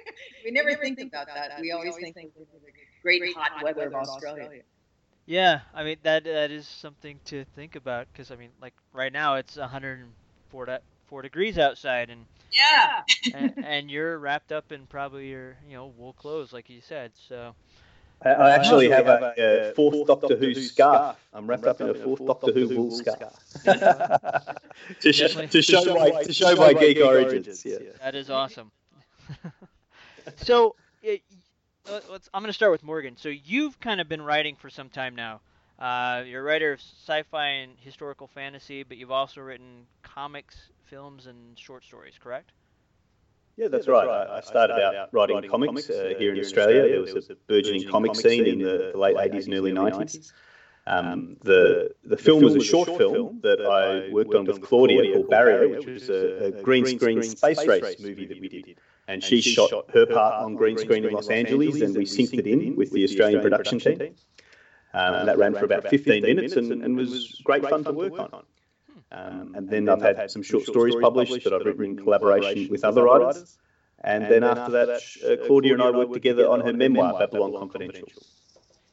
we 0.45 0.51
never 0.51 0.75
think 0.75 1.01
about 1.01 1.27
that. 1.27 1.61
We 1.61 1.73
always 1.73 1.97
think 1.97 2.17
of 2.17 2.33
the 2.35 2.73
great 3.03 3.23
hot 3.37 3.63
weather 3.63 3.89
of 3.89 3.95
Australia. 3.95 4.63
Yeah, 5.27 5.61
I 5.75 5.85
mean 5.85 5.99
that 6.05 6.25
that 6.25 6.51
is 6.51 6.67
something 6.67 7.21
to 7.27 7.45
think 7.55 7.77
about 7.77 8.07
because 8.11 8.31
I 8.31 8.37
mean, 8.37 8.51
like 8.63 8.73
right 8.95 9.13
now 9.13 9.35
it's 9.35 9.59
104 9.59 10.67
four 11.09 11.23
degrees 11.23 11.59
outside, 11.59 12.11
and 12.11 12.25
yeah, 12.53 13.03
and, 13.35 13.55
and, 13.65 13.91
you're 13.91 14.19
wrapped 14.19 14.53
up 14.53 14.73
in 14.73 14.87
probably 14.87 15.29
your 15.29 15.57
you 15.69 15.75
know 15.75 15.93
wool 15.97 16.13
clothes, 16.13 16.53
like 16.53 16.71
you 16.71 16.81
said. 16.81 17.13
So. 17.29 17.55
I, 18.21 18.31
I 18.31 18.51
actually 18.51 18.91
have 18.91 19.07
a, 19.07 19.33
a 19.71 19.75
fourth 19.75 20.05
Doctor 20.09 20.37
Who 20.37 20.53
scarf. 20.53 21.17
I'm 21.33 21.47
wrapped 21.47 21.67
up 21.67 21.81
in 21.81 21.91
a 21.91 21.95
fourth 21.95 22.27
Doctor 22.27 22.51
Who 22.53 22.69
wool 22.69 22.91
scarf 22.91 23.33
to, 25.01 25.13
sh- 25.13 25.37
to 25.51 25.63
show 25.63 25.95
my 25.95 26.23
to 26.25 26.33
show 26.33 26.57
my 26.57 26.73
geek 26.73 26.99
origins. 26.99 27.65
Yeah. 27.65 27.79
That 28.01 28.17
is 28.17 28.29
awesome. 28.29 28.73
so, 30.39 30.75
it, 31.01 31.23
let's, 32.11 32.29
I'm 32.35 32.43
going 32.43 32.49
to 32.49 32.55
start 32.55 32.73
with 32.73 32.83
Morgan. 32.83 33.17
So 33.17 33.29
you've 33.29 33.79
kind 33.79 34.01
of 34.01 34.09
been 34.09 34.23
writing 34.23 34.57
for 34.57 34.69
some 34.69 34.89
time 34.89 35.15
now. 35.15 35.41
Uh, 35.79 36.25
you're 36.27 36.41
a 36.41 36.45
writer 36.45 36.73
of 36.73 36.81
sci-fi 36.81 37.47
and 37.47 37.73
historical 37.79 38.27
fantasy, 38.27 38.83
but 38.83 38.97
you've 38.97 39.13
also 39.13 39.41
written 39.41 39.87
comics, 40.03 40.57
films, 40.87 41.27
and 41.27 41.59
short 41.59 41.85
stories, 41.85 42.15
correct? 42.21 42.51
Yeah, 43.57 43.69
that's, 43.69 43.89
right. 43.89 44.07
I, 44.07 44.41
started, 44.41 44.75
out 44.75 45.09
writing, 45.13 45.43
comics 45.51 45.91
uh, 45.91 46.15
here 46.17 46.33
in 46.33 46.41
Australia. 46.41 47.05
There 47.05 47.15
was 47.15 47.29
a 47.31 47.35
burgeoning 47.49 47.89
comic 47.89 48.15
scene 48.15 48.47
in 48.47 48.59
the, 48.61 48.91
the 48.93 48.99
late 48.99 49.17
80s 49.17 49.47
and 49.47 49.55
early 49.55 49.73
90s. 49.73 50.33
Um, 50.87 51.37
the 51.43 51.91
the 52.05 52.17
film 52.17 52.43
was 52.43 52.55
a 52.55 52.61
short 52.61 52.89
film 52.97 53.41
that 53.43 53.61
I 53.61 54.11
worked 54.11 54.35
on 54.35 54.47
with 54.47 54.63
Claudia 54.63 55.13
called 55.13 55.29
Barrier, 55.29 55.69
which 55.69 55.87
was 55.87 56.09
a, 56.09 56.47
a 56.47 56.63
green 56.63 56.87
screen 56.87 57.23
space 57.23 57.67
race 57.67 58.01
movie 58.01 58.27
that 58.27 58.41
we 58.41 58.49
did. 58.49 58.79
And 59.07 59.23
she 59.23 59.41
shot 59.41 59.73
her 59.93 60.07
part 60.07 60.43
on 60.43 60.55
green 60.55 60.79
screen 60.79 61.05
in 61.05 61.13
Los 61.13 61.29
Angeles, 61.29 61.83
and 61.83 61.95
we 61.95 62.05
synced 62.05 62.39
it 62.39 62.47
in 62.47 62.75
with 62.77 62.91
the 62.93 63.05
Australian 63.05 63.43
production 63.43 63.81
team. 63.81 64.15
Um, 64.99 65.15
and 65.15 65.29
that 65.29 65.39
ran 65.39 65.55
for 65.55 65.65
about 65.65 65.89
15 65.89 66.23
minutes 66.23 66.57
and, 66.57 66.83
and 66.83 66.97
was 66.97 67.41
great 67.45 67.63
fun 67.69 67.85
to 67.85 67.93
work 67.93 68.19
on. 68.19 68.45
Um, 69.13 69.55
and 69.55 69.69
then 69.69 69.89
I've 69.89 70.03
had 70.03 70.31
some 70.31 70.43
short 70.43 70.65
stories 70.65 70.97
published 71.01 71.45
that 71.45 71.53
I've 71.53 71.65
written 71.65 71.85
in 71.85 71.97
collaboration 71.97 72.69
with 72.69 72.85
other 72.85 73.05
writers. 73.05 73.59
And 74.03 74.25
then 74.25 74.43
after 74.45 74.73
that, 74.73 75.03
uh, 75.25 75.47
Claudia 75.47 75.75
and 75.75 75.83
I 75.83 75.91
worked 75.91 76.15
together 76.15 76.49
on 76.49 76.61
her 76.61 76.73
memoir, 76.73 77.19
Babylon 77.19 77.53
Confidential. 77.53 78.09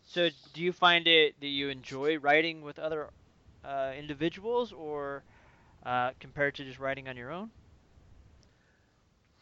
So, 0.06 0.30
do 0.54 0.62
you 0.62 0.72
find 0.72 1.08
it 1.08 1.36
that 1.42 1.48
you 1.48 1.70
enjoy 1.70 2.18
writing 2.20 2.62
with 2.62 2.80
other 2.80 3.10
uh, 3.66 3.92
individuals, 3.98 4.72
or 4.72 5.24
uh, 5.86 6.12
compared 6.22 6.56
to 6.56 6.64
just 6.64 6.80
writing 6.80 7.10
on 7.10 7.18
your 7.18 7.32
own? 7.32 7.52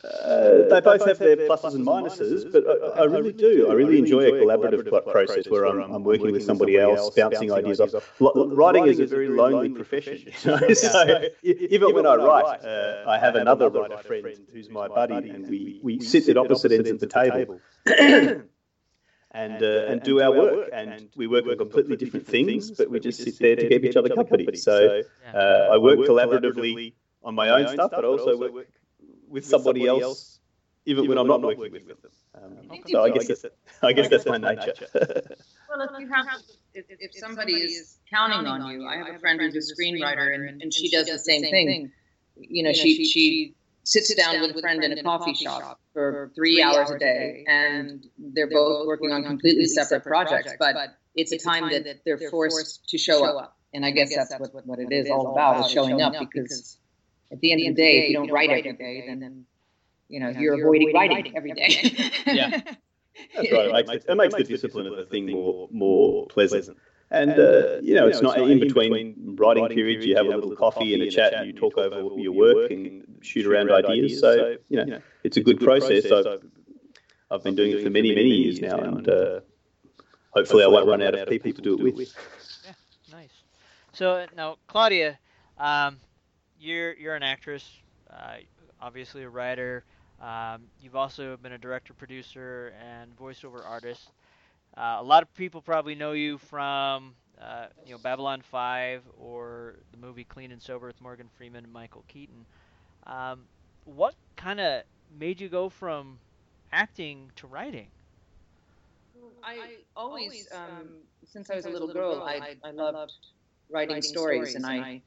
Uh, 0.04 0.68
they 0.70 0.82
both 0.82 1.06
have 1.06 1.18
their 1.18 1.38
pluses 1.38 1.76
and 1.76 1.86
minuses, 1.88 2.52
but 2.52 2.66
I, 2.68 3.04
I, 3.04 3.06
really 3.06 3.32
do. 3.32 3.70
I 3.70 3.74
really 3.74 4.00
enjoy 4.00 4.28
a 4.28 4.32
collaborative 4.32 4.90
process 5.10 5.48
where 5.48 5.66
I'm, 5.66 5.80
I'm 5.94 6.04
working 6.04 6.34
with 6.34 6.44
somebody 6.44 6.78
else, 6.78 7.12
bouncing 7.16 7.54
ideas 7.54 7.80
off. 7.80 7.94
Writing 8.20 8.88
is 8.88 9.00
a 9.00 9.06
very 9.06 9.30
lonely 9.30 9.70
profession, 9.70 10.18
you 10.44 10.52
know? 10.52 10.74
so 10.74 11.22
even 11.42 11.94
when 11.94 12.06
I 12.06 12.16
write, 12.16 12.66
uh, 12.66 13.06
I 13.08 13.18
have 13.18 13.36
another 13.36 13.70
writer 13.70 13.98
friend 13.98 14.46
who's 14.52 14.70
my 14.70 14.90
buddy, 14.90 15.30
and 15.30 15.48
we, 15.50 15.80
we 15.82 16.02
sit 16.02 16.28
at 16.28 16.38
opposite 16.38 16.74
ends 16.74 16.90
of 16.90 17.00
the 17.00 17.08
table. 17.08 17.62
and 19.36 19.64
uh, 19.64 19.86
and 19.88 20.04
do 20.04 20.22
our 20.22 20.32
work. 20.32 20.70
And 20.74 21.10
we 21.16 21.28
work 21.28 21.46
on 21.48 21.58
completely 21.58 21.96
different 21.96 22.28
things, 22.28 22.72
but 22.72 22.90
we 22.90 23.00
just 23.00 23.24
sit 23.24 23.40
there 23.40 23.56
to 23.56 23.70
keep 23.70 23.86
each 23.86 23.96
other 23.96 24.10
company. 24.14 24.58
So 24.58 25.02
uh, 25.34 25.38
I 25.72 25.78
work 25.78 26.00
collaboratively 26.00 26.94
on 27.24 27.36
my 27.36 27.50
own 27.50 27.70
stuff, 27.70 27.92
but 27.92 28.04
also 28.04 28.38
work 28.38 28.68
with 29.34 29.46
somebody 29.46 29.88
else, 29.88 30.40
even 30.86 31.08
when 31.08 31.18
I'm 31.18 31.28
not 31.28 31.42
working 31.42 31.72
with 31.72 31.88
them. 31.88 32.12
Um, 32.36 32.70
so 32.88 33.04
I 33.04 33.10
guess 33.10 33.28
that's, 33.28 33.46
I 33.82 33.94
guess 33.94 34.10
that's 34.10 34.26
my 34.26 34.38
nature. 34.38 34.74
well, 34.94 35.82
if 35.82 36.00
you 36.00 36.08
have, 36.14 36.26
if, 36.74 36.86
if 36.90 37.12
somebody 37.16 37.54
is 37.54 37.98
counting 38.10 38.48
on 38.48 38.66
you, 38.70 38.88
I 38.88 38.98
have 38.98 39.16
a 39.16 39.20
friend 39.20 39.42
who's 39.42 39.56
a 39.56 39.76
screenwriter, 39.76 40.34
and, 40.34 40.62
and 40.62 40.74
she 40.74 40.90
does 40.90 41.08
the 41.08 41.20
same 41.20 41.42
thing. 41.42 41.92
You 42.36 42.64
know, 42.64 42.74
she 42.74 43.06
she 43.06 43.56
sits 43.84 44.14
down 44.16 44.40
with 44.42 44.56
a 44.56 44.62
friend 44.62 44.84
in 44.84 44.98
a 44.98 45.04
coffee 45.04 45.34
shop 45.34 45.80
for 45.94 46.32
three 46.36 46.62
hours 46.62 46.90
a 46.92 46.98
day, 46.98 47.44
and 47.48 48.06
they're 48.18 48.50
both 48.50 48.88
working 48.88 49.12
on 49.12 49.24
completely 49.24 49.66
separate 49.66 50.04
projects, 50.04 50.54
but 50.60 50.76
it's 51.16 51.32
a 51.32 51.38
time 51.38 51.70
that 51.72 52.02
they're 52.06 52.30
forced 52.30 52.88
to 52.90 52.98
show 52.98 53.26
up. 53.26 53.58
And 53.76 53.84
I 53.84 53.90
guess 53.90 54.16
that's 54.16 54.36
what, 54.40 54.66
what 54.68 54.80
it 54.80 54.92
is 54.92 55.10
all 55.10 55.32
about, 55.32 55.66
is 55.66 55.72
showing 55.72 56.00
up, 56.02 56.14
because 56.20 56.78
at 57.34 57.42
the 57.42 57.52
end 57.52 57.62
of 57.62 57.76
the 57.76 57.82
day, 57.82 58.00
if 58.00 58.10
you 58.10 58.16
don't 58.16 58.32
write 58.32 58.50
every 58.52 58.74
day, 58.74 59.04
then 59.08 59.46
you 60.08 60.20
know 60.20 60.30
you're 60.30 60.54
avoiding 60.54 60.94
writing 60.94 61.36
every 61.36 61.52
day. 61.52 62.12
yeah, 62.28 62.62
that's 63.36 63.52
right. 63.52 63.80
It 63.80 63.88
makes, 63.88 64.06
it 64.06 64.16
makes 64.16 64.36
the 64.36 64.44
discipline 64.44 64.88
of 64.88 64.96
the 64.96 65.06
thing 65.06 65.30
more 65.32 65.68
more 65.72 66.28
pleasant. 66.28 66.78
And 67.10 67.32
uh, 67.32 67.80
you 67.82 67.96
know, 67.96 68.08
it's 68.08 68.22
not 68.22 68.40
in 68.40 68.60
between 68.60 69.36
writing 69.38 69.68
periods. 69.68 70.06
You 70.06 70.16
have 70.16 70.28
a 70.28 70.30
little 70.30 70.56
coffee 70.56 70.94
and 70.94 71.04
a 71.04 71.10
chat, 71.10 71.34
and 71.34 71.48
you 71.48 71.54
talk 71.54 71.78
over 71.78 72.20
your 72.20 72.34
work 72.34 72.72
and 72.72 73.04
shoot 73.22 73.46
around 73.46 73.72
ideas. 73.72 74.20
So 74.20 74.58
you 74.70 74.86
know, 74.86 75.00
it's 75.24 75.38
a 75.38 75.42
good 75.42 75.60
process. 75.60 76.12
I've, 76.12 76.44
I've 77.32 77.44
been 77.44 77.56
doing 77.56 77.72
it 77.72 77.84
for 77.84 77.90
many 77.90 78.14
many 78.14 78.30
years 78.30 78.62
now, 78.62 78.78
and 78.78 79.10
uh, 79.10 79.40
hopefully 80.30 80.64
I 80.64 80.68
won't 80.68 80.88
run 80.88 81.02
out 81.02 81.16
of 81.16 81.28
people 81.30 81.52
to 81.52 81.62
do 81.62 81.88
it 81.88 81.96
with. 81.96 82.16
Yeah, 82.66 82.74
nice. 83.12 83.44
So 83.92 84.26
now, 84.36 84.58
Claudia, 84.68 85.20
um, 85.58 85.98
you're 86.64 86.94
you're 86.94 87.16
an 87.16 87.24
actress, 87.24 87.70
uh, 88.10 88.38
obviously 88.82 89.24
a 89.24 89.30
writer. 89.30 89.84
Um, 90.22 90.64
you've 90.82 90.96
also 90.96 91.38
been 91.38 91.54
a 91.54 91.58
director, 91.58 91.94
producer, 91.94 92.74
and 92.82 93.16
voiceover 93.18 93.66
artist. 93.66 94.12
Uh, 94.78 94.98
a 95.00 95.04
lot 95.04 95.22
of 95.24 95.34
people 95.36 95.62
probably 95.62 95.96
know 95.96 96.14
you 96.14 96.38
from 96.38 97.16
uh, 97.42 97.68
you 97.86 97.92
know 97.94 97.98
Babylon 97.98 98.42
5 98.42 99.04
or 99.20 99.76
the 99.92 99.98
movie 99.98 100.24
Clean 100.24 100.52
and 100.52 100.62
Sober 100.62 100.88
with 100.88 101.02
Morgan 101.02 101.28
Freeman 101.38 101.66
and 101.66 101.74
Michael 101.74 102.06
Keaton. 102.08 102.46
Um, 103.06 103.48
what 103.86 104.16
kind 104.36 104.60
of 104.60 104.84
made 105.18 105.42
you 105.42 105.50
go 105.50 105.70
from 105.70 106.20
acting 106.72 107.32
to 107.38 107.48
writing? 107.48 107.88
I 109.44 109.78
always, 109.96 110.48
um, 110.52 111.04
since 111.26 111.50
I 111.50 111.56
was 111.56 111.66
a 111.66 111.70
little 111.70 111.88
girl, 111.88 112.24
I, 112.24 112.42
I 112.64 112.72
loved 112.72 113.14
writing 113.70 114.02
stories, 114.02 114.56
and 114.56 114.66
I, 114.66 115.04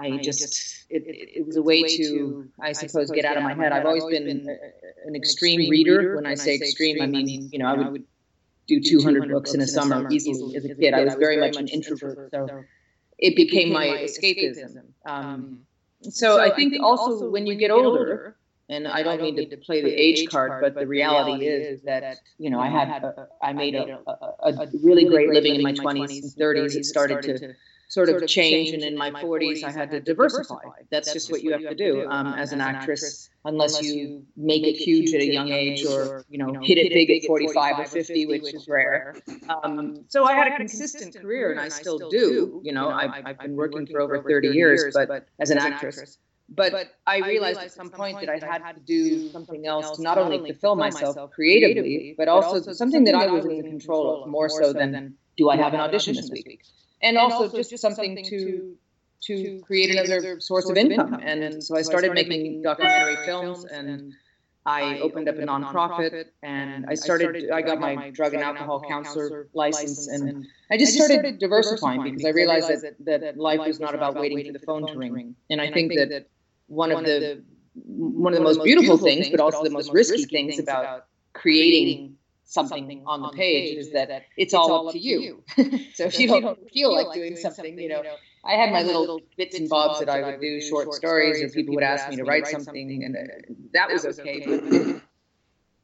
I 0.00 0.18
just, 0.18 0.86
it, 0.88 1.02
it, 1.06 1.38
it 1.40 1.46
was 1.46 1.56
a 1.56 1.62
way 1.62 1.82
to, 1.82 2.48
I 2.60 2.72
suppose, 2.72 3.10
get 3.10 3.24
out 3.24 3.36
of 3.36 3.42
my 3.42 3.54
head. 3.54 3.72
I've 3.72 3.86
always 3.86 4.04
been 4.04 4.48
an 5.06 5.14
extreme 5.14 5.70
reader. 5.70 6.16
When 6.16 6.26
I 6.26 6.34
say 6.34 6.56
extreme, 6.56 7.00
I 7.02 7.06
mean, 7.06 7.48
you 7.52 7.58
know, 7.58 7.66
I 7.66 7.88
would 7.88 8.04
do 8.66 8.80
200 8.80 9.30
books 9.30 9.54
in 9.54 9.60
a 9.60 9.66
summer 9.66 10.08
easily 10.10 10.56
as 10.56 10.64
a 10.64 10.74
kid. 10.74 10.94
I 10.94 11.04
was 11.04 11.14
very 11.14 11.36
much 11.38 11.56
an 11.56 11.68
introvert, 11.68 12.30
so 12.30 12.64
it 13.18 13.36
became 13.36 13.72
my 13.72 13.86
escapism. 13.86 14.92
Um, 15.04 15.60
so 16.02 16.40
I 16.40 16.54
think 16.54 16.82
also 16.82 17.28
when 17.30 17.46
you 17.46 17.54
get 17.56 17.70
older, 17.70 18.36
and 18.68 18.86
I 18.86 19.02
don't 19.02 19.20
mean 19.20 19.50
to 19.50 19.56
play 19.56 19.82
the 19.82 19.92
age 19.92 20.28
card, 20.28 20.62
but 20.62 20.74
the 20.74 20.86
reality 20.86 21.44
is 21.46 21.82
that 21.82 22.18
you 22.38 22.50
know 22.50 22.60
I 22.60 22.68
had 22.68 23.02
a, 23.02 23.28
I 23.42 23.52
made 23.52 23.74
a, 23.74 23.98
a, 24.06 24.50
a 24.64 24.66
really 24.82 25.04
great 25.04 25.30
living 25.30 25.56
in 25.56 25.62
my 25.62 25.72
20s 25.72 26.22
and 26.22 26.32
30s. 26.32 26.76
It 26.76 26.86
started 26.86 27.22
to 27.22 27.54
sort 27.90 28.08
of 28.08 28.24
change, 28.28 28.70
and 28.70 28.82
in 28.82 28.96
my 28.96 29.10
40s 29.10 29.64
I 29.64 29.72
had 29.72 29.90
to 29.90 30.00
diversify. 30.00 30.62
That's 30.90 31.12
just 31.12 31.30
what 31.30 31.42
you 31.42 31.50
have 31.52 31.62
to 31.62 31.74
do 31.74 32.08
um, 32.08 32.34
as 32.34 32.52
an 32.52 32.60
actress, 32.60 33.28
unless 33.44 33.82
you 33.82 34.24
make 34.36 34.62
it 34.62 34.76
huge 34.76 35.12
at 35.12 35.20
a 35.20 35.26
young 35.26 35.48
age 35.48 35.84
or 35.84 36.24
you 36.28 36.38
know 36.38 36.52
hit 36.62 36.78
it 36.78 36.92
big 36.92 37.10
at 37.10 37.26
45 37.26 37.80
or 37.80 37.84
50, 37.84 38.26
which 38.26 38.54
is 38.54 38.68
rare. 38.68 39.16
Um, 39.48 40.04
so 40.08 40.24
I 40.24 40.34
had 40.34 40.46
a 40.52 40.56
consistent 40.56 41.20
career, 41.20 41.50
and 41.50 41.60
I 41.60 41.68
still 41.68 41.98
do. 42.10 42.60
You 42.62 42.72
know, 42.72 42.88
I've, 42.88 43.10
I've 43.24 43.38
been 43.38 43.56
working 43.56 43.86
for 43.86 44.00
over 44.00 44.22
30 44.22 44.48
years, 44.48 44.94
but 44.94 45.26
as 45.40 45.50
an 45.50 45.58
actress. 45.58 46.18
But 46.52 46.72
I 47.06 47.18
realized 47.18 47.60
at 47.60 47.72
some 47.72 47.90
point 47.90 48.20
that 48.20 48.28
I 48.28 48.38
had 48.44 48.74
to 48.74 48.80
do 48.80 49.28
something 49.30 49.66
else 49.66 49.96
to 49.96 50.02
not 50.02 50.18
only 50.18 50.38
fulfill 50.38 50.76
myself 50.76 51.30
creatively, 51.32 52.14
but 52.16 52.28
also 52.28 52.72
something 52.72 53.04
that 53.04 53.14
I 53.16 53.26
was 53.26 53.44
in 53.46 53.62
control 53.62 54.22
of 54.22 54.28
more 54.28 54.48
so 54.48 54.72
than 54.72 55.14
do 55.36 55.48
I 55.48 55.56
have 55.56 55.74
an 55.74 55.80
audition 55.80 56.14
this 56.14 56.30
week, 56.30 56.62
and 57.02 57.18
also 57.18 57.48
just 57.48 57.76
something 57.78 58.22
to 58.24 58.76
to 59.22 59.50
create 59.60 59.90
another 59.90 60.40
source 60.40 60.68
of 60.70 60.76
income. 60.76 61.18
And 61.20 61.62
so 61.62 61.76
I 61.76 61.82
started 61.82 62.12
making 62.12 62.60
documentary 62.62 63.16
films, 63.16 63.64
and 63.64 64.02
I 64.66 64.98
opened 64.98 65.28
up 65.28 65.38
a 65.38 65.42
nonprofit, 65.42 66.14
and 66.42 66.84
I 66.88 66.94
started. 66.94 67.50
I 67.52 67.62
got 67.62 67.78
my 67.78 67.98
drug 68.12 68.34
and 68.34 68.42
alcohol 68.42 68.80
counselor 68.80 69.34
license, 69.54 70.06
and 70.08 70.34
I 70.70 70.76
just 70.78 70.94
started 70.94 71.38
diversifying 71.38 72.02
because 72.02 72.24
I 72.24 72.30
realized 72.30 72.68
that 72.68 72.84
that 73.04 73.36
life 73.36 73.66
was 73.66 73.80
not 73.80 73.94
about 73.94 74.16
waiting 74.16 74.42
for 74.42 74.52
the 74.52 74.60
phone 74.60 74.86
to 74.86 74.98
ring. 74.98 75.24
And 75.50 75.60
I 75.60 75.68
think 75.68 75.94
that 75.94 76.12
one 76.66 76.92
of 76.92 77.04
the 77.04 77.44
one 77.74 78.32
of 78.32 78.36
the 78.36 78.42
most 78.44 78.62
beautiful 78.62 78.98
things, 78.98 79.28
but 79.28 79.40
also 79.40 79.62
the 79.62 79.70
most 79.70 79.92
risky 79.92 80.24
things 80.26 80.58
about 80.58 80.90
creating 81.34 82.16
something 82.50 83.04
on 83.06 83.22
the 83.22 83.28
page 83.28 83.76
is 83.76 83.92
that 83.92 84.24
it's 84.36 84.54
all 84.54 84.88
up 84.88 84.92
to 84.92 84.98
you. 84.98 85.42
so 85.94 86.04
if 86.04 86.18
you 86.18 86.26
don't 86.26 86.58
feel 86.70 86.92
like 86.92 87.14
doing 87.14 87.36
something, 87.36 87.78
you 87.78 87.88
know, 87.88 88.02
I 88.44 88.54
had 88.54 88.72
my 88.72 88.82
little 88.82 89.20
bits 89.36 89.56
and 89.58 89.68
bobs 89.68 90.00
that 90.00 90.08
I 90.08 90.22
would 90.22 90.40
do, 90.40 90.60
short 90.60 90.92
stories, 90.94 91.42
or 91.42 91.48
people 91.48 91.74
would 91.76 91.84
ask 91.84 92.08
me 92.08 92.16
to 92.16 92.24
write 92.24 92.48
something, 92.48 93.04
and 93.04 93.16
uh, 93.16 93.20
that 93.72 93.90
was 93.90 94.04
okay. 94.04 94.42
But 94.44 95.00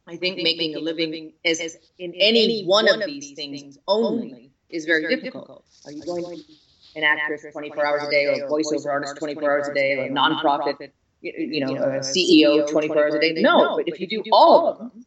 I 0.13 0.17
think 0.17 0.43
making 0.43 0.75
a 0.75 0.81
living 0.81 1.35
as 1.45 1.61
in 1.99 2.13
any 2.15 2.65
one 2.65 2.89
of 2.89 3.07
these 3.07 3.33
things 3.33 3.79
only 3.87 4.51
is 4.69 4.87
very 4.87 5.07
difficult. 5.15 5.65
Are 5.85 5.93
you 5.93 6.03
going 6.03 6.25
to 6.25 6.31
be 6.31 6.59
an 6.97 7.05
actress 7.05 7.45
24 7.53 7.87
hours 7.87 8.03
a 8.03 8.11
day, 8.11 8.27
or 8.27 8.45
a 8.45 8.51
voiceover 8.51 8.87
artist 8.87 9.17
24 9.19 9.51
hours 9.51 9.69
a 9.69 9.75
day, 9.75 9.99
or 9.99 10.07
a 10.07 10.11
nonprofit, 10.11 10.91
you 11.21 11.33
you 11.37 11.61
know, 11.65 11.75
CEO 12.01 12.69
24 12.69 12.99
hours 12.99 13.15
a 13.15 13.21
day? 13.21 13.35
No, 13.37 13.77
but 13.77 13.87
if 13.87 14.01
you 14.01 14.09
do 14.09 14.25
all 14.33 14.69
of 14.69 14.79
them, 14.79 15.07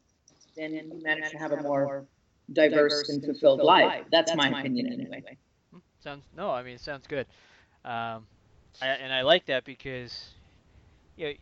then 0.59 0.73
you 0.73 1.03
manage 1.03 1.31
to 1.31 1.37
have 1.37 1.51
a 1.51 1.61
more 1.61 2.05
diverse 2.51 3.09
and 3.09 3.23
fulfilled 3.23 3.61
life. 3.61 4.05
That's 4.11 4.35
my 4.35 4.49
opinion, 4.49 4.91
anyway. 4.93 5.37
Sounds 6.01 6.23
no, 6.35 6.49
I 6.51 6.63
mean 6.63 6.75
it 6.75 6.81
sounds 6.81 7.07
good, 7.07 7.25
um, 7.83 8.25
I, 8.81 8.87
and 8.87 9.11
I 9.11 9.21
like 9.21 9.45
that 9.47 9.65
because 9.65 10.29
you 11.17 11.27
know, 11.27 11.33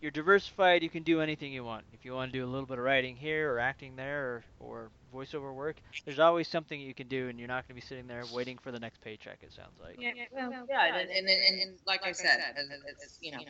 you're 0.00 0.10
diversified. 0.10 0.82
You 0.82 0.90
can 0.90 1.04
do 1.04 1.20
anything 1.20 1.52
you 1.52 1.62
want. 1.62 1.84
If 1.92 2.04
you 2.04 2.12
want 2.12 2.32
to 2.32 2.38
do 2.38 2.44
a 2.44 2.50
little 2.50 2.66
bit 2.66 2.78
of 2.78 2.84
writing 2.84 3.16
here 3.16 3.52
or 3.52 3.60
acting 3.60 3.94
there 3.96 4.24
or, 4.24 4.44
or 4.58 4.90
voiceover 5.14 5.54
work, 5.54 5.76
there's 6.04 6.18
always 6.18 6.48
something 6.48 6.80
you 6.80 6.94
can 6.94 7.06
do, 7.06 7.28
and 7.28 7.38
you're 7.38 7.48
not 7.48 7.68
going 7.68 7.80
to 7.80 7.80
be 7.80 7.86
sitting 7.86 8.06
there 8.06 8.24
waiting 8.34 8.58
for 8.58 8.72
the 8.72 8.80
next 8.80 9.00
paycheck. 9.02 9.38
It 9.42 9.52
sounds 9.52 9.78
like. 9.80 9.96
Yeah, 10.00 10.12
well, 10.32 10.50
yeah, 10.68 10.96
and, 10.96 11.08
and, 11.10 11.28
and, 11.28 11.60
and 11.60 11.78
like 11.86 12.04
I 12.04 12.12
said, 12.12 12.40
as, 12.56 12.66
as 13.04 13.18
you 13.20 13.32
know, 13.32 13.42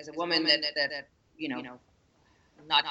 as 0.00 0.08
a 0.08 0.12
woman 0.12 0.44
that 0.44 0.62
that, 0.62 0.90
that 0.90 1.08
you 1.36 1.48
know, 1.48 1.78
not 2.66 2.84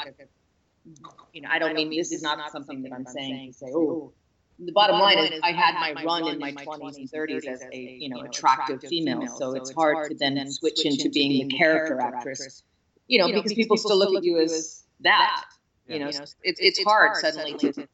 you 1.34 1.42
know, 1.42 1.50
I 1.52 1.60
don't 1.60 1.74
mean 1.76 1.90
this 1.90 2.12
is 2.12 2.22
not 2.22 2.52
something 2.52 2.82
that 2.84 2.94
I'm 2.94 3.06
saying 3.06 3.54
to 3.54 3.58
say, 3.58 3.68
oh. 3.74 4.14
The 4.60 4.72
bottom 4.72 5.00
line 5.00 5.20
is, 5.20 5.40
I 5.44 5.52
had 5.52 5.76
my 5.94 6.04
run 6.04 6.28
in 6.28 6.40
my 6.40 6.52
20s 6.52 6.98
and 6.98 7.12
30s 7.12 7.46
as 7.46 7.64
a 7.72 7.78
you 7.78 8.10
know 8.10 8.22
attractive 8.22 8.82
female, 8.82 9.28
so 9.28 9.54
it's 9.54 9.72
hard 9.72 10.10
to 10.10 10.18
then 10.18 10.52
switch 10.52 10.84
into 10.84 11.10
being 11.10 11.48
the 11.48 11.56
character 11.56 12.02
actress. 12.02 12.64
You 13.08 13.20
know, 13.20 13.28
because 13.32 13.54
people 13.54 13.78
still 13.78 13.98
look 13.98 14.16
at 14.16 14.24
you 14.24 14.40
as 14.40 14.84
that. 15.02 15.46
You 15.88 16.00
know, 16.00 16.08
it's 16.08 16.36
it's 16.42 16.84
hard 16.84 17.16
suddenly 17.18 17.54
to, 17.60 17.72
to 17.72 17.88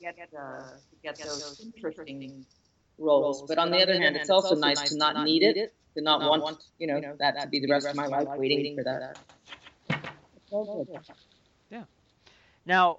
get 0.00 0.16
uh, 0.18 0.60
to 0.90 0.96
get 1.02 1.18
those 1.18 1.60
interesting 1.76 2.46
roles. 2.96 3.42
But 3.46 3.58
on 3.58 3.70
the 3.70 3.82
other 3.82 4.00
hand, 4.00 4.16
it's 4.16 4.30
also 4.30 4.54
nice 4.54 4.88
to 4.88 4.96
not 4.96 5.24
need 5.24 5.42
it, 5.42 5.74
to 5.94 6.02
not 6.02 6.20
want 6.20 6.62
you 6.78 6.86
know 6.86 7.00
that 7.18 7.40
to 7.42 7.48
be 7.48 7.60
the 7.60 7.68
rest 7.68 7.86
of 7.86 7.96
my 7.96 8.06
life 8.06 8.28
waiting 8.36 8.76
for 8.76 8.84
that. 8.84 9.18
Now, 12.68 12.98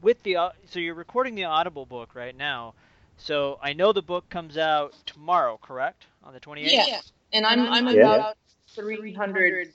with 0.00 0.22
the 0.22 0.38
au- 0.38 0.52
so 0.66 0.80
you're 0.80 0.94
recording 0.94 1.34
the 1.34 1.44
Audible 1.44 1.84
book 1.84 2.14
right 2.14 2.34
now. 2.34 2.74
So 3.18 3.58
I 3.62 3.74
know 3.74 3.92
the 3.92 4.02
book 4.02 4.28
comes 4.30 4.56
out 4.56 4.94
tomorrow, 5.04 5.58
correct? 5.60 6.06
On 6.24 6.32
the 6.32 6.40
28th. 6.40 6.72
Yeah, 6.72 7.00
and 7.32 7.44
I'm 7.44 7.60
I'm 7.68 7.86
Yeah. 7.88 8.14
about 8.14 8.36
300 8.74 9.74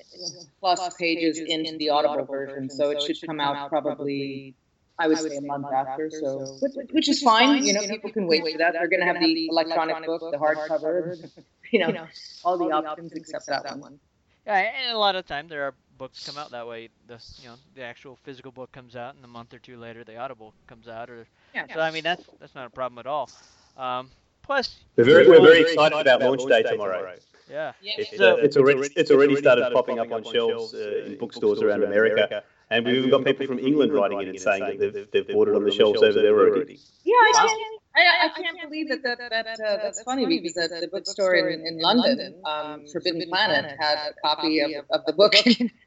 plus 0.59 0.95
pages 0.95 1.37
into 1.37 1.77
the 1.77 1.89
Audible 1.91 2.25
version, 2.25 2.69
so 2.69 2.89
it 2.89 3.01
should 3.03 3.21
come 3.21 3.39
out 3.39 3.69
probably. 3.69 4.55
I 4.97 5.07
would 5.07 5.19
say 5.19 5.37
a 5.37 5.41
month 5.41 5.67
after, 5.73 6.09
so 6.09 6.57
which, 6.61 6.73
which 6.91 7.09
is 7.09 7.21
fine. 7.21 7.65
You 7.65 7.73
know, 7.73 7.81
people 7.81 8.11
can 8.11 8.27
wait 8.27 8.51
for 8.51 8.57
that. 8.57 8.73
They're 8.73 8.87
going 8.87 8.99
to 8.99 9.05
have 9.05 9.19
the 9.19 9.47
electronic 9.47 10.05
book, 10.05 10.21
the 10.31 10.37
hardcover, 10.37 11.29
you 11.71 11.79
know, 11.79 12.07
all 12.43 12.57
the 12.57 12.71
options 12.71 13.11
except 13.13 13.47
that 13.47 13.77
one. 13.77 13.99
Yeah, 14.45 14.57
and 14.57 14.91
a 14.91 14.97
lot 14.97 15.15
of 15.15 15.25
time 15.25 15.47
there 15.47 15.63
are 15.63 15.73
books 15.97 16.25
come 16.25 16.37
out 16.37 16.51
that 16.51 16.67
way. 16.67 16.89
The 17.07 17.21
you 17.41 17.49
know 17.49 17.55
the 17.75 17.83
actual 17.83 18.17
physical 18.23 18.51
book 18.51 18.71
comes 18.71 18.95
out, 18.95 19.15
and 19.15 19.23
a 19.23 19.27
month 19.27 19.53
or 19.53 19.59
two 19.59 19.77
later 19.77 20.03
the 20.03 20.17
Audible 20.17 20.53
comes 20.67 20.87
out. 20.87 21.09
Or 21.09 21.27
Yeah. 21.53 21.65
so 21.73 21.79
I 21.79 21.91
mean 21.91 22.03
that's 22.03 22.23
that's 22.39 22.55
not 22.55 22.67
a 22.67 22.69
problem 22.69 22.99
at 22.99 23.07
all. 23.07 23.29
Um, 23.77 24.11
plus, 24.43 24.79
We're 24.95 25.03
very, 25.05 25.27
we're 25.27 25.41
very 25.41 25.61
excited 25.61 25.99
about 26.07 26.21
launch 26.21 26.45
day 26.45 26.63
tomorrow. 26.63 27.15
yeah, 27.49 27.71
It's, 27.81 28.19
uh, 28.19 28.37
it's 28.39 28.57
already 28.57 28.89
it's 28.95 29.11
already 29.11 29.35
started 29.35 29.71
popping 29.73 29.99
up 29.99 30.11
on 30.11 30.23
shelves 30.23 30.73
uh, 30.73 31.03
in 31.05 31.17
bookstores 31.17 31.61
around 31.61 31.83
America, 31.83 32.43
and 32.69 32.85
we've 32.85 32.95
even 32.97 33.09
got 33.09 33.25
people 33.25 33.47
from 33.47 33.59
England 33.59 33.93
writing 33.93 34.21
in 34.21 34.29
and 34.29 34.39
saying 34.39 34.77
that 34.79 34.93
they've, 34.93 35.11
they've 35.11 35.27
bought 35.27 35.47
it 35.47 35.55
on 35.55 35.63
the 35.63 35.71
shelves 35.71 36.01
over 36.01 36.21
there 36.21 36.39
already. 36.39 36.79
Yeah, 37.03 37.13
I 37.15 37.31
can't, 37.47 37.72
I, 37.95 38.25
I 38.25 38.41
can't 38.41 38.57
believe 38.61 38.89
that, 38.89 39.03
that, 39.03 39.19
that 39.29 39.47
uh, 39.47 39.77
that's 39.83 40.01
funny 40.01 40.25
because 40.25 40.53
the, 40.53 40.79
the 40.81 40.87
bookstore 40.87 41.35
in, 41.35 41.65
in 41.65 41.79
London, 41.79 42.41
um, 42.43 42.85
Forbidden 42.91 43.29
Planet, 43.29 43.75
had 43.79 43.97
a 44.09 44.13
copy 44.25 44.61
of, 44.61 44.71
of 44.89 45.05
the 45.05 45.13
book, 45.13 45.33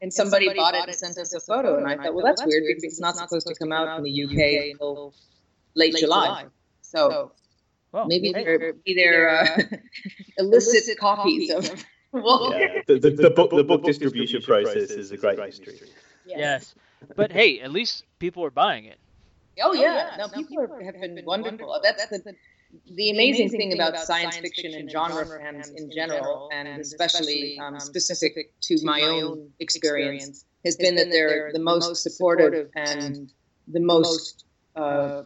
and 0.01 0.13
somebody 0.13 0.53
bought 0.53 0.73
it 0.73 0.87
and 0.87 0.95
sent 0.95 1.17
us 1.17 1.33
a 1.33 1.39
photo. 1.41 1.77
And 1.77 1.85
I 1.85 1.97
thought, 1.97 2.13
well, 2.13 2.25
that's 2.25 2.45
weird 2.45 2.63
because 2.67 2.83
it's 2.83 2.99
not 3.01 3.17
supposed 3.17 3.47
to 3.47 3.55
come 3.55 3.73
out 3.73 3.97
in 3.97 4.03
the 4.03 4.23
UK 4.23 4.71
until 4.71 5.13
late 5.75 5.95
July. 5.97 6.45
So 6.81 7.33
well, 7.91 8.05
maybe 8.07 8.31
hey, 8.33 8.43
they're, 8.43 8.59
maybe 8.59 8.95
they're 8.95 9.29
uh, 9.29 9.57
illicit 10.37 10.97
copies 10.97 11.51
of. 11.51 11.85
Well, 12.13 12.53
Yeah, 12.57 12.81
the, 12.87 12.99
the, 12.99 13.09
the, 13.09 13.29
book, 13.29 13.51
the 13.51 13.63
book 13.65 13.83
distribution 13.83 14.41
process 14.41 14.91
is 14.91 15.11
a 15.11 15.17
great 15.17 15.37
mystery. 15.37 15.77
yes, 16.25 16.73
but 17.15 17.33
hey, 17.33 17.59
at 17.59 17.71
least 17.71 18.05
people 18.17 18.45
are 18.45 18.49
buying 18.49 18.85
it. 18.85 18.97
Oh 19.61 19.73
yeah, 19.73 20.15
no, 20.17 20.27
people 20.29 20.59
are, 20.59 20.83
have 20.83 20.99
been 21.01 21.23
wonderful. 21.25 21.79
That's 21.83 22.07
the 22.07 22.35
the 22.95 23.09
amazing 23.11 23.49
thing 23.49 23.73
about 23.73 23.97
science 23.97 24.37
fiction 24.37 24.73
and 24.73 24.89
genre 24.91 25.25
fans 25.39 25.69
in 25.69 25.89
general, 25.91 26.49
and 26.51 26.67
especially 26.81 27.57
um, 27.59 27.79
specific 27.79 28.51
to 28.61 28.77
my 28.83 29.01
own 29.01 29.49
experience, 29.59 30.45
has 30.65 30.75
been 30.75 30.95
that 30.95 31.09
they're 31.09 31.51
the 31.53 31.59
most 31.59 32.03
supportive 32.03 32.69
and 32.75 33.31
the 33.67 33.79
most, 33.79 34.45
uh, 34.75 35.23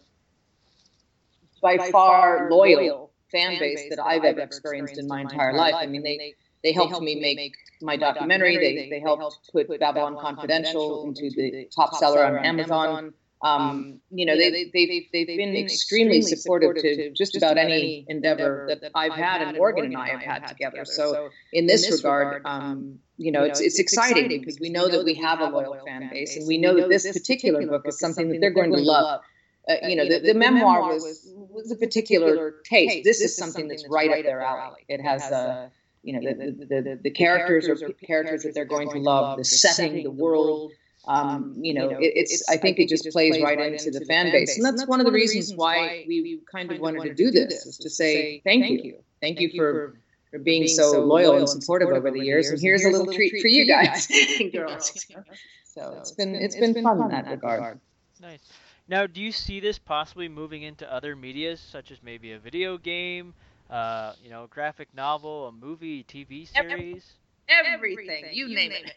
by 1.62 1.92
far, 1.92 2.50
loyal 2.50 3.12
fan 3.32 3.60
base 3.60 3.90
that 3.90 4.00
I've 4.00 4.24
ever 4.24 4.42
experienced 4.42 4.98
in 4.98 5.08
my 5.08 5.22
entire 5.22 5.54
life. 5.54 5.76
I 5.76 5.86
mean, 5.88 6.04
they 6.04 6.36
they 6.64 6.74
helped 6.74 7.02
me 7.02 7.16
make 7.16 7.56
my 7.82 7.98
documentary. 7.98 8.58
They 8.58 8.90
they 8.90 9.00
helped 9.00 9.52
put 9.52 9.80
Babylon 9.80 10.18
Confidential 10.20 11.06
into 11.06 11.30
the 11.36 11.70
top 11.76 11.96
seller 11.96 12.26
on 12.26 12.46
Amazon. 12.46 13.14
Um, 13.44 14.00
you 14.12 14.26
know, 14.28 14.38
they, 14.38 14.52
they, 14.52 14.70
they've, 14.72 15.04
they've 15.12 15.28
been 15.38 15.56
extremely 15.56 16.22
supportive 16.22 16.76
to 16.84 17.12
just 17.12 17.36
about 17.36 17.58
any 17.58 18.06
endeavor 18.08 18.68
that 18.70 18.92
I've 18.94 19.14
had 19.14 19.42
and 19.42 19.58
Morgan 19.58 19.86
and 19.86 19.98
I 19.98 20.10
have 20.10 20.22
had 20.22 20.48
together. 20.48 20.86
So 20.86 21.30
in 21.52 21.66
this 21.66 21.92
regard, 21.92 22.44
um, 22.46 23.00
you 23.18 23.32
know, 23.32 23.44
it's, 23.44 23.60
it's 23.60 23.80
exciting 23.80 24.28
because 24.30 24.60
we 24.60 24.70
know 24.70 24.88
that 24.88 25.04
we 25.04 25.16
have 25.16 25.40
a 25.40 25.46
loyal 25.46 25.80
fan 25.86 26.10
base 26.12 26.38
and 26.38 26.48
we 26.48 26.58
know 26.58 26.76
that 26.76 26.90
this 26.90 27.12
particular 27.12 27.66
book 27.66 27.84
is 27.88 28.00
something 28.00 28.30
that 28.30 28.40
they're 28.42 28.52
going 28.52 28.72
to 28.74 28.80
love. 28.80 29.22
uh, 29.68 29.88
you 29.88 29.96
know, 29.96 30.08
the, 30.08 30.20
the 30.20 30.34
memoir 30.34 30.82
was 30.94 31.28
was 31.34 31.72
a 31.72 31.76
particular 31.76 32.56
taste. 32.66 33.04
This 33.04 33.22
is 33.22 33.36
something 33.36 33.68
that's 33.68 33.86
right 33.90 34.12
up 34.12 34.24
their 34.24 34.42
alley. 34.42 34.86
It 34.88 35.02
has 35.02 35.24
uh, 35.24 35.70
you 36.04 36.14
know, 36.14 36.20
the, 36.30 36.52
the, 36.52 36.82
the, 36.82 37.00
the 37.04 37.12
characters 37.12 37.68
are 37.70 37.90
characters 38.06 38.44
that 38.44 38.54
they're 38.56 38.66
going 38.66 38.90
to 38.90 38.98
love, 39.00 39.38
the 39.38 39.44
setting, 39.46 40.04
the 40.04 40.12
world. 40.12 40.72
Um, 41.08 41.56
you 41.60 41.74
know, 41.74 41.90
it, 41.90 42.14
it's. 42.16 42.48
I 42.48 42.58
think 42.58 42.78
it 42.80 42.88
just 42.88 43.10
plays 43.12 43.42
right 43.42 43.60
into 43.60 43.92
the 43.92 44.06
fan 44.06 44.32
base, 44.32 44.56
and 44.58 44.66
that's 44.66 44.88
one 44.88 45.00
of 45.00 45.06
the 45.06 45.12
reasons 45.12 45.54
why 45.56 46.06
we 46.08 46.40
kind 46.52 46.72
of 46.72 46.80
wanted 46.80 47.04
to 47.04 47.14
do 47.14 47.32
this, 47.32 47.66
is 47.66 47.78
to 47.78 47.90
say 47.90 48.42
thank 48.44 48.70
you, 48.70 49.04
thank 49.20 49.40
you 49.40 49.52
for 49.56 49.98
for 50.30 50.40
being 50.40 50.68
so 50.68 51.04
loyal 51.04 51.38
and 51.38 51.50
supportive 51.50 51.90
over 51.90 52.12
the 52.12 52.22
years, 52.22 52.50
and 52.50 52.60
here's 52.62 52.86
a 52.86 52.90
little 52.90 53.12
treat 53.12 53.42
for 53.42 53.48
you 53.48 53.66
guys 53.66 54.08
and 54.40 54.52
girls. 54.52 54.92
So 55.74 55.96
it's 56.00 56.12
been 56.12 56.36
it's 56.36 56.58
been 56.58 56.74
fun 56.84 57.02
in 57.02 57.08
that 57.10 57.28
regard. 57.28 57.80
Nice. 58.22 58.42
Now, 58.90 59.08
do 59.08 59.22
you 59.22 59.32
see 59.32 59.62
this 59.62 59.80
possibly 59.80 60.28
moving 60.28 60.64
into 60.64 60.92
other 60.92 61.16
medias, 61.16 61.62
such 61.62 61.92
as 61.92 62.04
maybe 62.04 62.34
a 62.34 62.40
video 62.40 62.78
game, 62.78 63.34
uh, 63.70 64.12
you 64.22 64.30
know, 64.30 64.44
a 64.44 64.48
graphic 64.48 64.90
novel, 64.94 65.48
a 65.48 65.52
movie, 65.54 66.04
TV 66.04 66.46
series? 66.46 67.14
Everything, 67.52 68.26
you 68.32 68.48
name 68.54 68.72
it. 68.72 68.94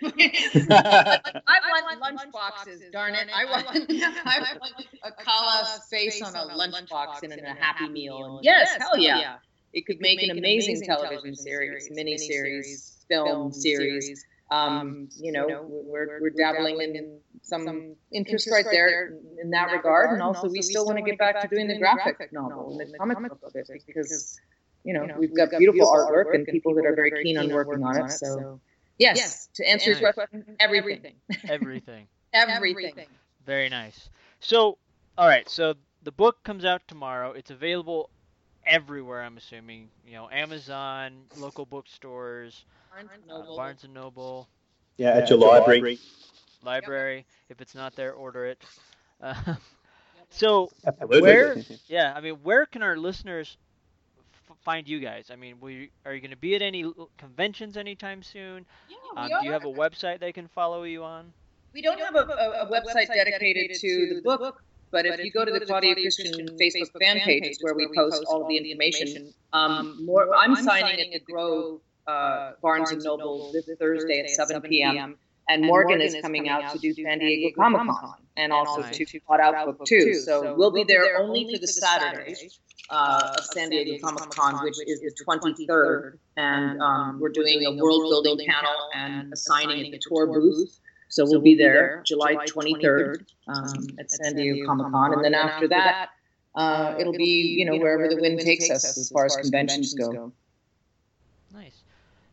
I 0.70 1.58
want 1.72 2.00
lunch 2.00 2.20
boxes, 2.32 2.82
darn 2.92 3.14
it. 3.14 3.28
I 3.34 3.44
want, 3.44 3.66
I 3.66 4.56
want 4.60 4.86
Accala's 5.04 5.84
face 5.90 6.22
on 6.22 6.34
a 6.34 6.54
lunchbox 6.54 7.22
and 7.22 7.32
in 7.32 7.44
a 7.44 7.54
Happy 7.54 7.88
Meal. 7.88 8.36
And 8.36 8.44
yes, 8.44 8.76
hell 8.78 8.98
yeah. 8.98 9.36
It 9.72 9.86
could 9.86 10.00
make 10.00 10.22
an 10.22 10.38
amazing 10.38 10.82
television 10.82 11.34
series, 11.34 11.88
mini 11.90 12.16
series, 12.16 13.04
film 13.08 13.52
series. 13.52 14.24
Um, 14.50 15.08
you 15.16 15.32
know, 15.32 15.66
we're, 15.68 16.20
we're 16.20 16.30
dabbling 16.30 16.80
in 16.80 17.18
some 17.42 17.96
interest 18.12 18.48
right 18.52 18.64
there 18.70 19.14
in 19.42 19.50
that 19.50 19.72
regard, 19.72 20.12
and 20.12 20.22
also 20.22 20.48
we 20.48 20.62
still 20.62 20.86
want 20.86 20.98
to 20.98 21.02
get 21.02 21.18
back 21.18 21.40
to 21.40 21.48
doing 21.48 21.66
the 21.66 21.78
graphic 21.78 22.32
novel 22.32 22.78
and 22.80 22.92
the 22.92 22.98
comic 22.98 23.18
book 23.18 23.40
of 23.42 23.52
it 23.54 23.68
because 23.86 24.38
you 24.84 24.94
know 24.94 25.08
we've 25.14 25.34
got 25.34 25.50
beautiful 25.56 25.86
artwork 25.88 26.26
and 26.32 26.48
people 26.48 26.74
that 26.74 26.86
are 26.86 26.92
very 26.94 27.12
keen 27.12 27.36
on 27.38 27.50
working 27.50 27.82
on 27.82 27.96
it. 27.96 28.10
So 28.10 28.46
yes, 28.98 29.16
yes, 29.16 29.48
to 29.54 29.68
answer 29.68 29.90
your 29.90 29.98
question, 29.98 30.44
everything, 30.60 31.16
Everything. 31.48 32.08
everything. 32.32 33.08
Very 33.44 33.68
nice. 33.68 34.10
So, 34.40 34.78
all 35.16 35.26
right. 35.28 35.48
So 35.48 35.74
the 36.02 36.12
book 36.12 36.42
comes 36.44 36.64
out 36.64 36.82
tomorrow. 36.88 37.32
It's 37.32 37.50
available 37.50 38.10
everywhere. 38.66 39.22
I'm 39.22 39.36
assuming. 39.36 39.90
You 40.04 40.14
know, 40.14 40.28
Amazon, 40.30 41.24
local 41.34 41.66
bookstores, 41.66 42.64
uh, 43.30 43.46
Barnes 43.54 43.84
and 43.84 43.94
Noble, 43.94 44.48
Yeah, 44.96 45.10
at 45.16 45.28
your 45.30 45.38
library. 45.38 45.98
library. 46.62 47.26
If 47.48 47.60
it's 47.60 47.74
not 47.74 47.94
there, 47.96 48.12
order 48.12 48.46
it. 48.46 48.62
Uh, 49.20 49.54
so, 50.30 50.72
Absolutely. 50.86 51.20
where? 51.20 51.56
Yeah, 51.88 52.12
I 52.14 52.20
mean, 52.20 52.34
where 52.42 52.66
can 52.66 52.82
our 52.82 52.96
listeners 52.96 53.56
f- 53.60 53.63
find 54.64 54.88
you 54.88 54.98
guys? 54.98 55.30
I 55.30 55.36
mean, 55.36 55.56
we, 55.60 55.90
are 56.04 56.14
you 56.14 56.20
going 56.20 56.30
to 56.30 56.36
be 56.36 56.54
at 56.54 56.62
any 56.62 56.84
conventions 57.18 57.76
anytime 57.76 58.22
soon? 58.22 58.64
Um, 59.16 59.28
do 59.28 59.46
you 59.46 59.52
have 59.52 59.64
a 59.64 59.68
website 59.72 60.20
they 60.20 60.32
can 60.32 60.48
follow 60.48 60.82
you 60.84 61.04
on? 61.04 61.32
We 61.72 61.82
don't 61.82 62.00
have 62.00 62.14
a, 62.14 62.20
a, 62.20 62.66
a 62.66 62.70
website 62.70 63.08
dedicated 63.08 63.76
to 63.80 64.14
the 64.14 64.22
book, 64.24 64.62
but 64.90 65.06
if 65.06 65.18
you 65.24 65.30
go 65.30 65.44
to 65.44 65.52
the 65.52 65.66
Claudia 65.66 65.94
Christian 65.94 66.48
Facebook 66.60 67.00
fan 67.00 67.20
page, 67.20 67.42
it's 67.44 67.62
where 67.62 67.74
we 67.74 67.88
post 67.94 68.24
all 68.28 68.46
the 68.48 68.56
information. 68.56 69.32
Um, 69.52 70.04
more, 70.04 70.34
I'm 70.36 70.56
signing 70.56 71.00
at 71.00 71.12
the 71.12 71.32
Grove 71.32 71.80
uh, 72.06 72.52
Barnes 72.62 72.90
and 72.90 73.02
Noble 73.02 73.50
this 73.52 73.68
Thursday 73.78 74.20
at 74.20 74.30
7 74.30 74.62
p.m. 74.62 75.16
And 75.48 75.62
Morgan 75.64 76.00
is 76.00 76.16
coming 76.22 76.48
out 76.48 76.72
to 76.72 76.78
do 76.78 76.94
San 76.94 77.18
Diego 77.18 77.54
Comic 77.54 77.80
Con 77.80 78.14
and 78.36 78.52
also 78.52 78.80
Nice. 78.80 78.96
to 78.96 79.20
Plot 79.20 79.40
Out 79.40 79.66
Book 79.66 79.84
too. 79.86 80.14
So 80.14 80.54
we'll 80.56 80.70
be 80.72 80.84
there 80.84 81.18
only 81.18 81.52
for 81.52 81.58
the 81.58 81.66
Saturday 81.66 82.34
uh, 82.90 83.34
of 83.36 83.44
San 83.44 83.70
Diego 83.70 83.98
Comic 84.06 84.30
Con, 84.30 84.62
which 84.64 84.76
is 84.86 85.00
the 85.00 85.24
23rd. 85.26 86.18
And 86.36 86.80
um, 86.80 87.20
we're 87.20 87.28
doing 87.28 87.64
a 87.64 87.72
world 87.72 88.10
building 88.10 88.46
panel 88.48 88.88
and 88.94 89.32
a 89.32 89.36
signing 89.36 89.84
at 89.86 89.92
the 89.92 90.00
tour 90.08 90.26
booth. 90.26 90.80
So 91.08 91.24
we'll 91.26 91.42
be 91.42 91.54
there 91.54 92.02
July 92.04 92.34
23rd 92.34 93.24
um, 93.46 93.86
at 93.98 94.10
San 94.10 94.36
Diego 94.36 94.66
Comic 94.66 94.90
Con. 94.90 95.12
And 95.12 95.24
then 95.24 95.34
after 95.34 95.68
that, 95.68 96.08
uh, 96.54 96.94
it'll 96.98 97.12
be, 97.12 97.56
you 97.58 97.64
know, 97.64 97.76
wherever 97.76 98.08
the 98.08 98.20
wind 98.20 98.40
takes 98.40 98.70
us 98.70 98.84
as 98.96 99.10
far 99.10 99.26
as 99.26 99.36
conventions 99.36 99.94
go. 99.94 100.32
Nice. 101.52 101.82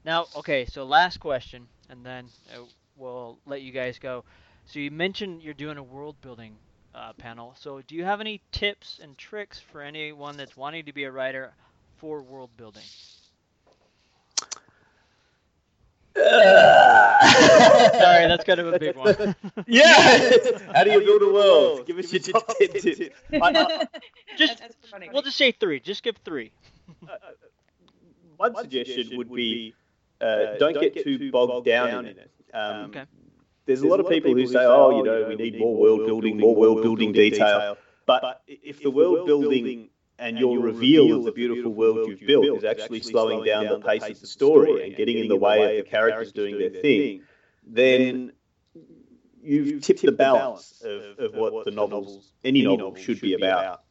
Now, 0.04 0.28
okay, 0.36 0.66
so 0.66 0.84
last 0.84 1.20
question, 1.20 1.68
and 1.90 2.04
then 2.04 2.26
uh, 2.56 2.62
we'll 2.96 3.38
let 3.46 3.62
you 3.62 3.72
guys 3.72 4.00
go. 4.00 4.24
So 4.66 4.80
you 4.80 4.92
mentioned 4.92 5.42
you're 5.42 5.54
doing 5.54 5.78
a 5.78 5.84
world 5.84 6.16
building 6.22 6.56
uh, 6.94 7.14
panel. 7.14 7.56
So 7.60 7.82
do 7.88 7.96
you 7.96 8.04
have 8.04 8.22
any 8.22 8.42
tips 8.52 9.00
and 9.02 9.18
tricks 9.18 9.60
for 9.60 9.82
anyone 9.82 10.38
that's 10.38 10.56
wanting 10.56 10.86
to 10.86 10.94
be 10.94 11.06
a 11.06 11.12
writer 11.12 11.54
for 11.98 12.22
world 12.22 12.52
building? 12.58 12.84
Sorry, 16.16 16.28
that's 18.28 18.44
kind 18.44 18.60
of 18.60 18.74
a 18.74 18.80
big 18.80 18.96
one. 18.96 19.36
yeah. 19.68 20.30
How 20.74 20.84
do 20.84 20.92
you 20.92 21.00
build 21.06 21.22
a 21.22 21.34
world? 21.34 21.88
Give 21.88 21.98
us 21.98 22.12
your 22.12 22.22
top 22.22 22.48
ten 22.58 22.68
tips. 22.70 23.16
I- 23.34 23.38
I- 23.40 23.88
just 24.38 24.62
we'll 25.14 25.22
just 25.22 25.38
say 25.38 25.52
three. 25.54 25.80
Just 25.80 26.04
give 26.04 26.18
three. 26.26 26.52
one 28.36 28.56
suggestion 28.58 29.18
would 29.18 29.34
be 29.34 29.74
uh, 30.20 30.58
don't 30.60 30.80
get 30.80 31.02
too 31.04 31.32
bogged 31.32 31.66
down 31.66 32.06
in 32.06 32.18
it. 32.18 32.32
Um, 32.54 32.86
Okay. 32.86 33.04
There's 33.66 33.82
a 33.84 33.88
lot 33.88 34.00
of 34.00 34.10
people 34.10 34.34
who 34.34 34.48
say, 34.48 34.66
oh, 34.66 34.98
you 34.98 35.04
know, 35.04 35.28
we 35.30 35.36
need 35.36 35.58
more 35.60 35.76
world 35.78 36.06
building, 36.06 36.38
more 36.40 36.56
world 36.56 36.82
building 36.82 37.12
detail. 37.12 37.78
But 38.06 38.42
if 38.48 38.82
the 38.82 38.90
world 38.92 39.28
building 39.28 39.90
and 40.20 40.38
your 40.38 40.60
reveal 40.60 41.18
of 41.20 41.26
the 41.26 41.32
beautiful 41.32 41.74
world 41.74 42.08
you've 42.08 42.20
built 42.28 42.58
is 42.58 42.64
actually 42.64 43.02
slowing 43.02 43.44
down 43.46 43.66
the 43.66 43.80
pace 43.80 44.04
of 44.04 44.20
the 44.20 44.28
story 44.28 44.84
and 44.88 44.96
getting 44.96 45.18
in 45.20 45.28
the 45.28 45.36
way 45.38 45.80
of 45.80 45.86
the 45.86 45.90
characters 45.90 46.32
doing 46.32 46.58
their 46.58 46.70
thing, 46.70 47.22
then 47.66 48.32
you've 49.44 49.82
tipped 49.84 50.02
the 50.02 50.12
balance 50.12 50.82
of, 50.84 51.20
of 51.20 51.34
what 51.36 51.66
the 51.66 51.72
novels, 51.72 52.34
any 52.44 52.64
novel, 52.64 52.96
should 52.96 53.22
be 53.22 53.34
about. 53.36 53.84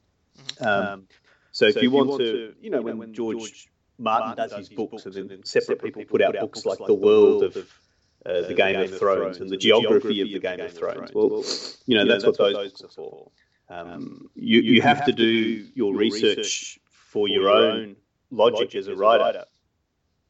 Um, 0.61 1.07
so 1.53 1.67
if 1.67 1.83
you 1.83 1.91
want 1.91 2.21
to, 2.21 2.55
you 2.61 2.71
know, 2.71 2.83
when 2.83 3.13
George 3.15 3.69
Martin 3.99 4.37
does 4.37 4.53
his 4.53 4.69
books, 4.69 5.05
and 5.07 5.15
then 5.15 5.45
separate 5.45 5.83
people 5.83 6.05
put 6.05 6.23
out 6.23 6.39
books 6.41 6.65
like 6.65 6.79
The 6.79 6.95
World 6.95 7.43
of 7.45 7.80
uh, 8.27 8.43
the 8.43 8.55
Game 8.55 8.81
of 8.81 8.99
Thrones 8.99 9.39
and 9.39 9.49
the 9.49 9.57
geography 9.57 10.21
of 10.21 10.29
the 10.29 10.39
Game 10.39 10.61
of 10.61 10.73
Thrones. 10.73 11.11
Well, 11.15 11.45
you 11.87 11.97
know, 11.97 12.07
that's 12.07 12.25
what 12.25 12.37
those 12.37 12.55
books 12.55 12.83
are 12.83 12.89
for. 12.89 13.31
Um, 13.69 14.29
you, 14.35 14.61
you 14.61 14.83
have 14.83 15.05
to 15.05 15.13
do 15.13 15.67
your 15.75 15.95
research 15.95 16.79
for 16.91 17.29
your 17.29 17.49
own 17.49 17.97
logic 18.31 18.75
as 18.75 18.89
a 18.89 18.95
writer. 18.95 19.45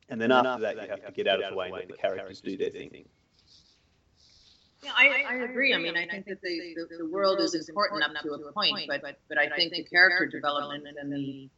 And 0.08 0.20
then 0.20 0.32
after 0.32 0.62
that, 0.62 0.76
you 0.76 0.88
have 0.88 1.06
to 1.06 1.12
get 1.12 1.26
out 1.26 1.42
of 1.42 1.50
the 1.50 1.56
way 1.56 1.66
and 1.66 1.74
let 1.74 1.88
the 1.88 1.96
characters 1.96 2.40
do 2.40 2.56
their 2.56 2.70
thing. 2.70 3.04
Yeah, 4.82 4.92
I, 4.96 5.24
I 5.28 5.34
agree. 5.34 5.74
I 5.74 5.78
mean, 5.78 5.94
I 5.96 6.06
think 6.06 6.24
that 6.26 6.40
the, 6.40 6.74
the, 6.74 6.96
the 7.04 7.10
world 7.10 7.38
is 7.40 7.68
important 7.68 8.02
up 8.02 8.22
to 8.22 8.30
a 8.30 8.52
point, 8.52 8.88
but 8.88 9.02
but 9.28 9.38
I 9.38 9.48
think 9.50 9.72
the 9.72 9.84
character 9.84 10.26
development 10.26 10.96
and 10.98 11.12
the 11.12 11.50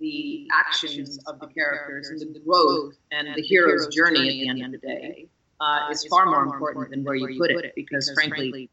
the 0.00 0.48
actions 0.52 1.18
of 1.26 1.38
the 1.38 1.46
characters 1.46 2.22
and 2.22 2.34
the 2.34 2.40
growth 2.40 2.94
and 3.12 3.28
the 3.36 3.42
hero's 3.42 3.86
journey 3.88 4.48
at 4.48 4.54
the 4.54 4.62
end 4.62 4.74
of 4.74 4.80
the 4.80 4.86
day 4.86 5.28
uh, 5.60 5.88
is 5.90 6.04
far 6.06 6.26
more 6.26 6.42
important 6.42 6.90
than 6.90 7.04
where 7.04 7.14
you 7.14 7.38
put 7.38 7.50
it. 7.50 7.72
Because 7.76 8.10
frankly, 8.14 8.68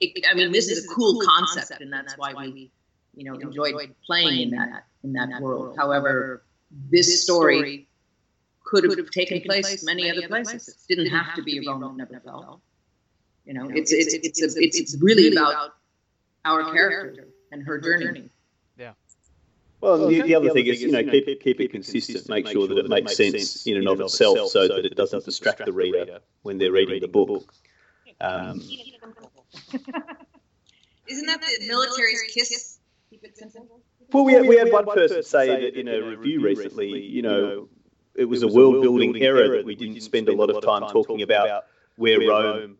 it, 0.00 0.24
I 0.30 0.34
mean, 0.34 0.52
this 0.52 0.68
is 0.68 0.84
a 0.84 0.88
cool 0.94 1.20
concept, 1.24 1.80
and 1.80 1.92
that's 1.92 2.16
why 2.18 2.34
we, 2.34 2.70
you 3.14 3.24
know, 3.24 3.34
enjoyed 3.38 3.94
playing 4.06 4.40
in 4.42 4.50
that 4.50 4.84
in 5.02 5.12
that 5.14 5.40
world. 5.40 5.76
However, 5.76 6.44
this 6.90 7.22
story 7.22 7.88
could 8.64 8.84
have 8.84 9.10
taken 9.10 9.40
place 9.40 9.84
many 9.84 10.10
other 10.10 10.28
places. 10.28 10.84
It 10.88 10.96
didn't 10.96 11.10
have 11.10 11.34
to 11.36 11.42
be 11.42 11.58
a 11.58 11.70
Rome 11.70 11.96
never 11.96 12.20
fell. 12.20 12.60
You 13.44 13.54
know, 13.54 13.70
it's 13.70 13.92
it's 13.92 14.14
it's 14.14 14.42
a, 14.42 14.60
it's 14.60 14.78
it's 14.78 14.96
really 15.00 15.34
about 15.34 15.74
our 16.44 16.72
character 16.72 17.28
and 17.52 17.62
her 17.62 17.78
journey. 17.78 18.30
Well, 19.84 20.08
the, 20.08 20.22
the 20.22 20.34
other 20.34 20.48
thing 20.48 20.66
is, 20.66 20.80
you 20.80 20.90
know, 20.90 21.02
keep, 21.02 21.26
keep 21.42 21.60
it 21.60 21.70
consistent. 21.70 22.26
Make 22.30 22.48
sure 22.48 22.66
that 22.66 22.78
it 22.78 22.88
makes 22.88 23.18
sense 23.18 23.66
in 23.66 23.76
and 23.76 23.86
of 23.86 24.00
itself 24.00 24.48
so 24.48 24.66
that 24.66 24.86
it 24.86 24.96
doesn't 24.96 25.26
distract 25.26 25.66
the 25.66 25.72
reader 25.72 26.20
when 26.42 26.56
they're 26.56 26.72
reading 26.72 27.02
the 27.02 27.08
book. 27.08 27.52
Um, 28.20 28.62
Isn't 31.06 31.26
that 31.26 31.42
the 31.42 31.66
military's 31.68 32.22
kiss? 32.32 32.78
Keep 33.10 33.24
it 33.24 33.36
simple. 33.36 33.82
well, 34.12 34.24
we 34.24 34.32
had, 34.32 34.46
we 34.48 34.56
had 34.56 34.72
one 34.72 34.86
person 34.86 35.22
say 35.22 35.48
that 35.48 35.78
in 35.78 35.88
a 35.88 36.00
review 36.00 36.40
recently, 36.40 37.02
you 37.02 37.20
know, 37.20 37.68
it 38.14 38.24
was 38.24 38.42
a 38.42 38.48
world 38.48 38.80
building 38.80 39.20
error 39.22 39.56
that 39.56 39.66
we 39.66 39.74
didn't 39.74 40.00
spend 40.00 40.30
a 40.30 40.34
lot 40.34 40.48
of 40.48 40.64
time 40.64 40.88
talking 40.90 41.20
about 41.20 41.66
where 41.96 42.18
Rome, 42.20 42.78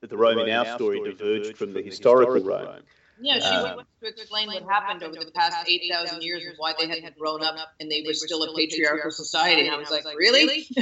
the 0.00 0.16
Rome 0.16 0.38
in 0.38 0.48
our 0.50 0.64
story, 0.76 1.02
diverged 1.04 1.58
from 1.58 1.74
the 1.74 1.82
historical 1.82 2.42
Rome. 2.42 2.80
Yeah, 3.22 3.38
she 3.38 3.44
Uh, 3.44 3.76
went 3.76 3.88
to 4.02 4.08
explain 4.08 4.48
what 4.48 4.62
happened 4.64 5.02
over 5.02 5.24
the 5.24 5.30
past 5.32 5.68
eight 5.68 5.82
thousand 5.90 6.22
years 6.22 6.44
and 6.44 6.54
why 6.56 6.74
they 6.78 6.88
hadn't 6.88 7.18
grown 7.18 7.42
up 7.42 7.56
and 7.78 7.90
they 7.90 8.02
were 8.06 8.14
still 8.14 8.42
a 8.42 8.54
patriarchal 8.54 9.10
society. 9.10 9.62
And 9.66 9.74
I 9.74 9.78
was 9.78 9.90
like, 9.90 10.04
really? 10.16 10.66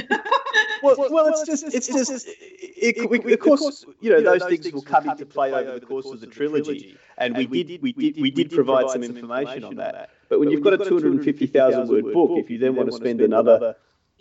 Well, 0.81 0.95
well, 1.11 1.27
it's 1.27 1.45
just 1.45 1.63
it's 1.73 1.87
just 1.87 2.27
it, 2.27 2.97
it, 2.97 3.09
we, 3.09 3.33
of 3.33 3.39
course, 3.39 3.85
you 3.99 4.09
know 4.11 4.21
those 4.21 4.45
things 4.45 4.71
will 4.71 4.81
come 4.81 5.09
into 5.09 5.25
play 5.25 5.51
over 5.53 5.77
the 5.79 5.85
course 5.85 6.05
of 6.05 6.21
the 6.21 6.27
trilogy, 6.27 6.97
and 7.17 7.35
we 7.49 7.63
did 7.63 7.81
we 7.81 7.91
did 7.91 8.21
we 8.21 8.31
did 8.31 8.49
provide 8.51 8.89
some 8.89 9.03
information 9.03 9.63
on 9.65 9.75
that. 9.75 10.09
But 10.29 10.39
when 10.39 10.49
you've 10.51 10.63
got 10.63 10.73
a 10.73 10.77
250,000 10.77 11.87
word 11.87 12.13
book, 12.13 12.31
if 12.37 12.49
you 12.49 12.57
then 12.59 12.75
want 12.75 12.89
to 12.91 12.95
spend 12.95 13.19
another 13.21 13.75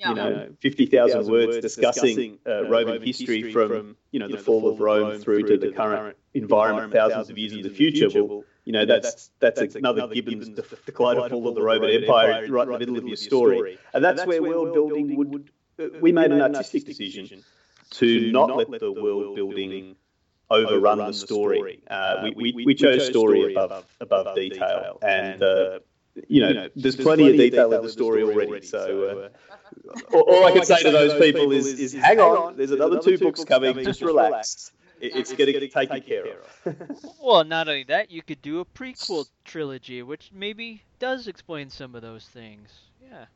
you 0.04 0.14
know, 0.14 0.48
50,000 0.60 1.26
words 1.26 1.58
discussing 1.58 2.38
uh, 2.46 2.64
Roman 2.66 3.02
history 3.02 3.52
from, 3.52 3.96
you 4.12 4.20
know, 4.20 4.28
the 4.28 4.38
fall 4.38 4.68
of 4.68 4.80
Rome 4.80 5.18
through 5.20 5.44
to 5.44 5.58
the 5.58 5.72
current 5.72 6.16
environment 6.34 6.92
thousands 6.92 7.30
of 7.30 7.38
years 7.38 7.52
in 7.52 7.62
the 7.62 7.70
future. 7.70 8.08
Well, 8.08 8.44
you 8.64 8.72
know, 8.72 8.84
that's 8.86 9.30
that's 9.40 9.60
another 9.74 10.06
Gibbon's 10.08 10.50
the, 10.50 10.64
the 10.86 10.92
Clyde 10.92 11.30
fall 11.30 11.48
of 11.48 11.54
the 11.54 11.62
Roman 11.62 11.90
Empire 11.90 12.46
right 12.48 12.66
in 12.66 12.72
the 12.72 12.78
middle 12.78 12.98
of 12.98 13.06
your 13.06 13.16
story. 13.16 13.78
And 13.92 14.04
that's 14.04 14.24
where 14.26 14.42
world 14.42 14.72
building 14.74 15.16
would, 15.16 15.50
we 16.00 16.12
made 16.12 16.32
an 16.32 16.40
artistic 16.40 16.84
decision 16.84 17.42
to 17.90 18.30
not 18.30 18.56
let 18.56 18.80
the 18.80 18.92
world 18.92 19.34
building 19.34 19.96
overrun 20.50 20.98
the 20.98 21.12
story. 21.12 21.82
Uh, 21.88 22.30
we, 22.36 22.52
we, 22.52 22.64
we 22.66 22.74
chose 22.74 23.06
story 23.06 23.54
above 23.54 23.86
above 24.00 24.34
detail, 24.34 24.98
and 25.02 25.42
uh, 25.42 25.78
you 26.28 26.40
know, 26.40 26.68
there's 26.76 26.96
plenty 26.96 27.28
of 27.28 27.36
detail 27.36 27.72
in 27.72 27.82
the 27.82 27.88
story 27.88 28.22
already. 28.22 28.62
So, 28.62 29.30
uh, 29.32 29.98
all, 30.12 30.22
all 30.22 30.46
I 30.46 30.52
can 30.52 30.64
say 30.64 30.82
to 30.82 30.90
those 30.90 31.18
people 31.20 31.52
is, 31.52 31.66
is 31.66 31.92
hang 31.92 32.20
on, 32.20 32.56
there's 32.56 32.70
another 32.70 32.98
two 33.00 33.18
books 33.18 33.44
coming, 33.44 33.82
just 33.84 34.02
relax. 34.02 34.72
It's 35.00 35.32
going 35.32 35.52
to 35.52 35.60
get 35.60 35.72
taken 35.72 36.00
care 36.00 36.24
of. 36.64 36.76
well, 37.22 37.44
not 37.44 37.68
only 37.68 37.84
that, 37.84 38.10
you 38.10 38.22
could 38.22 38.42
do 38.42 38.60
a 38.60 38.64
prequel 38.64 39.26
trilogy, 39.44 40.02
which 40.02 40.30
maybe 40.34 40.82
does 40.98 41.28
explain 41.28 41.70
some 41.70 41.94
of 41.94 42.02
those 42.02 42.24
things. 42.26 42.68
Yeah. 43.00 43.26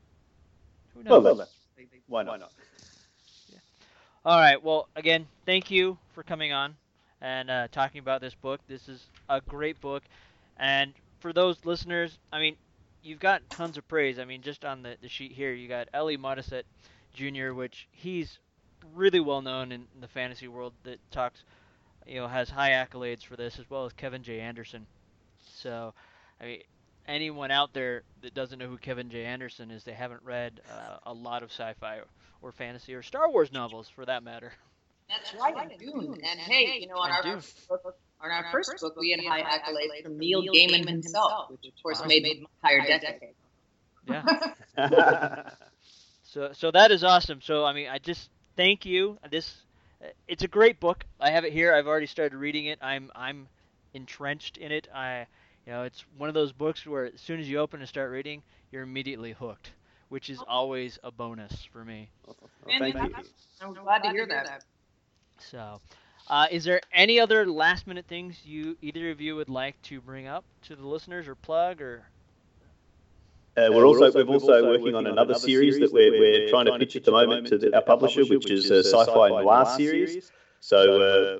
Who 0.95 1.05
knows? 1.05 1.23
Well, 1.23 1.49
why 2.09 2.23
not? 2.25 2.53
Yeah. 3.49 3.59
All 4.25 4.39
right. 4.39 4.63
Well, 4.63 4.89
again, 4.97 5.27
thank 5.47 5.71
you 5.71 5.99
for 6.15 6.23
coming 6.23 6.53
on 6.53 6.75
and 7.21 7.49
uh, 7.49 7.69
talking 7.71 8.01
about 8.01 8.21
this 8.21 8.35
book. 8.35 8.61
This 8.67 8.89
is 8.89 9.07
a 9.29 9.41
great 9.41 9.81
book. 9.81 10.03
And 10.59 10.93
for 11.21 11.33
those 11.33 11.65
listeners, 11.65 12.19
I 12.33 12.41
mean, 12.41 12.57
you've 13.03 13.21
got 13.21 13.49
tons 13.51 13.77
of 13.77 13.87
praise. 13.89 14.19
I 14.19 14.25
mean, 14.25 14.43
just 14.43 14.65
on 14.65 14.83
the, 14.83 14.97
the 15.01 15.09
sheet 15.09 15.33
here, 15.33 15.53
you 15.53 15.69
got 15.69 15.89
L.E. 15.93 16.17
Modesitt 16.17 16.63
Jr., 17.15 17.53
which 17.53 17.89
he's 17.91 18.39
really 18.95 19.21
well 19.21 19.43
known 19.43 19.73
in 19.73 19.87
the 20.01 20.09
fantasy 20.09 20.49
world 20.49 20.73
that 20.85 20.99
talks, 21.11 21.45
you 22.07 22.17
know, 22.17 22.29
has 22.29 22.51
high 22.51 22.71
accolades 22.71 23.25
for 23.25 23.37
this, 23.37 23.59
as 23.59 23.69
well 23.69 23.85
as 23.85 23.93
Kevin 23.93 24.23
J. 24.23 24.41
Anderson. 24.41 24.87
So, 25.57 25.95
I 26.41 26.45
mean, 26.45 26.63
anyone 27.07 27.51
out 27.51 27.73
there 27.73 28.03
that 28.23 28.35
doesn't 28.35 28.59
know 28.59 28.69
who 28.69 28.77
Kevin 28.77 29.11
J. 29.11 29.25
Anderson 29.25 29.71
is, 29.71 29.85
they 29.85 29.93
haven't 29.93 30.23
read 30.25 30.61
uh, 30.71 30.97
a 31.05 31.13
lot 31.13 31.43
of 31.43 31.51
sci-fi 31.51 32.01
or 32.41 32.53
fantasy 32.53 32.95
or 32.95 33.03
Star 33.03 33.31
Wars 33.31 33.53
novels, 33.53 33.89
for 33.89 34.05
that 34.05 34.23
matter. 34.23 34.53
That's 35.09 35.35
right, 35.35 35.55
and 35.57 35.79
Dune. 35.79 36.19
And 36.25 36.41
hey, 36.41 36.79
you 36.81 36.89
know, 36.89 36.95
on 36.95 37.11
our 37.11 37.41
on 38.23 38.31
our 38.31 38.51
first 38.53 38.73
book, 38.81 38.97
we 38.97 39.11
had 39.11 39.21
high 39.25 39.43
accolades 39.43 40.03
from 40.03 40.19
Neil 40.19 40.43
Gaiman 40.43 40.89
himself, 40.89 41.51
which 41.51 41.67
of 41.67 41.83
course 41.83 42.05
made 42.07 42.25
the 42.25 42.47
entire 42.63 42.87
decade. 42.87 43.35
Yeah. 44.09 45.51
so 46.25 46.51
so 46.53 46.71
that 46.71 46.91
is 46.91 47.05
awesome. 47.05 47.41
So 47.43 47.65
I 47.65 47.73
mean, 47.73 47.89
I 47.89 47.99
just 47.99 48.31
thank 48.57 48.87
you. 48.87 49.19
This 49.31 49.55
it's 50.29 50.43
a 50.43 50.49
great 50.49 50.81
book. 50.81 51.05
I 51.21 51.31
have 51.31 51.45
it 51.45 51.53
here. 51.53 51.75
I've 51.75 51.87
already 51.87 52.07
started 52.07 52.37
reading 52.37 52.67
it. 52.67 52.79
I'm 52.81 53.11
I'm 53.15 53.49
entrenched 53.95 54.57
in 54.57 54.73
it. 54.73 54.89
I 54.95 55.27
you 55.67 55.73
know, 55.73 55.83
it's 55.85 56.05
one 56.19 56.29
of 56.29 56.35
those 56.35 56.53
books 56.53 56.87
where 56.87 57.07
as 57.07 57.21
soon 57.21 57.41
as 57.41 57.49
you 57.49 57.59
open 57.59 57.81
and 57.81 57.89
start 57.89 58.11
reading, 58.11 58.43
you're 58.71 58.83
immediately 58.83 59.33
hooked, 59.33 59.71
which 60.09 60.29
is 60.29 60.41
always 60.49 60.99
a 61.05 61.13
bonus 61.13 61.65
for 61.73 61.85
me. 61.85 62.11
Well, 62.27 62.37
thank 62.67 62.95
you. 62.95 63.15
I'm 63.61 63.75
glad 63.75 64.03
to 64.03 64.11
hear 64.11 64.27
that. 64.27 64.65
So, 65.39 65.81
uh, 66.29 66.47
is 66.51 66.65
there 66.65 66.81
any 66.93 67.21
other 67.21 67.47
last 67.47 67.87
minute 67.87 68.07
things 68.07 68.45
you 68.45 68.77
either 68.83 69.11
of 69.11 69.21
you 69.21 69.37
would 69.37 69.49
like 69.49 69.81
to 69.83 70.01
bring 70.01 70.27
up 70.27 70.45
to 70.63 70.77
the 70.77 70.87
listeners 70.87 71.29
or 71.29 71.35
plug 71.35 71.81
or? 71.81 72.05
Uh, 73.55 73.69
we're, 73.71 73.87
also, 73.87 74.11
we're 74.13 74.25
also 74.25 74.67
working 74.71 74.95
on 74.95 75.07
another 75.07 75.35
series 75.35 75.79
that 75.79 75.93
we're, 75.93 76.11
we're 76.11 76.49
trying 76.49 76.65
to 76.65 76.79
pitch 76.79 76.97
at 76.97 77.05
the 77.05 77.11
moment 77.11 77.47
to 77.47 77.59
the, 77.59 77.75
our 77.75 77.83
publisher, 77.83 78.25
which 78.25 78.51
is 78.51 78.71
a 78.71 78.83
sci-fi 78.83 79.29
noir 79.29 79.67
series. 79.77 80.33
So 80.61 81.03
uh, 81.03 81.39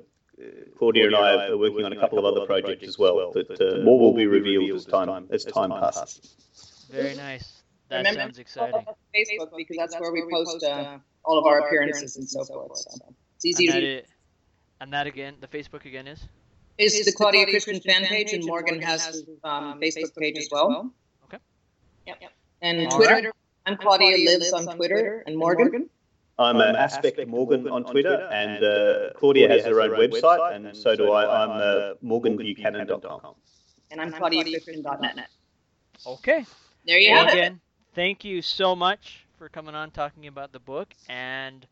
Claudia 0.77 1.07
and 1.07 1.15
I 1.15 1.47
are 1.47 1.57
working 1.57 1.85
on 1.85 1.93
a 1.93 1.99
couple 1.99 2.19
of 2.19 2.25
other 2.25 2.45
projects 2.45 2.87
as 2.87 2.99
well. 2.99 3.31
That 3.31 3.59
uh, 3.59 3.83
more 3.83 3.99
will 3.99 4.13
be 4.13 4.27
revealed 4.27 4.69
as 4.75 4.85
time 4.85 5.27
as 5.31 5.43
time 5.43 5.71
passes. 5.71 6.35
Very 6.91 7.15
nice. 7.15 7.63
That 7.89 7.97
Remember, 7.97 8.21
sounds 8.21 8.37
exciting. 8.37 8.85
Facebook 9.15 9.49
because 9.57 9.77
that's 9.77 9.99
where 9.99 10.11
we 10.11 10.23
post 10.31 10.63
uh, 10.63 10.97
all 11.23 11.39
of 11.39 11.45
our 11.45 11.59
appearances 11.59 12.15
and 12.17 12.29
so 12.29 12.43
forth. 12.45 12.77
So 12.77 13.13
it's 13.37 13.59
easy 13.59 14.03
And 14.83 14.93
that, 14.93 15.03
to. 15.03 15.09
i- 15.09 15.25
and 15.25 15.33
that 15.33 15.33
again, 15.33 15.33
the 15.41 15.47
Facebook 15.47 15.85
again 15.85 16.07
is. 16.07 16.27
Is 16.77 17.05
the 17.05 17.11
Claudia 17.11 17.45
Christian 17.45 17.79
fan 17.79 18.03
page, 18.05 18.33
and 18.33 18.43
Morgan 18.45 18.81
has 18.81 19.05
his 19.05 19.23
um, 19.43 19.79
Facebook 19.79 20.15
page 20.17 20.37
as 20.37 20.49
well. 20.51 20.91
Okay. 21.25 21.37
Yep. 22.07 22.31
And 22.61 22.87
All 22.87 22.97
Twitter. 22.97 23.13
right. 23.13 23.25
I'm 23.65 23.77
Claudia 23.77 24.17
Lives 24.29 24.51
on 24.53 24.65
Twitter, 24.75 25.23
and 25.27 25.37
Morgan. 25.37 25.89
I'm 26.39 26.57
uh, 26.57 26.63
Aspect 26.73 27.25
Morgan 27.27 27.67
on 27.69 27.83
Twitter, 27.85 28.27
and 28.31 28.63
uh, 28.63 29.13
Claudia 29.15 29.47
has 29.49 29.65
her 29.65 29.79
own 29.81 29.91
website, 29.91 30.55
and 30.55 30.75
so 30.75 30.95
do 30.95 31.11
I. 31.11 31.43
I'm 31.43 31.51
uh, 31.51 31.93
morganbuchanan.com. 32.03 33.35
And 33.91 34.01
I'm 34.01 34.11
ClaudiaChristian.net. 34.11 35.27
Okay. 36.07 36.45
There 36.87 36.97
you 36.97 37.11
Well, 37.11 37.25
have 37.27 37.35
it. 37.35 37.39
again, 37.39 37.61
thank 37.93 38.25
you 38.25 38.41
so 38.41 38.75
much 38.75 39.25
for 39.37 39.47
coming 39.47 39.75
on 39.75 39.91
talking 39.91 40.25
about 40.25 40.51
the 40.51 40.59
book. 40.59 40.93
And 41.07 41.67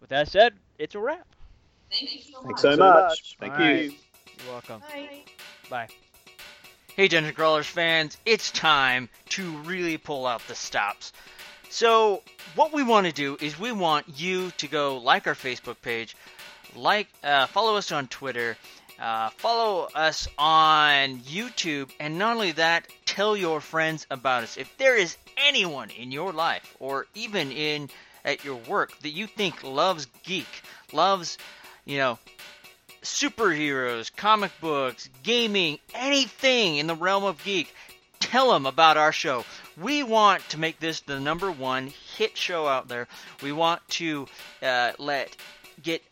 with 0.00 0.10
that 0.10 0.28
said, 0.28 0.54
it's 0.78 0.96
a 0.96 0.98
wrap. 0.98 1.26
Thank 1.90 2.14
you 2.14 2.20
so 2.32 2.42
Thanks 2.42 2.62
so 2.62 2.76
much. 2.76 3.36
Thank 3.38 3.54
All 3.54 3.60
you. 3.60 3.66
right. 3.66 3.98
You're 4.44 4.52
welcome. 4.52 4.80
Bye. 4.80 5.22
Bye. 5.70 5.88
Hey, 6.96 7.08
Dungeon 7.08 7.34
Crawlers 7.34 7.66
fans, 7.66 8.16
it's 8.24 8.50
time 8.50 9.08
to 9.30 9.50
really 9.58 9.98
pull 9.98 10.26
out 10.26 10.40
the 10.48 10.54
stops. 10.54 11.12
So, 11.68 12.22
what 12.54 12.72
we 12.72 12.82
want 12.82 13.06
to 13.06 13.12
do 13.12 13.36
is 13.40 13.58
we 13.58 13.72
want 13.72 14.06
you 14.16 14.50
to 14.52 14.66
go 14.66 14.96
like 14.98 15.26
our 15.26 15.34
Facebook 15.34 15.76
page, 15.82 16.16
like, 16.74 17.08
uh, 17.22 17.46
follow 17.48 17.76
us 17.76 17.92
on 17.92 18.08
Twitter, 18.08 18.56
uh, 18.98 19.30
follow 19.30 19.88
us 19.94 20.26
on 20.38 21.18
YouTube, 21.20 21.90
and 22.00 22.18
not 22.18 22.34
only 22.36 22.52
that, 22.52 22.86
tell 23.04 23.36
your 23.36 23.60
friends 23.60 24.06
about 24.10 24.44
us. 24.44 24.56
If 24.56 24.74
there 24.78 24.96
is 24.96 25.16
anyone 25.36 25.90
in 25.90 26.12
your 26.12 26.32
life, 26.32 26.76
or 26.80 27.06
even 27.14 27.52
in 27.52 27.90
at 28.24 28.44
your 28.44 28.56
work, 28.56 28.98
that 29.00 29.10
you 29.10 29.26
think 29.26 29.62
loves 29.62 30.06
geek, 30.22 30.48
loves, 30.92 31.36
you 31.86 31.96
know, 31.96 32.18
superheroes, 33.02 34.14
comic 34.14 34.52
books, 34.60 35.08
gaming, 35.22 35.78
anything 35.94 36.76
in 36.76 36.86
the 36.86 36.94
realm 36.94 37.24
of 37.24 37.42
geek, 37.44 37.72
tell 38.20 38.52
them 38.52 38.66
about 38.66 38.96
our 38.96 39.12
show. 39.12 39.44
We 39.78 40.02
want 40.02 40.46
to 40.50 40.58
make 40.58 40.80
this 40.80 41.00
the 41.00 41.20
number 41.20 41.50
one 41.50 41.92
hit 42.16 42.36
show 42.36 42.66
out 42.66 42.88
there. 42.88 43.08
We 43.42 43.52
want 43.52 43.86
to 43.90 44.26
uh, 44.62 44.92
let 44.98 45.34
get 45.82 46.02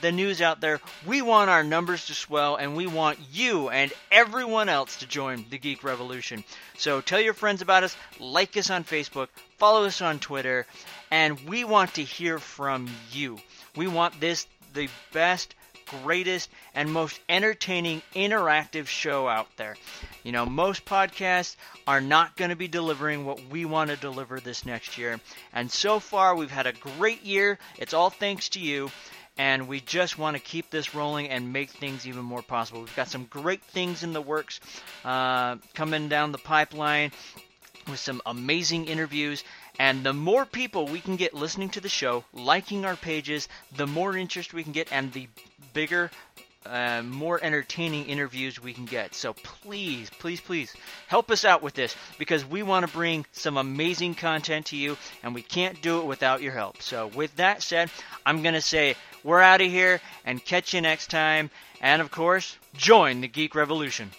the 0.00 0.12
news 0.12 0.40
out 0.40 0.60
there. 0.60 0.80
We 1.06 1.22
want 1.22 1.50
our 1.50 1.64
numbers 1.64 2.06
to 2.06 2.14
swell, 2.14 2.56
and 2.56 2.76
we 2.76 2.86
want 2.86 3.18
you 3.32 3.68
and 3.70 3.92
everyone 4.10 4.68
else 4.68 4.96
to 4.96 5.06
join 5.06 5.44
the 5.50 5.58
Geek 5.58 5.84
Revolution. 5.84 6.44
So 6.76 7.00
tell 7.00 7.20
your 7.20 7.34
friends 7.34 7.62
about 7.62 7.84
us, 7.84 7.96
like 8.18 8.56
us 8.56 8.70
on 8.70 8.84
Facebook, 8.84 9.28
follow 9.58 9.84
us 9.84 10.02
on 10.02 10.18
Twitter, 10.18 10.66
and 11.10 11.38
we 11.40 11.64
want 11.64 11.94
to 11.94 12.02
hear 12.02 12.38
from 12.38 12.88
you. 13.12 13.38
We 13.76 13.86
want 13.88 14.20
this 14.20 14.46
the 14.74 14.88
best 15.12 15.54
greatest 16.02 16.50
and 16.74 16.92
most 16.92 17.20
entertaining 17.28 18.02
interactive 18.14 18.86
show 18.86 19.28
out 19.28 19.48
there. 19.56 19.76
You 20.22 20.32
know, 20.32 20.46
most 20.46 20.84
podcasts 20.84 21.56
are 21.86 22.00
not 22.00 22.36
going 22.36 22.50
to 22.50 22.56
be 22.56 22.68
delivering 22.68 23.24
what 23.24 23.40
we 23.50 23.64
want 23.64 23.90
to 23.90 23.96
deliver 23.96 24.40
this 24.40 24.66
next 24.66 24.98
year. 24.98 25.20
And 25.52 25.70
so 25.70 26.00
far, 26.00 26.34
we've 26.34 26.50
had 26.50 26.66
a 26.66 26.72
great 26.72 27.22
year. 27.22 27.58
It's 27.78 27.94
all 27.94 28.10
thanks 28.10 28.50
to 28.50 28.60
you. 28.60 28.90
And 29.36 29.66
we 29.66 29.80
just 29.80 30.16
want 30.16 30.36
to 30.36 30.42
keep 30.42 30.70
this 30.70 30.94
rolling 30.94 31.28
and 31.28 31.52
make 31.52 31.70
things 31.70 32.06
even 32.06 32.24
more 32.24 32.42
possible. 32.42 32.80
We've 32.80 32.94
got 32.94 33.08
some 33.08 33.24
great 33.24 33.64
things 33.64 34.04
in 34.04 34.12
the 34.12 34.22
works 34.22 34.60
uh, 35.04 35.56
coming 35.74 36.08
down 36.08 36.30
the 36.30 36.38
pipeline 36.38 37.10
with 37.88 38.00
some 38.00 38.22
amazing 38.26 38.86
interviews. 38.86 39.44
And 39.78 40.04
the 40.04 40.12
more 40.12 40.44
people 40.46 40.86
we 40.86 41.00
can 41.00 41.16
get 41.16 41.34
listening 41.34 41.70
to 41.70 41.80
the 41.80 41.88
show, 41.88 42.24
liking 42.32 42.84
our 42.84 42.96
pages, 42.96 43.48
the 43.76 43.86
more 43.86 44.16
interest 44.16 44.54
we 44.54 44.62
can 44.62 44.72
get, 44.72 44.92
and 44.92 45.12
the 45.12 45.28
bigger, 45.72 46.10
uh, 46.66 47.02
more 47.02 47.38
entertaining 47.42 48.06
interviews 48.06 48.62
we 48.62 48.72
can 48.72 48.86
get. 48.86 49.14
So 49.14 49.34
please, 49.34 50.10
please, 50.10 50.40
please 50.40 50.74
help 51.08 51.30
us 51.30 51.44
out 51.44 51.62
with 51.62 51.74
this 51.74 51.94
because 52.18 52.44
we 52.44 52.62
want 52.62 52.86
to 52.86 52.92
bring 52.92 53.26
some 53.32 53.56
amazing 53.56 54.14
content 54.14 54.66
to 54.66 54.76
you, 54.76 54.96
and 55.22 55.34
we 55.34 55.42
can't 55.42 55.82
do 55.82 56.00
it 56.00 56.06
without 56.06 56.42
your 56.42 56.52
help. 56.52 56.80
So, 56.80 57.08
with 57.08 57.36
that 57.36 57.62
said, 57.62 57.90
I'm 58.24 58.42
going 58.42 58.54
to 58.54 58.60
say 58.60 58.96
we're 59.22 59.40
out 59.40 59.60
of 59.60 59.70
here 59.70 60.00
and 60.24 60.44
catch 60.44 60.74
you 60.74 60.80
next 60.80 61.10
time. 61.10 61.50
And 61.80 62.00
of 62.00 62.10
course, 62.10 62.56
join 62.74 63.20
the 63.20 63.28
Geek 63.28 63.54
Revolution. 63.54 64.10